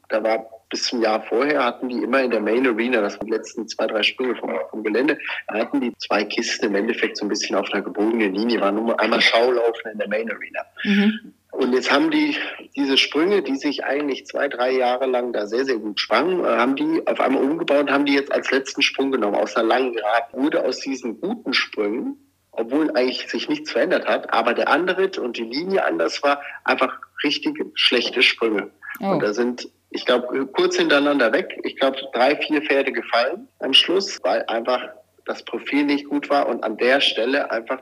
Da 0.09 0.23
war 0.23 0.47
bis 0.71 0.85
zum 0.85 1.03
Jahr 1.03 1.23
vorher 1.23 1.65
hatten 1.65 1.89
die 1.89 2.03
immer 2.03 2.23
in 2.23 2.31
der 2.31 2.41
Main 2.41 2.67
Arena, 2.67 3.01
das 3.01 3.19
waren 3.19 3.27
die 3.27 3.33
letzten 3.33 3.69
zwei, 3.69 3.87
drei 3.87 4.03
Sprünge 4.03 4.37
vom, 4.37 4.51
vom 4.71 4.83
Gelände, 4.83 5.19
da 5.49 5.59
hatten 5.59 5.81
die 5.81 5.95
zwei 5.99 6.25
Kisten 6.25 6.67
im 6.67 6.75
Endeffekt 6.75 7.17
so 7.17 7.25
ein 7.25 7.29
bisschen 7.29 7.57
auf 7.57 7.71
einer 7.73 7.83
gebogenen 7.83 8.35
Linie, 8.35 8.61
waren 8.61 8.77
nur 8.77 8.99
einmal 8.99 9.21
Schaulaufen 9.21 9.93
in 9.93 9.99
der 9.99 10.09
Main 10.09 10.31
Arena. 10.31 10.61
Mhm. 10.85 11.35
Und 11.57 11.73
jetzt 11.73 11.91
haben 11.91 12.11
die 12.11 12.37
diese 12.77 12.99
Sprünge, 12.99 13.43
die 13.43 13.57
sich 13.57 13.85
eigentlich 13.85 14.27
zwei, 14.27 14.49
drei 14.49 14.73
Jahre 14.73 15.07
lang 15.07 15.33
da 15.33 15.47
sehr, 15.47 15.65
sehr 15.65 15.77
gut 15.77 16.01
schwangen, 16.01 16.45
äh, 16.45 16.49
haben 16.49 16.77
die 16.77 17.07
auf 17.07 17.21
einmal 17.21 17.43
umgebaut 17.43 17.83
und 17.83 17.93
haben 17.93 18.07
die 18.07 18.15
jetzt 18.15 18.33
als 18.33 18.51
letzten 18.51 18.83
Sprung 18.83 19.13
genommen. 19.13 19.37
Aus 19.37 19.57
einer 19.57 19.69
langen 19.69 19.95
Grad 19.95 20.33
wurde 20.33 20.65
aus 20.65 20.81
diesen 20.81 21.21
guten 21.21 21.55
Sprüngen, 21.55 22.17
obwohl 22.51 22.91
eigentlich 22.91 23.29
sich 23.29 23.49
nichts 23.49 23.71
verändert 23.71 24.07
hat, 24.07 24.33
aber 24.33 24.55
der 24.55 24.69
Anritt 24.69 25.19
und 25.19 25.37
die 25.37 25.45
Linie 25.45 25.85
anders 25.85 26.23
war, 26.23 26.41
einfach 26.65 26.99
richtig 27.23 27.57
schlechte 27.75 28.23
Sprünge. 28.23 28.71
Oh. 29.01 29.13
Und 29.13 29.23
da 29.23 29.33
sind, 29.33 29.69
ich 29.91 30.05
glaube, 30.05 30.47
kurz 30.47 30.77
hintereinander 30.77 31.33
weg, 31.33 31.59
ich 31.63 31.77
glaube, 31.77 31.99
drei, 32.13 32.37
vier 32.37 32.63
Pferde 32.63 32.93
gefallen 32.93 33.49
am 33.61 33.73
Schluss, 33.73 34.21
weil 34.25 34.45
einfach 34.47 34.83
das 35.25 35.45
Profil 35.45 35.85
nicht 35.85 36.09
gut 36.09 36.31
war 36.31 36.49
und 36.49 36.65
an 36.65 36.77
der 36.77 37.01
Stelle 37.01 37.51
einfach 37.51 37.81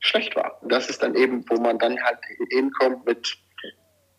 schlecht 0.00 0.34
war. 0.36 0.58
Das 0.62 0.90
ist 0.90 1.02
dann 1.02 1.14
eben, 1.14 1.44
wo 1.48 1.60
man 1.60 1.78
dann 1.78 2.02
halt 2.02 2.18
hinkommt 2.50 3.06
mit 3.06 3.36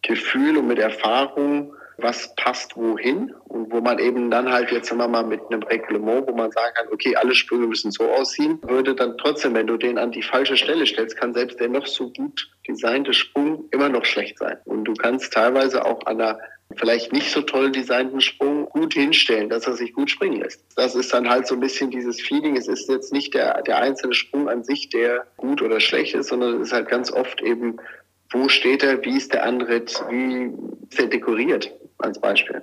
Gefühl 0.01 0.57
und 0.57 0.67
mit 0.67 0.79
Erfahrung, 0.79 1.73
was 1.97 2.33
passt 2.35 2.75
wohin 2.75 3.33
und 3.45 3.71
wo 3.71 3.81
man 3.81 3.99
eben 3.99 4.31
dann 4.31 4.51
halt 4.51 4.71
jetzt 4.71 4.91
immer 4.91 5.07
mal 5.07 5.23
mit 5.23 5.41
einem 5.49 5.61
Reglement, 5.63 6.27
wo 6.27 6.33
man 6.33 6.51
sagen 6.51 6.73
kann, 6.73 6.87
okay, 6.91 7.15
alle 7.15 7.35
Sprünge 7.35 7.67
müssen 7.67 7.91
so 7.91 8.09
aussehen, 8.09 8.59
würde 8.63 8.95
dann 8.95 9.17
trotzdem, 9.17 9.53
wenn 9.53 9.67
du 9.67 9.77
den 9.77 9.97
an 9.97 10.11
die 10.11 10.23
falsche 10.23 10.57
Stelle 10.57 10.85
stellst, 10.85 11.17
kann 11.17 11.33
selbst 11.33 11.59
der 11.59 11.69
noch 11.69 11.85
so 11.85 12.11
gut 12.11 12.49
designte 12.67 13.13
Sprung 13.13 13.65
immer 13.71 13.89
noch 13.89 14.05
schlecht 14.05 14.39
sein. 14.39 14.57
Und 14.65 14.85
du 14.85 14.93
kannst 14.93 15.33
teilweise 15.33 15.85
auch 15.85 16.05
an 16.05 16.19
einer 16.19 16.39
vielleicht 16.77 17.13
nicht 17.13 17.31
so 17.31 17.41
toll 17.41 17.71
designten 17.71 18.21
Sprung 18.21 18.65
gut 18.65 18.93
hinstellen, 18.93 19.49
dass 19.49 19.67
er 19.67 19.73
sich 19.73 19.93
gut 19.93 20.09
springen 20.09 20.41
lässt. 20.41 20.63
Das 20.75 20.95
ist 20.95 21.13
dann 21.13 21.29
halt 21.29 21.47
so 21.47 21.55
ein 21.55 21.61
bisschen 21.61 21.91
dieses 21.91 22.21
Feeling. 22.21 22.55
Es 22.55 22.67
ist 22.67 22.89
jetzt 22.89 23.11
nicht 23.13 23.33
der, 23.33 23.61
der 23.63 23.77
einzelne 23.79 24.13
Sprung 24.13 24.49
an 24.49 24.63
sich, 24.63 24.89
der 24.89 25.25
gut 25.37 25.61
oder 25.61 25.79
schlecht 25.79 26.15
ist, 26.15 26.27
sondern 26.27 26.61
es 26.61 26.67
ist 26.67 26.73
halt 26.73 26.89
ganz 26.89 27.11
oft 27.11 27.41
eben, 27.41 27.77
wo 28.31 28.47
steht 28.49 28.83
er, 28.83 29.03
wie 29.03 29.17
ist 29.17 29.33
der 29.33 29.43
Anritt, 29.43 30.03
wie 30.09 30.51
ist 30.89 30.99
er 30.99 31.07
dekoriert, 31.07 31.71
als 31.97 32.19
Beispiel. 32.19 32.61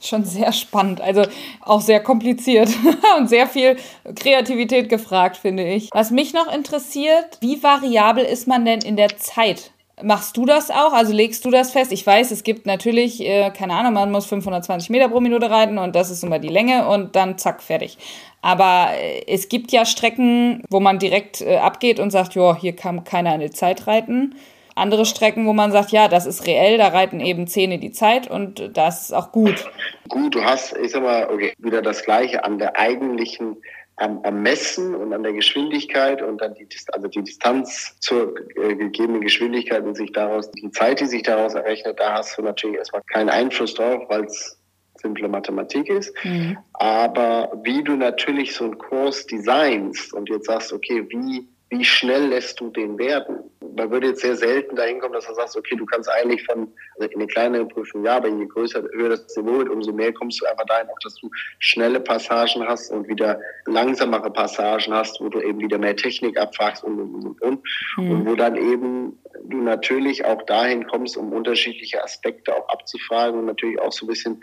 Schon 0.00 0.24
sehr 0.24 0.52
spannend, 0.52 1.00
also 1.00 1.22
auch 1.60 1.80
sehr 1.80 2.00
kompliziert 2.00 2.68
und 3.18 3.28
sehr 3.28 3.46
viel 3.46 3.76
Kreativität 4.16 4.88
gefragt, 4.88 5.36
finde 5.36 5.64
ich. 5.64 5.90
Was 5.92 6.10
mich 6.10 6.34
noch 6.34 6.52
interessiert, 6.52 7.38
wie 7.40 7.62
variabel 7.62 8.24
ist 8.24 8.48
man 8.48 8.64
denn 8.64 8.80
in 8.80 8.96
der 8.96 9.16
Zeit? 9.16 9.72
Machst 10.02 10.36
du 10.36 10.46
das 10.46 10.70
auch? 10.70 10.92
Also 10.92 11.12
legst 11.12 11.44
du 11.44 11.50
das 11.50 11.72
fest? 11.72 11.92
Ich 11.92 12.06
weiß, 12.06 12.30
es 12.30 12.44
gibt 12.44 12.66
natürlich, 12.66 13.20
äh, 13.20 13.50
keine 13.50 13.74
Ahnung, 13.74 13.92
man 13.92 14.10
muss 14.10 14.26
520 14.26 14.90
Meter 14.90 15.08
pro 15.08 15.20
Minute 15.20 15.50
reiten 15.50 15.78
und 15.78 15.94
das 15.94 16.10
ist 16.10 16.24
immer 16.24 16.38
die 16.38 16.48
Länge 16.48 16.88
und 16.88 17.16
dann 17.16 17.38
zack, 17.38 17.62
fertig. 17.62 17.98
Aber 18.40 18.88
äh, 18.92 19.22
es 19.26 19.48
gibt 19.48 19.72
ja 19.72 19.84
Strecken, 19.84 20.62
wo 20.70 20.80
man 20.80 20.98
direkt 20.98 21.40
äh, 21.40 21.56
abgeht 21.56 22.00
und 22.00 22.10
sagt, 22.10 22.34
ja, 22.34 22.56
hier 22.56 22.74
kann 22.74 23.04
keiner 23.04 23.30
eine 23.30 23.50
Zeit 23.50 23.86
reiten. 23.86 24.34
Andere 24.74 25.04
Strecken, 25.04 25.46
wo 25.46 25.52
man 25.52 25.72
sagt, 25.72 25.90
ja, 25.90 26.08
das 26.08 26.26
ist 26.26 26.46
reell, 26.46 26.78
da 26.78 26.88
reiten 26.88 27.20
eben 27.20 27.46
Zähne 27.46 27.78
die 27.78 27.92
Zeit 27.92 28.28
und 28.30 28.76
das 28.76 29.02
ist 29.02 29.12
auch 29.12 29.32
gut. 29.32 29.70
Gut, 30.08 30.34
du 30.34 30.44
hast, 30.44 30.76
ich 30.76 30.92
sag 30.92 31.02
mal, 31.02 31.28
okay, 31.30 31.52
wieder 31.58 31.82
das 31.82 32.02
Gleiche 32.04 32.44
an 32.44 32.58
der 32.58 32.78
eigentlichen 32.78 33.56
am, 33.96 34.20
am 34.24 34.42
Messen 34.42 34.94
und 34.94 35.12
an 35.12 35.22
der 35.22 35.32
Geschwindigkeit 35.32 36.22
und 36.22 36.40
dann 36.40 36.54
die, 36.54 36.66
also 36.92 37.08
die 37.08 37.22
Distanz 37.22 37.96
zur 38.00 38.34
äh, 38.56 38.74
gegebenen 38.74 39.20
Geschwindigkeit 39.20 39.84
und 39.84 39.96
sich 39.96 40.12
daraus, 40.12 40.50
die 40.50 40.70
Zeit, 40.70 41.00
die 41.00 41.06
sich 41.06 41.22
daraus 41.22 41.54
errechnet, 41.54 42.00
da 42.00 42.14
hast 42.14 42.36
du 42.36 42.42
natürlich 42.42 42.76
erstmal 42.76 43.02
keinen 43.02 43.28
Einfluss 43.28 43.74
drauf, 43.74 44.02
weil 44.08 44.24
es 44.24 44.58
simple 45.00 45.28
Mathematik 45.28 45.88
ist. 45.88 46.14
Mhm. 46.24 46.58
Aber 46.74 47.52
wie 47.64 47.82
du 47.82 47.96
natürlich 47.96 48.54
so 48.54 48.64
einen 48.64 48.78
Kurs 48.78 49.26
designst 49.26 50.12
und 50.12 50.28
jetzt 50.28 50.46
sagst, 50.46 50.72
okay, 50.72 51.04
wie 51.08 51.46
wie 51.72 51.84
schnell 51.84 52.28
lässt 52.28 52.60
du 52.60 52.68
den 52.68 52.98
werden? 52.98 53.38
Man 53.74 53.90
würde 53.90 54.08
jetzt 54.08 54.20
sehr 54.20 54.36
selten 54.36 54.76
dahin 54.76 55.00
kommen, 55.00 55.14
dass 55.14 55.26
du 55.26 55.34
sagst, 55.34 55.56
okay, 55.56 55.74
du 55.74 55.86
kannst 55.86 56.10
eigentlich 56.10 56.44
von, 56.44 56.70
also 56.96 57.08
in 57.08 57.14
eine 57.18 57.26
kleinere 57.26 57.66
Prüfung, 57.66 58.04
ja, 58.04 58.16
aber 58.16 58.28
je 58.28 58.44
größer, 58.44 58.82
höher 58.92 59.08
das 59.08 59.34
Niveau 59.38 59.56
wird, 59.56 59.70
umso 59.70 59.90
mehr 59.90 60.12
kommst 60.12 60.42
du 60.42 60.46
einfach 60.46 60.66
dahin, 60.66 60.88
auch 60.90 60.98
dass 61.02 61.14
du 61.14 61.30
schnelle 61.60 61.98
Passagen 61.98 62.68
hast 62.68 62.90
und 62.90 63.08
wieder 63.08 63.40
langsamere 63.64 64.30
Passagen 64.30 64.92
hast, 64.92 65.18
wo 65.22 65.30
du 65.30 65.40
eben 65.40 65.60
wieder 65.60 65.78
mehr 65.78 65.96
Technik 65.96 66.38
abfragst 66.38 66.84
und, 66.84 67.00
und, 67.00 67.14
und, 67.14 67.42
und. 67.42 67.60
Mhm. 67.96 68.10
Und 68.10 68.26
wo 68.26 68.34
dann 68.34 68.56
eben 68.56 69.18
du 69.44 69.56
natürlich 69.56 70.26
auch 70.26 70.42
dahin 70.42 70.86
kommst, 70.86 71.16
um 71.16 71.32
unterschiedliche 71.32 72.04
Aspekte 72.04 72.54
auch 72.54 72.68
abzufragen 72.68 73.38
und 73.40 73.46
natürlich 73.46 73.80
auch 73.80 73.92
so 73.92 74.04
ein 74.04 74.08
bisschen 74.08 74.42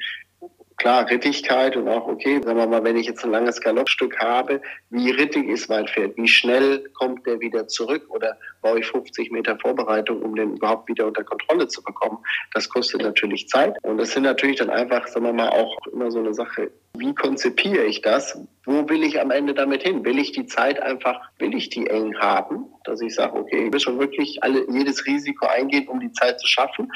klar, 0.80 1.08
Rittigkeit 1.10 1.76
und 1.76 1.88
auch, 1.88 2.08
okay, 2.08 2.42
sagen 2.44 2.58
wir 2.58 2.66
mal, 2.66 2.84
wenn 2.84 2.98
ich 2.98 3.06
jetzt 3.06 3.24
ein 3.24 3.32
langes 3.32 3.62
Galoppstück 3.62 4.18
habe, 4.20 4.62
wie 4.90 5.12
rittig 5.12 5.48
ist 5.48 5.70
mein 5.70 5.88
Pferd? 5.88 6.18
Wie 6.18 6.28
schnell 6.28 6.90
kommt 6.94 7.28
der 7.28 7.40
wieder 7.40 7.68
zurück? 7.68 8.06
Oder 8.10 8.38
brauche 8.62 8.80
ich 8.80 8.88
50 8.88 9.32
Meter 9.32 9.58
Vorbereitung, 9.60 10.22
um 10.22 10.36
den 10.36 10.56
überhaupt 10.56 10.90
wieder 10.90 11.06
unter 11.06 11.24
Kontrolle 11.24 11.68
zu 11.68 11.84
bekommen? 11.84 12.18
Das 12.54 12.70
kostet 12.70 13.02
natürlich 13.02 13.48
Zeit. 13.50 13.76
Und 13.84 13.98
das 13.98 14.12
sind 14.12 14.24
natürlich 14.24 14.58
dann 14.58 14.70
einfach, 14.70 15.06
sagen 15.08 15.26
wir 15.26 15.34
mal, 15.34 15.50
auch 15.50 15.78
immer 15.94 16.10
so 16.10 16.20
eine 16.20 16.34
Sache. 16.34 16.72
Wie 16.98 17.14
konzipiere 17.14 17.86
ich 17.86 18.02
das? 18.02 18.40
Wo 18.66 18.88
will 18.90 19.04
ich 19.04 19.22
am 19.22 19.32
Ende 19.32 19.54
damit 19.54 19.84
hin? 19.84 20.04
Will 20.06 20.18
ich 20.18 20.32
die 20.32 20.46
Zeit 20.46 20.82
einfach, 20.82 21.20
will 21.38 21.56
ich 21.56 21.70
die 21.70 21.88
eng 21.88 22.18
haben? 22.18 22.66
Dass 22.84 23.02
ich 23.02 23.14
sage, 23.14 23.38
okay, 23.38 23.66
ich 23.66 23.74
will 23.74 23.80
schon 23.80 24.00
wirklich 24.00 24.42
alle, 24.44 24.66
jedes 24.72 25.06
Risiko 25.06 25.46
eingehen, 25.46 25.88
um 25.88 26.00
die 26.00 26.12
Zeit 26.12 26.40
zu 26.40 26.48
schaffen. 26.48 26.92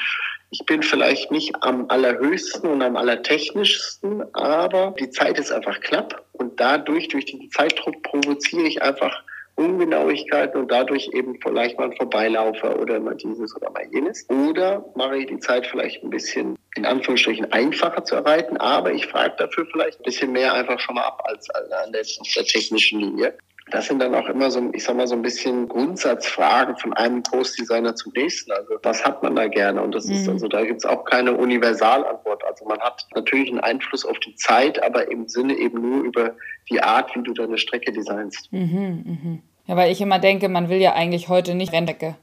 Ich 0.54 0.64
bin 0.66 0.84
vielleicht 0.84 1.32
nicht 1.32 1.52
am 1.62 1.86
allerhöchsten 1.88 2.70
und 2.70 2.80
am 2.80 2.96
allertechnischsten, 2.96 4.22
aber 4.36 4.94
die 5.00 5.10
Zeit 5.10 5.36
ist 5.36 5.50
einfach 5.50 5.80
knapp 5.80 6.24
und 6.30 6.60
dadurch, 6.60 7.08
durch 7.08 7.24
den 7.24 7.50
Zeitdruck 7.50 8.00
provoziere 8.04 8.62
ich 8.62 8.80
einfach 8.80 9.20
Ungenauigkeiten 9.56 10.60
und 10.60 10.70
dadurch 10.70 11.10
eben 11.12 11.40
vielleicht 11.42 11.76
mal 11.76 11.90
ein 11.90 11.96
Vorbeilaufer 11.96 12.78
oder 12.78 13.00
mal 13.00 13.16
dieses 13.16 13.56
oder 13.56 13.68
mal 13.70 13.84
jenes. 13.90 14.30
Oder 14.30 14.84
mache 14.94 15.16
ich 15.16 15.26
die 15.26 15.40
Zeit 15.40 15.66
vielleicht 15.66 16.04
ein 16.04 16.10
bisschen 16.10 16.56
in 16.76 16.86
Anführungsstrichen 16.86 17.50
einfacher 17.50 18.04
zu 18.04 18.14
erreichen, 18.14 18.56
aber 18.58 18.92
ich 18.92 19.08
frage 19.08 19.34
dafür 19.36 19.66
vielleicht 19.72 19.98
ein 19.98 20.04
bisschen 20.04 20.30
mehr 20.30 20.54
einfach 20.54 20.78
schon 20.78 20.94
mal 20.94 21.02
ab 21.02 21.20
als 21.24 21.50
an 21.50 21.90
der, 21.92 22.02
der 22.02 22.44
technischen 22.44 23.00
Linie 23.00 23.36
das 23.70 23.86
sind 23.86 23.98
dann 23.98 24.14
auch 24.14 24.28
immer 24.28 24.50
so, 24.50 24.70
ich 24.72 24.84
sag 24.84 24.96
mal, 24.96 25.06
so 25.06 25.14
ein 25.14 25.22
bisschen 25.22 25.68
Grundsatzfragen 25.68 26.76
von 26.76 26.92
einem 26.92 27.22
Kursdesigner 27.22 27.94
zum 27.94 28.12
nächsten. 28.14 28.52
Also 28.52 28.74
was 28.82 29.04
hat 29.04 29.22
man 29.22 29.34
da 29.34 29.48
gerne? 29.48 29.82
Und 29.82 29.94
das 29.94 30.06
mhm. 30.06 30.14
ist 30.14 30.28
also, 30.28 30.48
da 30.48 30.64
gibt's 30.64 30.84
auch 30.84 31.04
keine 31.04 31.34
Universalantwort. 31.34 32.44
Also 32.44 32.66
man 32.66 32.78
hat 32.80 33.06
natürlich 33.14 33.48
einen 33.48 33.60
Einfluss 33.60 34.04
auf 34.04 34.18
die 34.18 34.34
Zeit, 34.36 34.82
aber 34.82 35.10
im 35.10 35.28
Sinne 35.28 35.54
eben 35.54 35.80
nur 35.80 36.04
über 36.04 36.34
die 36.70 36.82
Art, 36.82 37.14
wie 37.16 37.22
du 37.22 37.32
deine 37.32 37.56
Strecke 37.56 37.92
designst. 37.92 38.52
Mhm, 38.52 39.02
mhm. 39.04 39.42
Ja, 39.66 39.76
weil 39.76 39.90
ich 39.90 40.00
immer 40.00 40.18
denke, 40.18 40.50
man 40.50 40.68
will 40.68 40.78
ja 40.78 40.92
eigentlich 40.92 41.28
heute 41.28 41.54
nicht 41.54 41.72
Renndecke 41.72 42.16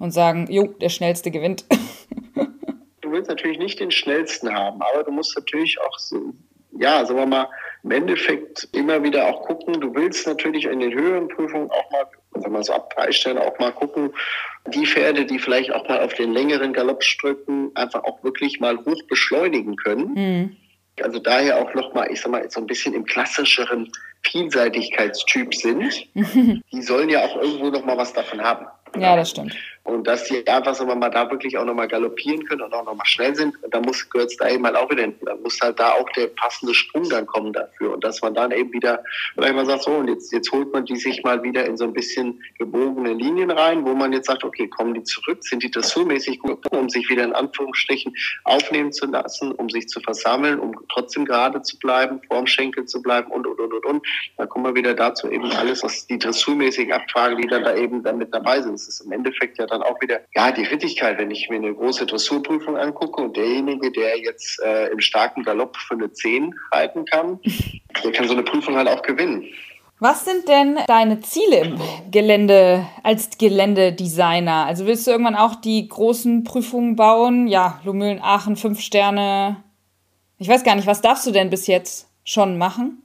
und 0.00 0.10
sagen, 0.10 0.46
jo, 0.50 0.66
der 0.66 0.88
Schnellste 0.88 1.30
gewinnt. 1.30 1.64
du 3.00 3.12
willst 3.12 3.28
natürlich 3.28 3.58
nicht 3.58 3.78
den 3.78 3.92
Schnellsten 3.92 4.52
haben, 4.52 4.82
aber 4.82 5.04
du 5.04 5.12
musst 5.12 5.36
natürlich 5.36 5.80
auch 5.80 5.98
so, 5.98 6.34
ja, 6.72 7.04
sagen 7.06 7.20
wir 7.20 7.26
mal, 7.26 7.48
im 7.84 7.90
Endeffekt 7.90 8.68
immer 8.72 9.02
wieder 9.02 9.26
auch 9.26 9.42
gucken. 9.42 9.80
Du 9.80 9.94
willst 9.94 10.26
natürlich 10.26 10.64
in 10.64 10.80
den 10.80 10.92
höheren 10.92 11.28
Prüfungen 11.28 11.70
auch 11.70 11.90
mal, 11.90 12.06
sagen 12.34 12.52
wir 12.52 12.62
so 12.62 12.72
ab 12.72 12.94
drei 12.94 13.12
Stellen 13.12 13.38
auch 13.38 13.58
mal 13.58 13.72
gucken, 13.72 14.12
die 14.66 14.86
Pferde, 14.86 15.24
die 15.24 15.38
vielleicht 15.38 15.72
auch 15.72 15.88
mal 15.88 16.00
auf 16.00 16.14
den 16.14 16.32
längeren 16.32 16.72
Galoppstücken 16.72 17.70
einfach 17.74 18.04
auch 18.04 18.22
wirklich 18.24 18.60
mal 18.60 18.78
hoch 18.84 19.02
beschleunigen 19.08 19.76
können. 19.76 20.14
Mhm. 20.14 20.56
Also 21.02 21.20
daher 21.20 21.58
auch 21.58 21.72
nochmal, 21.74 22.10
ich 22.10 22.20
sag 22.20 22.32
mal, 22.32 22.50
so 22.50 22.60
ein 22.60 22.66
bisschen 22.66 22.92
im 22.92 23.04
klassischeren 23.04 23.90
Vielseitigkeitstyp 24.22 25.54
sind. 25.54 26.08
die 26.72 26.82
sollen 26.82 27.08
ja 27.08 27.24
auch 27.24 27.36
irgendwo 27.36 27.70
nochmal 27.70 27.96
was 27.96 28.12
davon 28.12 28.40
haben. 28.40 28.66
Ja, 28.98 29.14
das 29.16 29.30
stimmt. 29.30 29.54
Und 29.88 30.06
dass 30.06 30.24
die 30.24 30.46
einfach 30.46 30.74
so 30.74 30.84
mal 30.84 31.08
da 31.08 31.30
wirklich 31.30 31.56
auch 31.56 31.64
nochmal 31.64 31.88
galoppieren 31.88 32.44
können 32.44 32.62
und 32.62 32.74
auch 32.74 32.84
nochmal 32.84 33.06
schnell 33.06 33.34
sind. 33.34 33.56
Dann 33.70 33.82
muss 33.82 34.08
gehört 34.10 34.32
da 34.38 34.48
eben 34.48 34.64
halt 34.66 34.76
auch 34.76 34.90
wieder 34.90 35.02
hinten. 35.02 35.24
Dann 35.24 35.42
muss 35.42 35.58
halt 35.60 35.80
da 35.80 35.92
auch 35.92 36.08
der 36.10 36.26
passende 36.28 36.74
Sprung 36.74 37.08
dann 37.08 37.26
kommen 37.26 37.52
dafür. 37.52 37.94
Und 37.94 38.04
dass 38.04 38.20
man 38.20 38.34
dann 38.34 38.52
eben 38.52 38.72
wieder, 38.72 39.02
vielleicht 39.34 39.54
mal 39.54 39.66
sagt, 39.66 39.84
so, 39.84 39.92
und 39.92 40.08
jetzt, 40.08 40.32
jetzt 40.32 40.52
holt 40.52 40.72
man 40.72 40.84
die 40.84 40.96
sich 40.96 41.22
mal 41.24 41.42
wieder 41.42 41.64
in 41.64 41.76
so 41.76 41.84
ein 41.84 41.92
bisschen 41.92 42.42
gebogene 42.58 43.14
Linien 43.14 43.50
rein, 43.50 43.84
wo 43.84 43.94
man 43.94 44.12
jetzt 44.12 44.26
sagt, 44.26 44.44
okay, 44.44 44.68
kommen 44.68 44.94
die 44.94 45.02
zurück, 45.02 45.38
sind 45.42 45.62
die 45.62 45.70
dressurmäßig 45.70 46.40
gut, 46.40 46.70
um 46.70 46.88
sich 46.90 47.08
wieder 47.08 47.24
in 47.24 47.32
Anführungsstrichen 47.32 48.14
aufnehmen 48.44 48.92
zu 48.92 49.06
lassen, 49.06 49.52
um 49.52 49.70
sich 49.70 49.88
zu 49.88 50.00
versammeln, 50.00 50.58
um 50.60 50.74
trotzdem 50.92 51.24
gerade 51.24 51.62
zu 51.62 51.78
bleiben, 51.78 52.20
vorm 52.28 52.46
Schenkel 52.46 52.84
zu 52.84 53.00
bleiben 53.00 53.30
und, 53.30 53.46
und, 53.46 53.58
und, 53.58 53.72
und, 53.72 53.86
und. 53.86 54.06
Da 54.36 54.46
kommen 54.46 54.66
wir 54.66 54.74
wieder 54.74 54.94
dazu 54.94 55.30
eben 55.30 55.50
alles, 55.52 55.82
was 55.82 56.06
die 56.06 56.18
dressurmäßigen 56.18 56.92
Abfragen, 56.92 57.40
die 57.40 57.48
dann 57.48 57.64
da 57.64 57.74
eben 57.74 58.02
dann 58.02 58.18
mit 58.18 58.34
dabei 58.34 58.60
sind. 58.60 58.74
Das 58.74 58.86
ist 58.86 59.00
im 59.00 59.12
Endeffekt 59.12 59.58
ja 59.58 59.66
dann 59.66 59.77
dann 59.78 59.82
auch 59.88 60.00
wieder, 60.00 60.20
ja, 60.34 60.52
die 60.52 60.64
Rittigkeit, 60.64 61.18
wenn 61.18 61.30
ich 61.30 61.48
mir 61.48 61.56
eine 61.56 61.74
große 61.74 62.06
Dressurprüfung 62.06 62.76
angucke 62.76 63.20
und 63.22 63.36
derjenige, 63.36 63.90
der 63.92 64.18
jetzt 64.18 64.60
äh, 64.60 64.88
im 64.88 65.00
starken 65.00 65.42
Galopp 65.42 65.76
für 65.76 65.94
eine 65.94 66.12
10 66.12 66.54
reiten 66.72 67.04
kann, 67.04 67.40
der 68.04 68.12
kann 68.12 68.26
so 68.26 68.34
eine 68.34 68.42
Prüfung 68.42 68.76
halt 68.76 68.88
auch 68.88 69.02
gewinnen. 69.02 69.44
Was 70.00 70.24
sind 70.24 70.48
denn 70.48 70.78
deine 70.86 71.20
Ziele 71.20 71.58
im 71.58 71.80
Gelände 72.12 72.86
als 73.02 73.36
Geländedesigner? 73.36 74.64
Also 74.66 74.86
willst 74.86 75.06
du 75.06 75.10
irgendwann 75.10 75.34
auch 75.34 75.56
die 75.56 75.88
großen 75.88 76.44
Prüfungen 76.44 76.94
bauen? 76.94 77.48
Ja, 77.48 77.80
Lumülen 77.84 78.20
Aachen, 78.22 78.54
fünf 78.54 78.80
Sterne. 78.80 79.56
Ich 80.38 80.48
weiß 80.48 80.62
gar 80.62 80.76
nicht, 80.76 80.86
was 80.86 81.00
darfst 81.00 81.26
du 81.26 81.32
denn 81.32 81.50
bis 81.50 81.66
jetzt 81.66 82.08
schon 82.22 82.58
machen? 82.58 83.02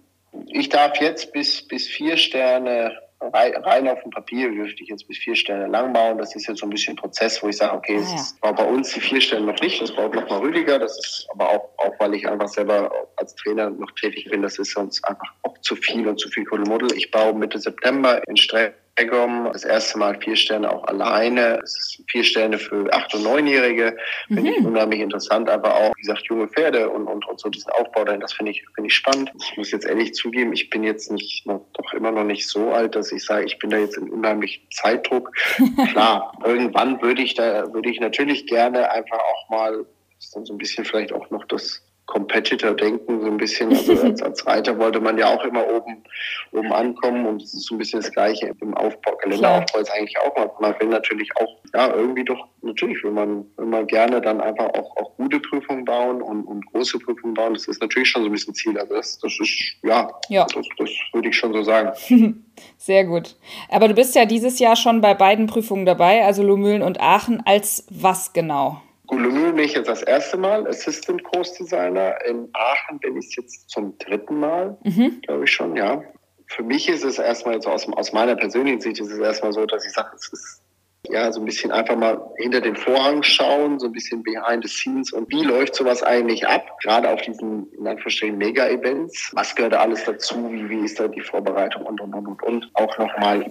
Ich 0.48 0.70
darf 0.70 1.02
jetzt 1.02 1.34
bis, 1.34 1.68
bis 1.68 1.88
vier 1.88 2.16
Sterne 2.16 2.96
rein 3.32 3.88
auf 3.88 4.02
dem 4.02 4.12
Papier 4.12 4.50
dürfte 4.52 4.84
ich 4.84 4.90
jetzt 4.90 5.08
bis 5.08 5.18
vier 5.18 5.36
Sterne 5.36 5.68
lang 5.68 5.94
bauen. 5.94 6.18
Das 6.18 6.36
ist 6.36 6.48
jetzt 6.48 6.60
so 6.60 6.66
ein 6.66 6.70
bisschen 6.70 6.94
ein 6.94 6.98
Prozess, 6.98 7.42
wo 7.42 7.50
ich 7.50 7.58
sage, 7.58 7.74
okay, 7.74 7.96
es 7.96 8.36
ah, 8.42 8.48
ja. 8.48 8.52
bei 8.52 8.66
uns 8.66 8.94
die 8.94 9.00
vier 9.00 9.22
Sterne 9.22 9.46
noch 9.46 9.60
nicht, 9.62 9.82
das 9.82 9.96
baut 9.96 10.14
nochmal 10.14 10.40
Rüdiger. 10.40 10.80
Das 10.80 10.98
ist 10.98 11.28
aber 11.32 11.50
auch, 11.50 11.70
auch, 11.78 12.00
weil 12.00 12.16
ich 12.16 12.28
einfach 12.28 12.48
selber 12.48 12.92
als 13.18 13.36
Trainer 13.36 13.70
noch 13.70 13.92
tätig 13.92 14.30
bin, 14.30 14.42
das 14.42 14.60
ist 14.60 14.72
sonst 14.72 15.04
einfach 15.08 15.28
auch 15.44 15.58
zu 15.60 15.76
viel 15.76 16.08
und 16.08 16.20
zu 16.20 16.30
viel 16.30 16.46
Kuddelmuddel. 16.46 16.94
Ich 16.96 17.12
baue 17.12 17.34
Mitte 17.34 17.60
September 17.60 18.22
in 18.28 18.38
Stress 18.38 18.74
Egom, 18.96 19.50
das 19.52 19.64
erste 19.64 19.98
Mal 19.98 20.20
vier 20.22 20.36
Sterne 20.36 20.72
auch 20.72 20.84
alleine. 20.84 21.60
Es 21.64 21.78
ist 21.80 22.04
vier 22.12 22.24
Sterne 22.24 22.60
für 22.60 22.94
acht- 22.94 23.14
und 23.16 23.24
neunjährige. 23.24 23.98
Finde 24.28 24.42
mhm. 24.42 24.48
ich 24.48 24.58
unheimlich 24.60 25.00
interessant, 25.00 25.50
aber 25.50 25.76
auch, 25.76 25.96
wie 25.96 26.02
gesagt, 26.02 26.28
junge 26.28 26.48
Pferde 26.48 26.90
und, 26.90 27.08
und, 27.08 27.28
und 27.28 27.40
so 27.40 27.50
diesen 27.50 27.72
Aufbau 27.72 28.06
dahin, 28.06 28.22
das 28.22 28.34
finde 28.34 28.52
ich, 28.52 28.64
finde 28.76 28.90
ich 28.90 28.94
spannend. 28.94 29.32
Ich 29.40 29.58
muss 29.58 29.72
jetzt 29.72 29.86
ehrlich 29.86 30.14
zugeben, 30.14 30.54
ich 30.54 30.70
bin 30.70 30.84
jetzt 30.84 31.12
nicht, 31.12 31.46
noch, 31.48 31.66
doch 31.74 31.94
immer 31.94 32.12
noch 32.12 32.24
nicht 32.24 32.48
so 32.48 32.72
alt, 32.72 32.96
dass 32.96 33.12
ich 33.12 33.26
sage, 33.26 33.46
ich 33.46 33.58
bin 33.58 33.72
da 33.72 33.78
jetzt 33.78 33.98
in 33.98 34.10
unheimlichem 34.12 34.64
Zeitdruck. 34.70 35.32
Klar, 35.90 36.38
irgendwann 36.46 37.02
würde 37.02 37.24
ich 37.24 37.34
da, 37.34 37.74
würde 37.74 37.90
ich 37.90 38.00
natürlich 38.00 38.46
gerne 38.46 38.92
einfach 38.92 39.20
auch 39.20 39.50
mal, 39.50 39.86
das 40.18 40.26
ist 40.26 40.36
dann 40.36 40.46
so 40.46 40.54
ein 40.54 40.60
bisschen 40.60 40.86
vielleicht 40.86 41.14
auch 41.14 41.32
noch 41.32 41.46
das 41.46 41.82
Competitor-Denken 42.06 43.22
so 43.22 43.28
ein 43.28 43.38
bisschen. 43.38 43.70
Also 43.70 43.94
als, 44.04 44.22
als, 44.22 44.46
Reiter 44.46 44.78
wollte 44.78 45.00
man 45.00 45.18
ja 45.18 45.28
auch 45.28 45.44
immer 45.44 45.66
oben, 45.68 46.04
oben 46.52 46.74
ankommen 46.74 47.26
und 47.26 47.42
es 47.42 47.54
ist 47.54 47.68
so 47.68 47.76
ein 47.76 47.78
bisschen 47.78 48.02
das 48.02 48.12
Gleiche 48.12 48.52
im 48.60 48.74
Aufbau, 48.74 49.16
Geländeraufbau 49.22 49.80
ist 49.80 49.92
eigentlich 49.92 50.18
auch. 50.20 50.36
Man, 50.36 50.50
man 50.60 50.80
will 50.80 50.90
natürlich 50.90 51.30
auch, 51.38 51.58
ja, 51.74 51.94
irgendwie 51.94 52.26
doch, 52.26 52.48
natürlich 52.62 53.04
will 53.04 53.12
man, 53.12 53.46
man 53.58 53.88
gerne 53.88 54.22
dann 54.22 54.42
einfach 54.42 54.68
auch, 54.74 54.98
auch 54.98 55.16
gute 55.18 55.40
Prüfungen 55.40 55.86
bauen 55.86 56.22
und, 56.22 56.44
und 56.44 56.66
große 56.68 57.00
Prüfungen 57.00 57.34
bauen. 57.34 57.54
Das 57.54 57.68
ist 57.68 57.82
natürlich 57.82 58.10
schon 58.10 58.24
so 58.24 58.30
ein 58.30 58.34
bisschen 58.34 58.54
Ziel. 58.54 58.78
Also 58.78 58.94
das, 58.96 59.20
das 59.20 59.34
ist, 59.40 59.76
ja, 59.84 60.10
ja. 60.30 60.46
Das, 60.54 60.68
das 60.78 60.90
würde 61.14 61.30
ich 61.30 61.36
schon 61.36 61.54
so 61.54 61.64
sagen. 61.64 61.94
Sehr 62.78 63.06
gut. 63.06 63.36
Aber 63.70 63.88
du 63.88 63.94
bist 63.94 64.16
ja 64.16 64.26
dieses 64.26 64.60
Jahr 64.60 64.76
schon 64.76 65.02
bei 65.02 65.14
beiden 65.14 65.48
Prüfungen 65.48 65.86
dabei, 65.86 66.26
also 66.26 66.44
Lumülen 66.44 66.82
und 66.82 67.00
Aachen. 67.00 67.42
Als 67.46 67.88
was 67.90 68.34
genau? 68.34 68.82
Gulumü 69.14 69.54
bin 69.54 69.66
ich 69.66 69.74
jetzt 69.74 69.88
das 69.90 70.02
erste 70.02 70.38
Mal 70.38 70.68
Assistant 70.68 71.24
Course 71.24 71.56
Designer. 71.58 72.16
In 72.26 72.50
Aachen 72.54 73.00
bin 73.00 73.18
ich 73.18 73.36
jetzt 73.36 73.70
zum 73.70 73.96
dritten 74.00 74.40
Mal, 74.40 74.76
mhm. 74.84 75.22
glaube 75.22 75.44
ich 75.44 75.52
schon, 75.52 75.76
ja. 75.76 76.02
Für 76.48 76.64
mich 76.64 76.90
ist 76.90 77.04
es 77.04 77.20
erstmal 77.20 77.62
so 77.62 77.70
aus, 77.70 77.88
aus 77.94 78.12
meiner 78.12 78.36
persönlichen 78.36 78.82
Sicht 78.82 79.00
ist 79.00 79.12
es 79.12 79.20
erstmal 79.20 79.54
so, 79.54 79.66
dass 79.66 79.86
ich 79.86 79.92
sage, 79.92 80.10
es 80.16 80.32
ist 80.34 80.62
ja 81.10 81.32
so 81.32 81.42
ein 81.42 81.46
bisschen 81.46 81.72
einfach 81.72 81.96
mal 81.96 82.20
hinter 82.38 82.62
den 82.62 82.76
Vorhang 82.76 83.22
schauen, 83.24 83.80
so 83.80 83.88
ein 83.88 83.92
bisschen 83.92 84.24
behind 84.24 84.64
the 84.64 84.70
scenes 84.70 85.12
und 85.12 85.30
wie 85.30 85.44
läuft 85.44 85.76
sowas 85.76 86.02
eigentlich 86.02 86.48
ab? 86.48 86.66
Gerade 86.82 87.10
auf 87.10 87.22
diesen, 87.22 87.72
in 87.74 87.88
Anführungsstrichen, 87.88 88.38
Mega-Events. 88.38 89.32
Was 89.34 89.56
gehört 89.56 89.74
da 89.74 89.80
alles 89.80 90.06
dazu? 90.06 90.52
Wie, 90.52 90.70
wie 90.70 90.86
ist 90.86 91.00
da 91.00 91.08
die 91.08 91.22
Vorbereitung 91.22 91.86
und, 91.86 92.02
und, 92.02 92.14
und, 92.14 92.28
und, 92.28 92.44
und. 92.44 92.72
Auch 92.74 92.98
nochmal 92.98 93.46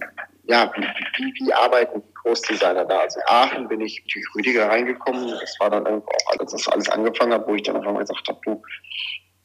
ja, 0.45 0.73
wie, 0.75 0.83
wie, 0.83 1.35
wie 1.35 1.53
arbeiten 1.53 2.03
die 2.03 2.12
Großdesigner 2.23 2.85
da? 2.85 3.01
Also 3.01 3.21
Aachen 3.27 3.69
bin 3.69 3.81
ich 3.81 4.03
durch 4.13 4.25
Rüdiger 4.35 4.69
reingekommen. 4.69 5.29
Das 5.41 5.57
war 5.61 5.71
dann 5.71 5.87
irgendwo 5.87 6.09
auch, 6.09 6.39
als 6.39 6.53
das 6.53 6.69
alles 6.69 6.89
angefangen 6.89 7.33
hat, 7.33 7.47
wo 7.47 7.55
ich 7.55 7.63
dann 7.63 7.77
einfach 7.77 7.93
mal 7.93 8.01
gesagt 8.01 8.29
habe, 8.29 8.41
du, 8.45 8.63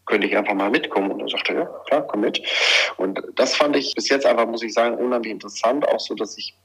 könnte 0.07 0.25
ich 0.25 0.35
einfach 0.35 0.53
mal 0.53 0.71
mitkommen. 0.71 1.11
Und 1.11 1.19
er 1.19 1.29
sagte, 1.29 1.53
ja, 1.53 1.65
klar, 1.87 2.07
komm 2.07 2.21
mit. 2.21 2.41
Und 2.97 3.21
das 3.35 3.55
fand 3.55 3.75
ich 3.75 3.93
bis 3.93 4.09
jetzt 4.09 4.25
einfach, 4.25 4.47
muss 4.47 4.63
ich 4.63 4.73
sagen, 4.73 4.97
unheimlich 4.97 5.31
interessant. 5.31 5.87
Auch 5.87 5.99
so, 5.99 6.15
dass 6.15 6.37
ich 6.37 6.55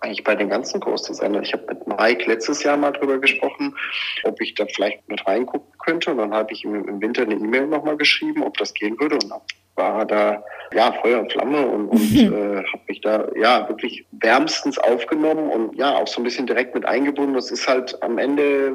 eigentlich 0.00 0.24
bei 0.24 0.34
den 0.34 0.48
ganzen 0.48 0.80
Großdesignern, 0.80 1.42
ich 1.42 1.52
habe 1.52 1.66
mit 1.66 1.86
Mike 1.86 2.24
letztes 2.26 2.62
Jahr 2.62 2.76
mal 2.76 2.90
drüber 2.90 3.18
gesprochen, 3.18 3.76
ob 4.24 4.40
ich 4.40 4.54
da 4.54 4.66
vielleicht 4.66 5.08
mit 5.08 5.26
reingucken 5.26 5.72
könnte. 5.78 6.10
Und 6.10 6.18
dann 6.18 6.34
habe 6.34 6.52
ich 6.52 6.64
ihm 6.64 6.74
im 6.74 7.00
Winter 7.00 7.22
eine 7.22 7.34
E-Mail 7.34 7.66
nochmal 7.66 7.96
geschrieben, 7.96 8.42
ob 8.42 8.56
das 8.58 8.74
gehen 8.74 8.98
würde. 8.98 9.16
Und 9.16 9.30
dann 9.30 9.40
war 9.76 10.04
da 10.04 10.44
ja 10.72 10.92
Feuer 10.92 11.20
und 11.20 11.32
Flamme 11.32 11.66
und, 11.66 11.88
und 11.88 12.12
mhm. 12.12 12.32
äh, 12.32 12.64
habe 12.64 12.82
mich 12.86 13.00
da 13.00 13.28
ja 13.36 13.68
wirklich 13.68 14.04
wärmstens 14.12 14.78
aufgenommen 14.78 15.50
und 15.50 15.76
ja 15.76 15.96
auch 15.96 16.06
so 16.06 16.20
ein 16.20 16.24
bisschen 16.24 16.46
direkt 16.46 16.74
mit 16.74 16.84
eingebunden. 16.84 17.34
Das 17.34 17.50
ist 17.50 17.66
halt 17.66 18.00
am 18.02 18.18
Ende 18.18 18.74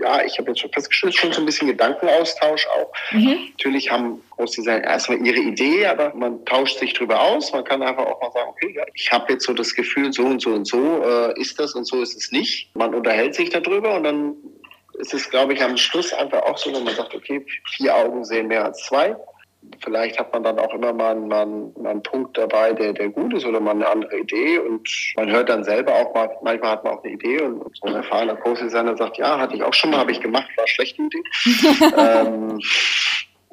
ja, 0.00 0.24
ich 0.24 0.38
habe 0.38 0.50
jetzt 0.50 0.60
schon 0.60 0.72
festgestellt, 0.72 1.14
schon 1.14 1.32
so 1.32 1.40
ein 1.40 1.46
bisschen 1.46 1.68
Gedankenaustausch 1.68 2.66
auch. 2.66 2.92
Mhm. 3.12 3.50
Natürlich 3.50 3.90
haben 3.90 4.20
Großdesigner 4.30 4.84
erstmal 4.84 5.24
ihre 5.24 5.38
Idee, 5.38 5.86
aber 5.86 6.12
man 6.14 6.44
tauscht 6.44 6.78
sich 6.78 6.94
drüber 6.94 7.20
aus. 7.20 7.52
Man 7.52 7.64
kann 7.64 7.82
einfach 7.82 8.04
auch 8.04 8.20
mal 8.20 8.32
sagen, 8.32 8.50
okay, 8.50 8.74
ja, 8.76 8.84
ich 8.94 9.12
habe 9.12 9.32
jetzt 9.32 9.44
so 9.44 9.52
das 9.52 9.74
Gefühl, 9.74 10.12
so 10.12 10.24
und 10.24 10.42
so 10.42 10.50
und 10.50 10.66
so 10.66 11.02
äh, 11.04 11.40
ist 11.40 11.60
das 11.60 11.74
und 11.74 11.84
so 11.84 12.02
ist 12.02 12.16
es 12.16 12.32
nicht. 12.32 12.74
Man 12.74 12.94
unterhält 12.94 13.34
sich 13.34 13.50
darüber 13.50 13.94
und 13.94 14.04
dann 14.04 14.34
ist 14.94 15.14
es, 15.14 15.28
glaube 15.30 15.54
ich, 15.54 15.62
am 15.62 15.76
Schluss 15.76 16.12
einfach 16.12 16.42
auch 16.42 16.58
so, 16.58 16.72
wenn 16.72 16.84
man 16.84 16.94
sagt, 16.94 17.14
okay, 17.14 17.44
vier 17.76 17.94
Augen 17.94 18.24
sehen 18.24 18.48
mehr 18.48 18.64
als 18.64 18.84
zwei 18.84 19.16
vielleicht 19.82 20.18
hat 20.18 20.32
man 20.32 20.42
dann 20.42 20.58
auch 20.58 20.72
immer 20.74 20.92
mal 20.92 21.12
einen, 21.12 21.28
mal 21.28 21.42
einen, 21.42 22.02
Punkt 22.02 22.36
dabei, 22.36 22.72
der, 22.72 22.92
der 22.92 23.08
gut 23.08 23.34
ist 23.34 23.46
oder 23.46 23.60
mal 23.60 23.72
eine 23.72 23.88
andere 23.88 24.18
Idee 24.18 24.58
und 24.58 24.88
man 25.16 25.30
hört 25.30 25.48
dann 25.48 25.64
selber 25.64 25.92
auch 25.94 26.14
mal, 26.14 26.30
manchmal 26.42 26.70
hat 26.72 26.84
man 26.84 26.94
auch 26.94 27.04
eine 27.04 27.12
Idee 27.12 27.40
und 27.42 27.76
so 27.76 27.88
ein 27.88 27.94
erfahrener 27.94 28.36
Coach-Designer 28.36 28.96
sagt, 28.96 29.18
ja, 29.18 29.38
hatte 29.38 29.54
ich 29.54 29.62
auch 29.62 29.74
schon 29.74 29.90
mal, 29.90 29.98
habe 29.98 30.12
ich 30.12 30.20
gemacht, 30.20 30.48
war 30.56 30.66
schlechte 30.66 31.02
Idee. 31.02 31.22
ähm, 31.96 32.60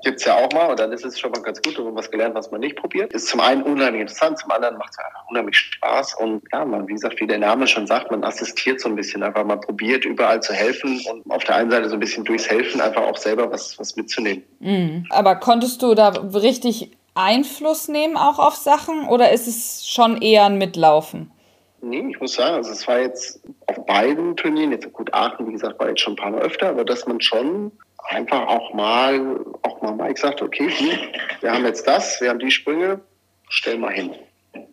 Gibt 0.04 0.20
es 0.20 0.26
ja 0.26 0.36
auch 0.36 0.52
mal 0.52 0.72
und 0.72 0.80
dann 0.80 0.91
ist 0.91 1.06
es 1.06 1.20
schon 1.20 1.32
mal 1.32 1.41
ganz 1.41 1.62
gut, 1.62 1.78
wenn 1.78 1.86
man 1.86 1.95
was 1.95 2.10
gelernt, 2.10 2.36
was 2.36 2.52
man 2.52 2.62
nicht 2.62 2.76
probiert. 2.76 3.14
Ist 3.14 3.28
zum 3.28 3.39
einen 3.39 3.64
unheimlich 3.64 4.02
interessant, 4.02 4.39
zum 4.39 4.52
anderen 4.52 4.78
macht 4.78 4.91
es 4.91 4.99
einfach 4.99 5.30
unheimlich 5.30 5.58
Spaß 5.58 6.16
und 6.16 6.43
ja, 6.52 6.66
man, 6.66 6.88
wie 6.88 6.93
gesagt, 6.93 7.20
wie 7.20 7.28
der 7.28 7.39
Name 7.39 7.68
schon 7.68 7.88
sagt, 7.88 8.12
man 8.12 8.24
assistiert 8.24 8.82
so 8.82 8.89
ein 8.89 8.95
bisschen, 8.95 9.24
einfach 9.24 9.43
mal 9.43 9.60
probiert, 9.60 10.06
überall 10.06 10.41
zu 10.41 10.54
helfen 10.54 11.02
und 11.12 11.30
auf 11.32 11.43
der 11.43 11.56
einen 11.56 11.72
Seite 11.72 11.89
so 11.89 11.95
ein 11.95 11.99
bisschen 11.99 12.24
durchs 12.24 12.49
Helfen 12.49 12.82
einfach 12.82 13.04
auch 13.04 13.18
selber 13.18 13.52
was, 13.52 13.78
was 13.78 13.95
mitzunehmen. 13.95 14.43
Mhm. 14.60 15.06
Aber 15.10 15.36
konntest 15.36 15.82
du 15.82 15.93
da 15.93 16.10
richtig 16.10 16.91
Einfluss 17.14 17.88
nehmen 17.88 18.18
auch 18.18 18.39
auf 18.39 18.56
Sachen 18.56 19.08
oder 19.08 19.32
ist 19.32 19.47
es 19.47 19.88
schon 19.88 20.22
eher 20.22 20.45
ein 20.45 20.58
Mitlaufen? 20.58 21.32
Nee, 21.84 22.06
ich 22.12 22.20
muss 22.20 22.36
sagen, 22.36 22.56
also 22.56 22.72
es 22.72 22.88
war 22.88 22.99
jetzt 22.99 23.41
auf 23.66 23.86
beiden 23.88 24.38
Turnieren, 24.38 24.72
jetzt 24.72 24.91
gut, 24.93 25.12
Aachen, 25.14 25.47
wie 25.47 25.54
gesagt, 25.54 25.80
war 25.80 25.89
jetzt 25.89 26.02
schon 26.02 26.14
ein 26.14 26.18
paar 26.18 26.30
Mal 26.30 26.41
öfter, 26.41 26.70
aber 26.70 26.86
dass 26.86 27.08
man 27.08 27.20
schon 27.20 27.72
einfach 28.10 28.47
auch 28.47 28.74
mal, 28.74 29.39
auch 29.64 29.82
mal 29.82 29.95
Mike 29.95 30.20
sagt, 30.20 30.41
okay, 30.41 30.70
hier, 30.70 30.97
wir 31.41 31.52
haben 31.52 31.66
jetzt 31.66 31.88
das, 31.88 32.20
wir 32.22 32.30
haben 32.30 32.39
die 32.39 32.52
Sprünge, 32.52 33.02
stell 33.49 33.78
mal 33.78 33.93
hin. 33.93 34.16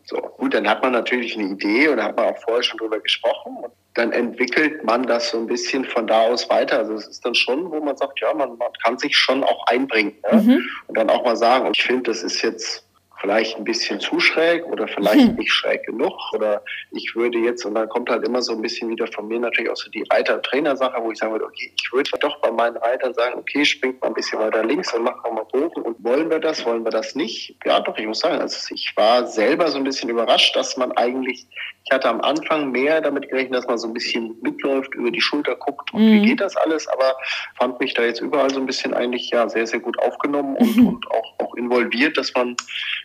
So, 0.05 0.17
gut, 0.17 0.55
dann 0.55 0.69
hat 0.69 0.83
man 0.83 0.93
natürlich 0.93 1.37
eine 1.37 1.49
Idee 1.49 1.89
und 1.89 1.99
da 1.99 2.05
hat 2.05 2.17
man 2.17 2.27
auch 2.27 2.39
vorher 2.39 2.63
schon 2.63 2.79
drüber 2.79 2.99
gesprochen. 2.99 3.59
Und 3.59 3.73
dann 3.95 4.13
entwickelt 4.13 4.83
man 4.85 5.03
das 5.03 5.31
so 5.31 5.39
ein 5.39 5.47
bisschen 5.47 5.85
von 5.85 6.07
da 6.07 6.23
aus 6.23 6.49
weiter. 6.49 6.79
Also 6.79 6.95
es 6.95 7.07
ist 7.07 7.25
dann 7.27 7.35
schon, 7.35 7.71
wo 7.71 7.81
man 7.81 7.97
sagt, 7.97 8.21
ja, 8.21 8.33
man, 8.33 8.57
man 8.57 8.73
kann 8.83 8.97
sich 8.99 9.17
schon 9.17 9.45
auch 9.45 9.67
einbringen. 9.67 10.15
Ne? 10.33 10.41
Mhm. 10.41 10.69
Und 10.87 10.97
dann 10.97 11.11
auch 11.11 11.25
mal 11.25 11.37
sagen, 11.37 11.71
ich 11.75 11.83
finde, 11.83 12.05
das 12.05 12.23
ist 12.23 12.41
jetzt 12.43 12.88
vielleicht 13.21 13.57
ein 13.57 13.65
bisschen 13.65 14.01
zu 14.01 14.21
schräg 14.21 14.65
oder 14.67 14.87
vielleicht 14.89 15.33
nicht 15.39 15.53
schräg 15.53 15.85
genug 15.85 16.13
oder 16.33 16.63
ich 16.93 17.15
würde 17.15 17.39
jetzt, 17.39 17.65
und 17.65 17.75
dann 17.75 17.89
kommt 17.89 18.11
halt 18.11 18.27
immer 18.27 18.43
so 18.43 18.53
ein 18.53 18.63
bisschen 18.63 18.89
wieder 18.91 19.07
von 19.07 19.29
mir 19.29 19.39
natürlich 19.39 19.71
auch 19.71 19.77
so 19.77 19.91
die 19.91 20.05
Reiter-Trainer-Sache, 20.11 21.03
wo 21.03 21.11
ich 21.11 21.19
sagen 21.19 21.33
würde, 21.33 21.47
okay, 21.47 21.73
ich 21.77 21.93
würde 21.93 22.11
doch 22.21 22.41
bei 22.41 22.51
meinen 22.51 22.77
Reitern 22.77 23.15
sagen, 23.15 23.39
okay, 23.39 23.65
springt 23.65 24.01
mal 24.01 24.09
ein 24.09 24.15
bisschen 24.15 24.39
weiter 24.39 24.65
links 24.65 24.93
und 24.95 25.03
macht 25.03 25.23
mal 25.25 25.45
Bogen 25.53 25.83
und 25.83 26.03
wollen 26.05 26.31
wir 26.31 26.39
das, 26.39 26.65
wollen 26.65 26.85
wir 26.85 26.91
das 26.91 27.15
nicht? 27.15 27.57
Ja, 27.65 27.81
doch, 27.81 27.97
ich 27.99 28.07
muss 28.07 28.21
sagen, 28.21 28.41
also 28.41 28.75
ich 28.75 28.93
war 28.97 29.27
selber 29.27 29.69
so 29.69 29.79
ein 29.79 29.85
bisschen 29.85 30.09
überrascht, 30.09 30.55
dass 30.57 30.77
man 30.77 30.93
eigentlich, 30.93 31.47
ich 31.85 31.93
hatte 31.93 32.09
am 32.09 32.21
Anfang 32.21 32.71
mehr 32.71 33.01
damit 33.01 33.29
gerechnet, 33.29 33.59
dass 33.59 33.67
man 33.67 33.79
so 33.79 33.89
ein 33.89 33.95
bisschen 33.95 34.37
mitläuft, 34.43 34.95
über 34.95 35.11
die 35.11 35.21
Schulter 35.21 35.57
guckt 35.57 35.93
und 35.93 36.03
mhm. 36.03 36.13
wie 36.13 36.27
geht 36.29 36.41
das 36.41 36.57
alles, 36.57 36.87
aber 36.89 37.15
fand 37.57 37.81
mich 37.81 37.95
da 37.95 38.03
jetzt 38.03 38.21
überall 38.21 38.51
so 38.51 38.61
ein 38.61 38.67
bisschen 38.67 38.95
eigentlich 38.95 39.31
ja 39.31 39.49
sehr, 39.49 39.67
sehr 39.67 39.81
gut 39.81 39.99
aufgenommen 39.99 40.57
und, 40.57 40.77
mhm. 40.77 40.89
und 40.89 41.11
auch, 41.11 41.35
auch 41.39 41.55
involviert, 41.55 42.17
dass 42.17 42.33
man 42.35 42.57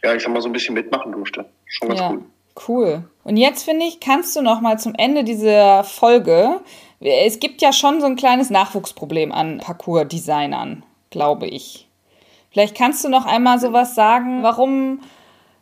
ja, 0.03 0.13
ich 0.13 0.23
sag 0.23 0.31
mal, 0.33 0.41
so 0.41 0.49
ein 0.49 0.53
bisschen 0.53 0.75
mitmachen 0.75 1.11
durfte. 1.11 1.45
Schon 1.65 1.89
ganz 1.89 1.99
ja. 1.99 2.09
cool. 2.11 2.21
Cool. 2.67 3.03
Und 3.23 3.37
jetzt 3.37 3.63
finde 3.63 3.85
ich, 3.85 3.99
kannst 3.99 4.35
du 4.35 4.41
noch 4.41 4.61
mal 4.61 4.77
zum 4.77 4.93
Ende 4.95 5.23
dieser 5.23 5.83
Folge, 5.83 6.61
es 6.99 7.39
gibt 7.39 7.61
ja 7.61 7.73
schon 7.73 7.99
so 7.99 8.05
ein 8.05 8.15
kleines 8.15 8.49
Nachwuchsproblem 8.49 9.31
an 9.31 9.57
Parcours-Designern, 9.57 10.83
glaube 11.09 11.47
ich. 11.47 11.87
Vielleicht 12.51 12.77
kannst 12.77 13.03
du 13.03 13.09
noch 13.09 13.25
einmal 13.25 13.59
sowas 13.59 13.95
sagen, 13.95 14.43
warum 14.43 14.99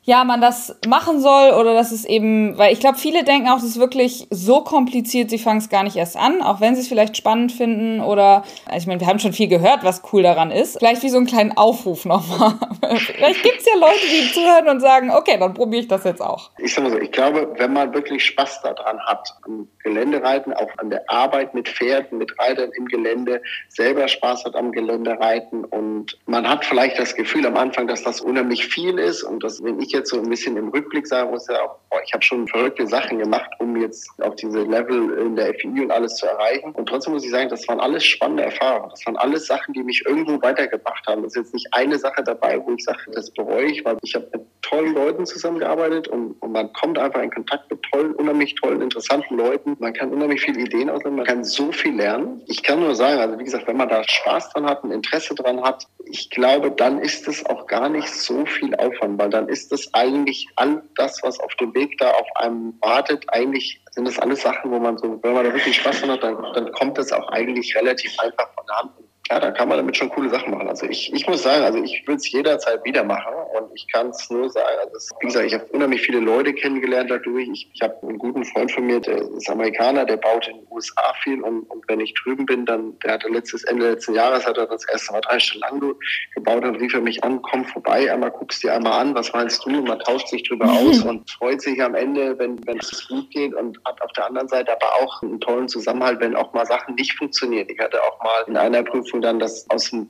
ja, 0.03 0.23
man 0.23 0.41
das 0.41 0.75
machen 0.87 1.19
soll 1.19 1.51
oder 1.51 1.75
dass 1.75 1.91
es 1.91 2.05
eben, 2.05 2.57
weil 2.57 2.73
ich 2.73 2.79
glaube, 2.79 2.97
viele 2.97 3.23
denken 3.23 3.49
auch, 3.49 3.55
das 3.55 3.65
ist 3.65 3.79
wirklich 3.79 4.25
so 4.31 4.61
kompliziert, 4.61 5.29
sie 5.29 5.37
fangen 5.37 5.59
es 5.59 5.69
gar 5.69 5.83
nicht 5.83 5.95
erst 5.95 6.17
an, 6.17 6.41
auch 6.41 6.59
wenn 6.59 6.73
sie 6.73 6.81
es 6.81 6.87
vielleicht 6.87 7.17
spannend 7.17 7.51
finden 7.51 8.01
oder, 8.01 8.43
also 8.65 8.77
ich 8.77 8.87
meine, 8.87 8.99
wir 8.99 9.05
haben 9.05 9.19
schon 9.19 9.33
viel 9.33 9.47
gehört, 9.47 9.83
was 9.83 10.01
cool 10.11 10.23
daran 10.23 10.49
ist. 10.49 10.79
Vielleicht 10.79 11.03
wie 11.03 11.09
so 11.09 11.17
einen 11.17 11.27
kleinen 11.27 11.55
Aufruf 11.55 12.05
nochmal. 12.05 12.55
vielleicht 12.97 13.43
gibt 13.43 13.59
es 13.59 13.65
ja 13.67 13.79
Leute, 13.79 13.99
die 13.99 14.31
zuhören 14.33 14.69
und 14.69 14.79
sagen, 14.79 15.11
okay, 15.11 15.37
dann 15.39 15.53
probiere 15.53 15.83
ich 15.83 15.87
das 15.87 16.03
jetzt 16.03 16.21
auch. 16.21 16.49
Ich 16.57 16.73
sag 16.73 16.83
mal 16.83 16.91
so, 16.91 16.97
ich 16.97 17.11
glaube, 17.11 17.53
wenn 17.57 17.73
man 17.73 17.93
wirklich 17.93 18.25
Spaß 18.25 18.63
daran 18.63 18.99
hat, 19.01 19.35
am 19.45 19.67
Geländereiten, 19.83 20.51
auch 20.53 20.69
an 20.77 20.89
der 20.89 21.07
Arbeit 21.11 21.53
mit 21.53 21.69
Pferden, 21.69 22.17
mit 22.17 22.37
Reitern 22.39 22.71
im 22.75 22.87
Gelände, 22.87 23.39
selber 23.69 24.07
Spaß 24.07 24.45
hat 24.45 24.55
am 24.55 24.71
Geländereiten 24.71 25.63
und 25.63 26.17
man 26.25 26.49
hat 26.49 26.65
vielleicht 26.65 26.97
das 26.97 27.13
Gefühl 27.13 27.45
am 27.45 27.55
Anfang, 27.55 27.87
dass 27.87 28.01
das 28.01 28.19
unheimlich 28.19 28.65
viel 28.65 28.97
ist 28.97 29.21
und 29.21 29.43
dass, 29.43 29.63
wenn 29.63 29.79
ich 29.79 29.90
ich 29.91 29.97
jetzt 29.97 30.09
so 30.09 30.17
ein 30.17 30.29
bisschen 30.29 30.57
im 30.57 30.69
Rückblick 30.69 31.05
sagen 31.05 31.31
muss, 31.31 31.47
ja, 31.47 31.59
boah, 31.89 32.01
ich 32.05 32.13
habe 32.13 32.23
schon 32.23 32.47
verrückte 32.47 32.87
Sachen 32.87 33.19
gemacht, 33.19 33.49
um 33.59 33.75
jetzt 33.75 34.09
auf 34.21 34.35
diese 34.35 34.63
Level 34.63 35.17
in 35.17 35.35
der 35.35 35.53
FI 35.55 35.67
und 35.67 35.91
alles 35.91 36.15
zu 36.15 36.25
erreichen. 36.25 36.71
Und 36.71 36.87
trotzdem 36.87 37.13
muss 37.13 37.25
ich 37.25 37.31
sagen, 37.31 37.49
das 37.49 37.67
waren 37.67 37.79
alles 37.79 38.03
spannende 38.03 38.43
Erfahrungen. 38.43 38.89
Das 38.89 39.05
waren 39.05 39.17
alles 39.17 39.47
Sachen, 39.47 39.73
die 39.73 39.83
mich 39.83 40.03
irgendwo 40.05 40.41
weitergebracht 40.41 41.05
haben. 41.07 41.23
Das 41.23 41.33
ist 41.33 41.43
jetzt 41.43 41.53
nicht 41.53 41.67
eine 41.71 41.97
Sache 41.97 42.23
dabei, 42.23 42.61
wo 42.63 42.73
ich 42.73 42.83
sage, 42.83 42.99
das 43.13 43.29
bereue 43.31 43.65
ich, 43.65 43.83
weil 43.83 43.97
ich 44.01 44.15
habe 44.15 44.27
mit 44.31 44.41
tollen 44.61 44.93
Leuten 44.93 45.25
zusammengearbeitet 45.25 46.07
und, 46.07 46.41
und 46.41 46.51
man 46.51 46.71
kommt 46.73 46.97
einfach 46.97 47.21
in 47.21 47.31
Kontakt 47.31 47.69
mit 47.69 47.81
tollen, 47.91 48.13
unheimlich 48.13 48.55
tollen, 48.55 48.81
interessanten 48.81 49.35
Leuten. 49.35 49.75
Man 49.79 49.93
kann 49.93 50.11
unheimlich 50.11 50.41
viele 50.41 50.61
Ideen 50.61 50.89
ausnehmen, 50.89 51.17
man 51.17 51.25
kann 51.25 51.43
so 51.43 51.71
viel 51.71 51.95
lernen. 51.95 52.41
Ich 52.47 52.63
kann 52.63 52.79
nur 52.79 52.95
sagen, 52.95 53.19
also 53.19 53.37
wie 53.37 53.43
gesagt, 53.43 53.67
wenn 53.67 53.77
man 53.77 53.89
da 53.89 54.03
Spaß 54.03 54.51
dran 54.51 54.65
hat, 54.65 54.83
ein 54.83 54.91
Interesse 54.91 55.35
dran 55.35 55.61
hat, 55.61 55.85
ich 56.05 56.29
glaube, 56.29 56.71
dann 56.71 56.99
ist 56.99 57.27
es 57.27 57.45
auch 57.45 57.67
gar 57.67 57.89
nicht 57.89 58.07
so 58.07 58.45
viel 58.45 58.75
Aufwand, 58.75 59.19
weil 59.19 59.29
dann 59.29 59.47
ist 59.47 59.71
es 59.81 59.93
eigentlich 59.93 60.47
all 60.55 60.81
das, 60.95 61.21
was 61.23 61.39
auf 61.39 61.53
dem 61.55 61.73
Weg 61.73 61.97
da 61.97 62.11
auf 62.11 62.27
einem 62.35 62.73
wartet, 62.81 63.25
eigentlich 63.29 63.81
sind 63.91 64.05
das 64.05 64.19
alles 64.19 64.41
Sachen, 64.41 64.71
wo 64.71 64.79
man 64.79 64.97
so, 64.97 65.19
wenn 65.21 65.33
man 65.33 65.45
da 65.45 65.53
wirklich 65.53 65.77
Spaß 65.77 66.01
dran 66.01 66.11
hat, 66.11 66.23
dann, 66.23 66.37
dann 66.53 66.71
kommt 66.73 66.97
das 66.97 67.11
auch 67.11 67.27
eigentlich 67.29 67.75
relativ 67.75 68.17
einfach 68.19 68.53
von 68.53 68.65
der 68.67 68.77
Hand 68.77 68.91
ja, 69.31 69.39
da 69.39 69.51
kann 69.51 69.69
man 69.69 69.77
damit 69.77 69.95
schon 69.95 70.09
coole 70.09 70.29
Sachen 70.29 70.51
machen. 70.51 70.67
Also 70.67 70.85
ich, 70.87 71.13
ich 71.13 71.25
muss 71.25 71.43
sagen, 71.43 71.63
also 71.63 71.81
ich 71.81 72.05
würde 72.05 72.17
es 72.17 72.29
jederzeit 72.29 72.83
wieder 72.83 73.05
machen 73.05 73.33
und 73.57 73.71
ich 73.73 73.87
kann 73.89 74.09
es 74.09 74.29
nur 74.29 74.49
sagen, 74.49 74.77
also 74.83 74.97
es, 74.97 75.09
wie 75.21 75.27
gesagt, 75.27 75.45
ich 75.45 75.53
habe 75.53 75.65
unheimlich 75.71 76.01
viele 76.01 76.19
Leute 76.19 76.53
kennengelernt 76.53 77.09
dadurch. 77.09 77.47
Ich, 77.53 77.69
ich 77.73 77.81
habe 77.81 77.95
einen 78.01 78.17
guten 78.17 78.43
Freund 78.43 78.69
von 78.69 78.85
mir, 78.85 78.99
der 78.99 79.19
ist 79.19 79.49
Amerikaner, 79.49 80.03
der 80.03 80.17
baut 80.17 80.49
in 80.49 80.57
den 80.57 80.67
USA 80.69 81.13
viel 81.23 81.41
und, 81.41 81.61
und 81.69 81.87
wenn 81.87 82.01
ich 82.01 82.13
drüben 82.15 82.45
bin, 82.45 82.65
dann, 82.65 82.99
der 82.99 83.13
hatte 83.13 83.29
letztes 83.29 83.63
Ende 83.63 83.91
letzten 83.91 84.15
Jahres, 84.15 84.45
hat 84.45 84.57
er 84.57 84.67
das 84.67 84.85
erste 84.89 85.13
Mal 85.13 85.21
drei 85.21 85.39
Stunden 85.39 85.61
lang 85.61 85.95
gebaut, 86.35 86.65
dann 86.65 86.75
rief 86.75 86.93
er 86.93 87.01
mich 87.01 87.23
an, 87.23 87.41
komm 87.41 87.63
vorbei, 87.63 88.11
einmal 88.11 88.31
guckst 88.31 88.63
dir 88.63 88.73
einmal 88.73 88.99
an, 88.99 89.15
was 89.15 89.31
meinst 89.31 89.65
du? 89.65 89.69
Und 89.69 89.87
man 89.87 89.99
tauscht 89.99 90.27
sich 90.27 90.43
drüber 90.43 90.65
aus 90.65 91.03
und 91.03 91.31
freut 91.31 91.61
sich 91.61 91.81
am 91.81 91.95
Ende, 91.95 92.37
wenn 92.37 92.59
es 92.77 93.07
gut 93.07 93.29
geht 93.31 93.53
und 93.53 93.79
hat 93.85 94.01
auf 94.01 94.11
der 94.11 94.27
anderen 94.27 94.49
Seite 94.49 94.73
aber 94.73 94.93
auch 94.95 95.21
einen 95.21 95.39
tollen 95.39 95.69
Zusammenhalt, 95.69 96.19
wenn 96.19 96.35
auch 96.35 96.51
mal 96.51 96.65
Sachen 96.65 96.95
nicht 96.95 97.17
funktionieren. 97.17 97.67
Ich 97.69 97.79
hatte 97.79 97.97
auch 98.03 98.21
mal 98.21 98.43
in 98.47 98.57
einer 98.57 98.83
Prüfung 98.83 99.20
dann 99.21 99.39
das 99.39 99.69
aus 99.69 99.89
dem 99.89 100.09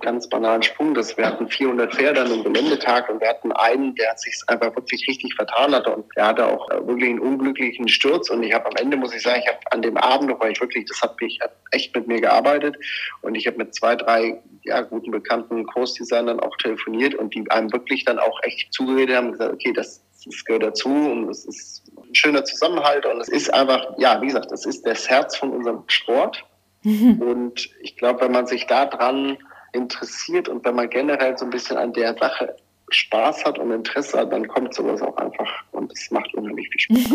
ganz 0.00 0.28
banalen 0.28 0.62
Sprung. 0.62 0.94
Das, 0.94 1.16
wir 1.16 1.26
hatten 1.26 1.48
400 1.48 1.94
Pferde 1.94 2.20
an 2.20 2.32
einem 2.32 2.44
Geländetag 2.44 3.08
und 3.08 3.20
wir 3.20 3.28
hatten 3.28 3.52
einen, 3.52 3.94
der 3.94 4.16
sich 4.16 4.34
einfach 4.46 4.74
wirklich 4.76 5.06
richtig 5.08 5.34
vertan 5.34 5.74
hatte 5.74 5.94
und 5.94 6.06
der 6.16 6.26
hatte 6.26 6.46
auch 6.46 6.68
wirklich 6.86 7.10
einen 7.10 7.18
unglücklichen 7.18 7.88
Sturz 7.88 8.30
und 8.30 8.42
ich 8.42 8.52
habe 8.52 8.66
am 8.66 8.76
Ende, 8.76 8.96
muss 8.96 9.14
ich 9.14 9.22
sagen, 9.22 9.40
ich 9.42 9.48
habe 9.48 9.58
an 9.70 9.82
dem 9.82 9.96
Abend 9.96 10.30
noch, 10.30 10.40
weil 10.40 10.52
ich 10.52 10.60
wirklich, 10.60 10.84
das 10.86 11.00
hat 11.02 11.20
mich 11.20 11.40
hat 11.40 11.52
echt 11.72 11.94
mit 11.94 12.06
mir 12.06 12.20
gearbeitet 12.20 12.76
und 13.22 13.34
ich 13.34 13.46
habe 13.46 13.58
mit 13.58 13.74
zwei, 13.74 13.96
drei 13.96 14.40
ja, 14.64 14.82
guten 14.82 15.10
bekannten 15.10 15.66
Kursdesignern 15.66 16.38
auch 16.40 16.56
telefoniert 16.58 17.14
und 17.14 17.34
die 17.34 17.50
einem 17.50 17.72
wirklich 17.72 18.04
dann 18.04 18.18
auch 18.18 18.38
echt 18.42 18.72
zugeredet 18.72 19.16
haben 19.16 19.26
und 19.26 19.32
gesagt, 19.32 19.54
okay, 19.54 19.72
das, 19.72 20.04
das 20.24 20.44
gehört 20.44 20.62
dazu 20.62 20.88
und 20.88 21.28
es 21.28 21.44
ist 21.44 21.82
ein 21.96 22.14
schöner 22.14 22.44
Zusammenhalt 22.44 23.04
und 23.06 23.20
es 23.20 23.28
ist 23.28 23.52
einfach, 23.52 23.94
ja, 23.98 24.20
wie 24.22 24.26
gesagt, 24.26 24.52
das 24.52 24.64
ist 24.64 24.86
das 24.86 25.10
Herz 25.10 25.36
von 25.36 25.50
unserem 25.50 25.82
Sport 25.88 26.44
Und 26.84 27.70
ich 27.80 27.96
glaube, 27.96 28.22
wenn 28.22 28.32
man 28.32 28.46
sich 28.46 28.66
daran 28.66 29.38
interessiert 29.72 30.48
und 30.48 30.64
wenn 30.66 30.74
man 30.74 30.90
generell 30.90 31.36
so 31.38 31.46
ein 31.46 31.50
bisschen 31.50 31.78
an 31.78 31.94
der 31.94 32.14
Sache 32.18 32.56
Spaß 32.94 33.44
hat 33.44 33.58
und 33.58 33.70
Interesse 33.70 34.18
hat, 34.18 34.32
dann 34.32 34.46
kommt 34.46 34.74
sowas 34.74 35.00
auch 35.00 35.16
einfach 35.16 35.48
und 35.72 35.90
es 35.92 36.10
macht 36.10 36.34
unheimlich 36.34 36.68
viel 36.68 36.80
Spaß. 36.80 37.12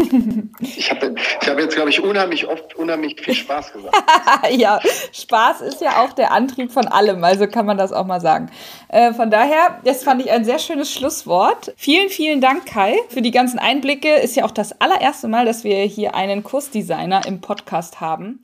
ich 0.75 0.91
habe 0.91 1.15
ich 1.41 1.47
hab 1.47 1.59
jetzt, 1.59 1.75
glaube 1.75 1.89
ich, 1.89 2.01
unheimlich 2.01 2.47
oft 2.47 2.75
unheimlich 2.75 3.19
viel 3.21 3.35
Spaß 3.35 3.73
gesagt. 3.73 3.95
ja, 4.51 4.79
Spaß 5.13 5.61
ist 5.61 5.81
ja 5.81 6.03
auch 6.03 6.13
der 6.13 6.31
Antrieb 6.31 6.71
von 6.71 6.87
allem, 6.87 7.23
also 7.23 7.47
kann 7.47 7.65
man 7.65 7.77
das 7.77 7.93
auch 7.93 8.05
mal 8.05 8.21
sagen. 8.21 8.49
Äh, 8.87 9.13
von 9.13 9.29
daher, 9.29 9.79
das 9.85 10.03
fand 10.03 10.21
ich 10.21 10.31
ein 10.31 10.45
sehr 10.45 10.59
schönes 10.59 10.91
Schlusswort. 10.91 11.73
Vielen, 11.77 12.09
vielen 12.09 12.41
Dank, 12.41 12.65
Kai, 12.65 12.95
für 13.09 13.21
die 13.21 13.31
ganzen 13.31 13.59
Einblicke. 13.59 14.15
Ist 14.15 14.35
ja 14.35 14.45
auch 14.45 14.51
das 14.51 14.81
allererste 14.81 15.27
Mal, 15.27 15.45
dass 15.45 15.63
wir 15.63 15.77
hier 15.83 16.15
einen 16.15 16.43
Kursdesigner 16.43 17.21
im 17.27 17.41
Podcast 17.41 18.01
haben. 18.01 18.39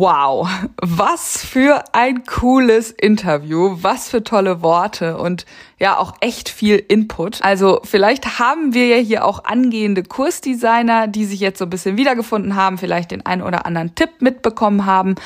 Wow, 0.00 0.48
was 0.80 1.44
für 1.44 1.84
ein 1.92 2.24
cooles 2.24 2.90
Interview, 2.90 3.76
was 3.82 4.08
für 4.08 4.24
tolle 4.24 4.62
Worte 4.62 5.18
und 5.18 5.44
ja 5.78 5.98
auch 5.98 6.14
echt 6.20 6.48
viel 6.48 6.76
Input. 6.76 7.42
Also 7.42 7.82
vielleicht 7.84 8.38
haben 8.38 8.72
wir 8.72 8.86
ja 8.86 8.96
hier 8.96 9.26
auch 9.26 9.44
angehende 9.44 10.02
Kursdesigner, 10.02 11.06
die 11.06 11.26
sich 11.26 11.40
jetzt 11.40 11.58
so 11.58 11.66
ein 11.66 11.70
bisschen 11.70 11.98
wiedergefunden 11.98 12.56
haben, 12.56 12.78
vielleicht 12.78 13.10
den 13.10 13.26
einen 13.26 13.42
oder 13.42 13.66
anderen 13.66 13.94
Tipp 13.94 14.08
mitbekommen 14.20 14.86
haben. 14.86 15.16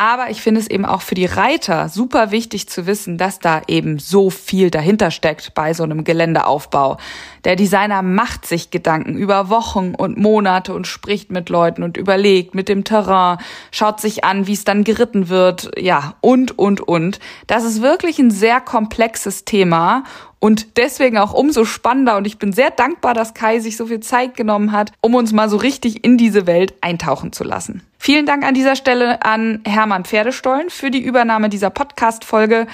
Aber 0.00 0.30
ich 0.30 0.40
finde 0.40 0.60
es 0.60 0.70
eben 0.70 0.84
auch 0.84 1.02
für 1.02 1.16
die 1.16 1.26
Reiter 1.26 1.88
super 1.88 2.30
wichtig 2.30 2.68
zu 2.68 2.86
wissen, 2.86 3.18
dass 3.18 3.40
da 3.40 3.62
eben 3.66 3.98
so 3.98 4.30
viel 4.30 4.70
dahinter 4.70 5.10
steckt 5.10 5.54
bei 5.54 5.74
so 5.74 5.82
einem 5.82 6.04
Geländeaufbau. 6.04 6.98
Der 7.42 7.56
Designer 7.56 8.02
macht 8.02 8.46
sich 8.46 8.70
Gedanken 8.70 9.16
über 9.16 9.50
Wochen 9.50 9.96
und 9.96 10.16
Monate 10.16 10.72
und 10.72 10.86
spricht 10.86 11.32
mit 11.32 11.48
Leuten 11.48 11.82
und 11.82 11.96
überlegt 11.96 12.54
mit 12.54 12.68
dem 12.68 12.84
Terrain, 12.84 13.38
schaut 13.72 14.00
sich 14.00 14.22
an, 14.22 14.46
wie 14.46 14.52
es 14.52 14.62
dann 14.62 14.84
geritten 14.84 15.28
wird, 15.28 15.72
ja, 15.76 16.14
und, 16.20 16.56
und, 16.56 16.80
und. 16.80 17.18
Das 17.48 17.64
ist 17.64 17.82
wirklich 17.82 18.20
ein 18.20 18.30
sehr 18.30 18.60
komplexes 18.60 19.44
Thema 19.44 20.04
und 20.40 20.76
deswegen 20.76 21.18
auch 21.18 21.32
umso 21.32 21.64
spannender 21.64 22.16
und 22.16 22.26
ich 22.26 22.38
bin 22.38 22.52
sehr 22.52 22.70
dankbar, 22.70 23.14
dass 23.14 23.34
Kai 23.34 23.58
sich 23.58 23.76
so 23.76 23.86
viel 23.86 24.00
Zeit 24.00 24.36
genommen 24.36 24.72
hat, 24.72 24.92
um 25.00 25.14
uns 25.14 25.32
mal 25.32 25.48
so 25.48 25.56
richtig 25.56 26.04
in 26.04 26.16
diese 26.16 26.46
Welt 26.46 26.74
eintauchen 26.80 27.32
zu 27.32 27.44
lassen. 27.44 27.82
Vielen 27.98 28.26
Dank 28.26 28.44
an 28.44 28.54
dieser 28.54 28.76
Stelle 28.76 29.22
an 29.22 29.60
Hermann 29.66 30.04
Pferdestollen 30.04 30.70
für 30.70 30.90
die 30.90 31.02
Übernahme 31.02 31.48
dieser 31.48 31.70
Podcast-Folge. 31.70 32.66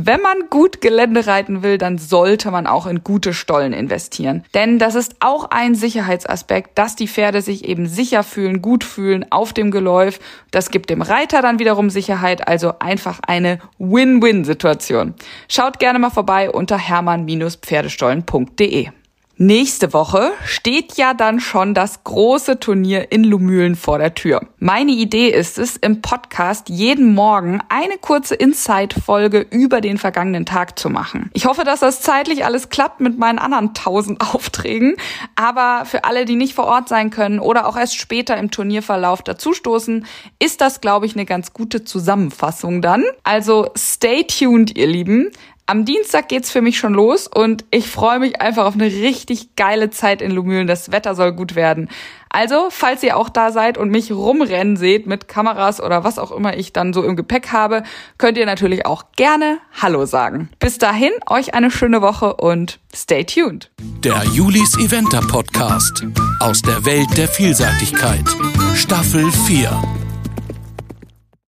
Wenn 0.00 0.20
man 0.20 0.48
gut 0.48 0.80
Gelände 0.80 1.26
reiten 1.26 1.64
will, 1.64 1.76
dann 1.76 1.98
sollte 1.98 2.52
man 2.52 2.68
auch 2.68 2.86
in 2.86 3.02
gute 3.02 3.34
Stollen 3.34 3.72
investieren. 3.72 4.44
Denn 4.54 4.78
das 4.78 4.94
ist 4.94 5.16
auch 5.18 5.50
ein 5.50 5.74
Sicherheitsaspekt, 5.74 6.78
dass 6.78 6.94
die 6.94 7.08
Pferde 7.08 7.42
sich 7.42 7.64
eben 7.64 7.88
sicher 7.88 8.22
fühlen, 8.22 8.62
gut 8.62 8.84
fühlen 8.84 9.26
auf 9.30 9.52
dem 9.52 9.72
Geläuf. 9.72 10.20
Das 10.52 10.70
gibt 10.70 10.90
dem 10.90 11.02
Reiter 11.02 11.42
dann 11.42 11.58
wiederum 11.58 11.90
Sicherheit, 11.90 12.46
also 12.46 12.74
einfach 12.78 13.18
eine 13.26 13.58
Win-Win-Situation. 13.78 15.14
Schaut 15.48 15.80
gerne 15.80 15.98
mal 15.98 16.10
vorbei 16.10 16.48
unter 16.48 16.78
hermann-pferdestollen.de. 16.78 18.90
Nächste 19.40 19.92
Woche 19.92 20.32
steht 20.44 20.96
ja 20.96 21.14
dann 21.14 21.38
schon 21.38 21.72
das 21.72 22.02
große 22.02 22.58
Turnier 22.58 23.12
in 23.12 23.22
Lumülen 23.22 23.76
vor 23.76 23.98
der 23.98 24.14
Tür. 24.14 24.40
Meine 24.58 24.90
Idee 24.90 25.28
ist 25.28 25.60
es, 25.60 25.76
im 25.76 26.02
Podcast 26.02 26.68
jeden 26.68 27.14
Morgen 27.14 27.60
eine 27.68 27.98
kurze 27.98 28.34
Insight-Folge 28.34 29.46
über 29.48 29.80
den 29.80 29.96
vergangenen 29.96 30.44
Tag 30.44 30.76
zu 30.76 30.90
machen. 30.90 31.30
Ich 31.34 31.46
hoffe, 31.46 31.62
dass 31.62 31.78
das 31.78 32.00
zeitlich 32.00 32.44
alles 32.44 32.68
klappt 32.68 32.98
mit 32.98 33.16
meinen 33.16 33.38
anderen 33.38 33.74
tausend 33.74 34.20
Aufträgen. 34.34 34.96
Aber 35.36 35.84
für 35.84 36.02
alle, 36.02 36.24
die 36.24 36.34
nicht 36.34 36.54
vor 36.54 36.64
Ort 36.64 36.88
sein 36.88 37.10
können 37.10 37.38
oder 37.38 37.68
auch 37.68 37.76
erst 37.76 37.94
später 37.94 38.36
im 38.38 38.50
Turnierverlauf 38.50 39.22
dazustoßen, 39.22 40.04
ist 40.40 40.60
das, 40.60 40.80
glaube 40.80 41.06
ich, 41.06 41.14
eine 41.14 41.26
ganz 41.26 41.52
gute 41.52 41.84
Zusammenfassung 41.84 42.82
dann. 42.82 43.04
Also 43.22 43.70
stay 43.76 44.24
tuned, 44.24 44.76
ihr 44.76 44.88
Lieben. 44.88 45.30
Am 45.70 45.84
Dienstag 45.84 46.30
geht's 46.30 46.50
für 46.50 46.62
mich 46.62 46.78
schon 46.78 46.94
los 46.94 47.26
und 47.26 47.66
ich 47.70 47.90
freue 47.90 48.20
mich 48.20 48.40
einfach 48.40 48.64
auf 48.64 48.72
eine 48.72 48.86
richtig 48.86 49.54
geile 49.54 49.90
Zeit 49.90 50.22
in 50.22 50.30
Lumülen. 50.30 50.66
Das 50.66 50.92
Wetter 50.92 51.14
soll 51.14 51.32
gut 51.32 51.56
werden. 51.56 51.90
Also, 52.30 52.68
falls 52.70 53.02
ihr 53.02 53.18
auch 53.18 53.28
da 53.28 53.52
seid 53.52 53.76
und 53.76 53.90
mich 53.90 54.10
rumrennen 54.10 54.78
seht 54.78 55.06
mit 55.06 55.28
Kameras 55.28 55.82
oder 55.82 56.04
was 56.04 56.18
auch 56.18 56.32
immer 56.32 56.56
ich 56.56 56.72
dann 56.72 56.94
so 56.94 57.02
im 57.02 57.16
Gepäck 57.16 57.52
habe, 57.52 57.82
könnt 58.16 58.38
ihr 58.38 58.46
natürlich 58.46 58.86
auch 58.86 59.04
gerne 59.16 59.58
Hallo 59.78 60.06
sagen. 60.06 60.48
Bis 60.58 60.78
dahin, 60.78 61.12
euch 61.28 61.52
eine 61.52 61.70
schöne 61.70 62.00
Woche 62.00 62.36
und 62.36 62.78
stay 62.96 63.24
tuned. 63.24 63.70
Der 64.02 64.22
Julis 64.32 64.74
Eventer 64.78 65.20
Podcast 65.20 66.02
aus 66.40 66.62
der 66.62 66.86
Welt 66.86 67.08
der 67.18 67.28
Vielseitigkeit. 67.28 68.24
Staffel 68.74 69.30
4. 69.30 69.97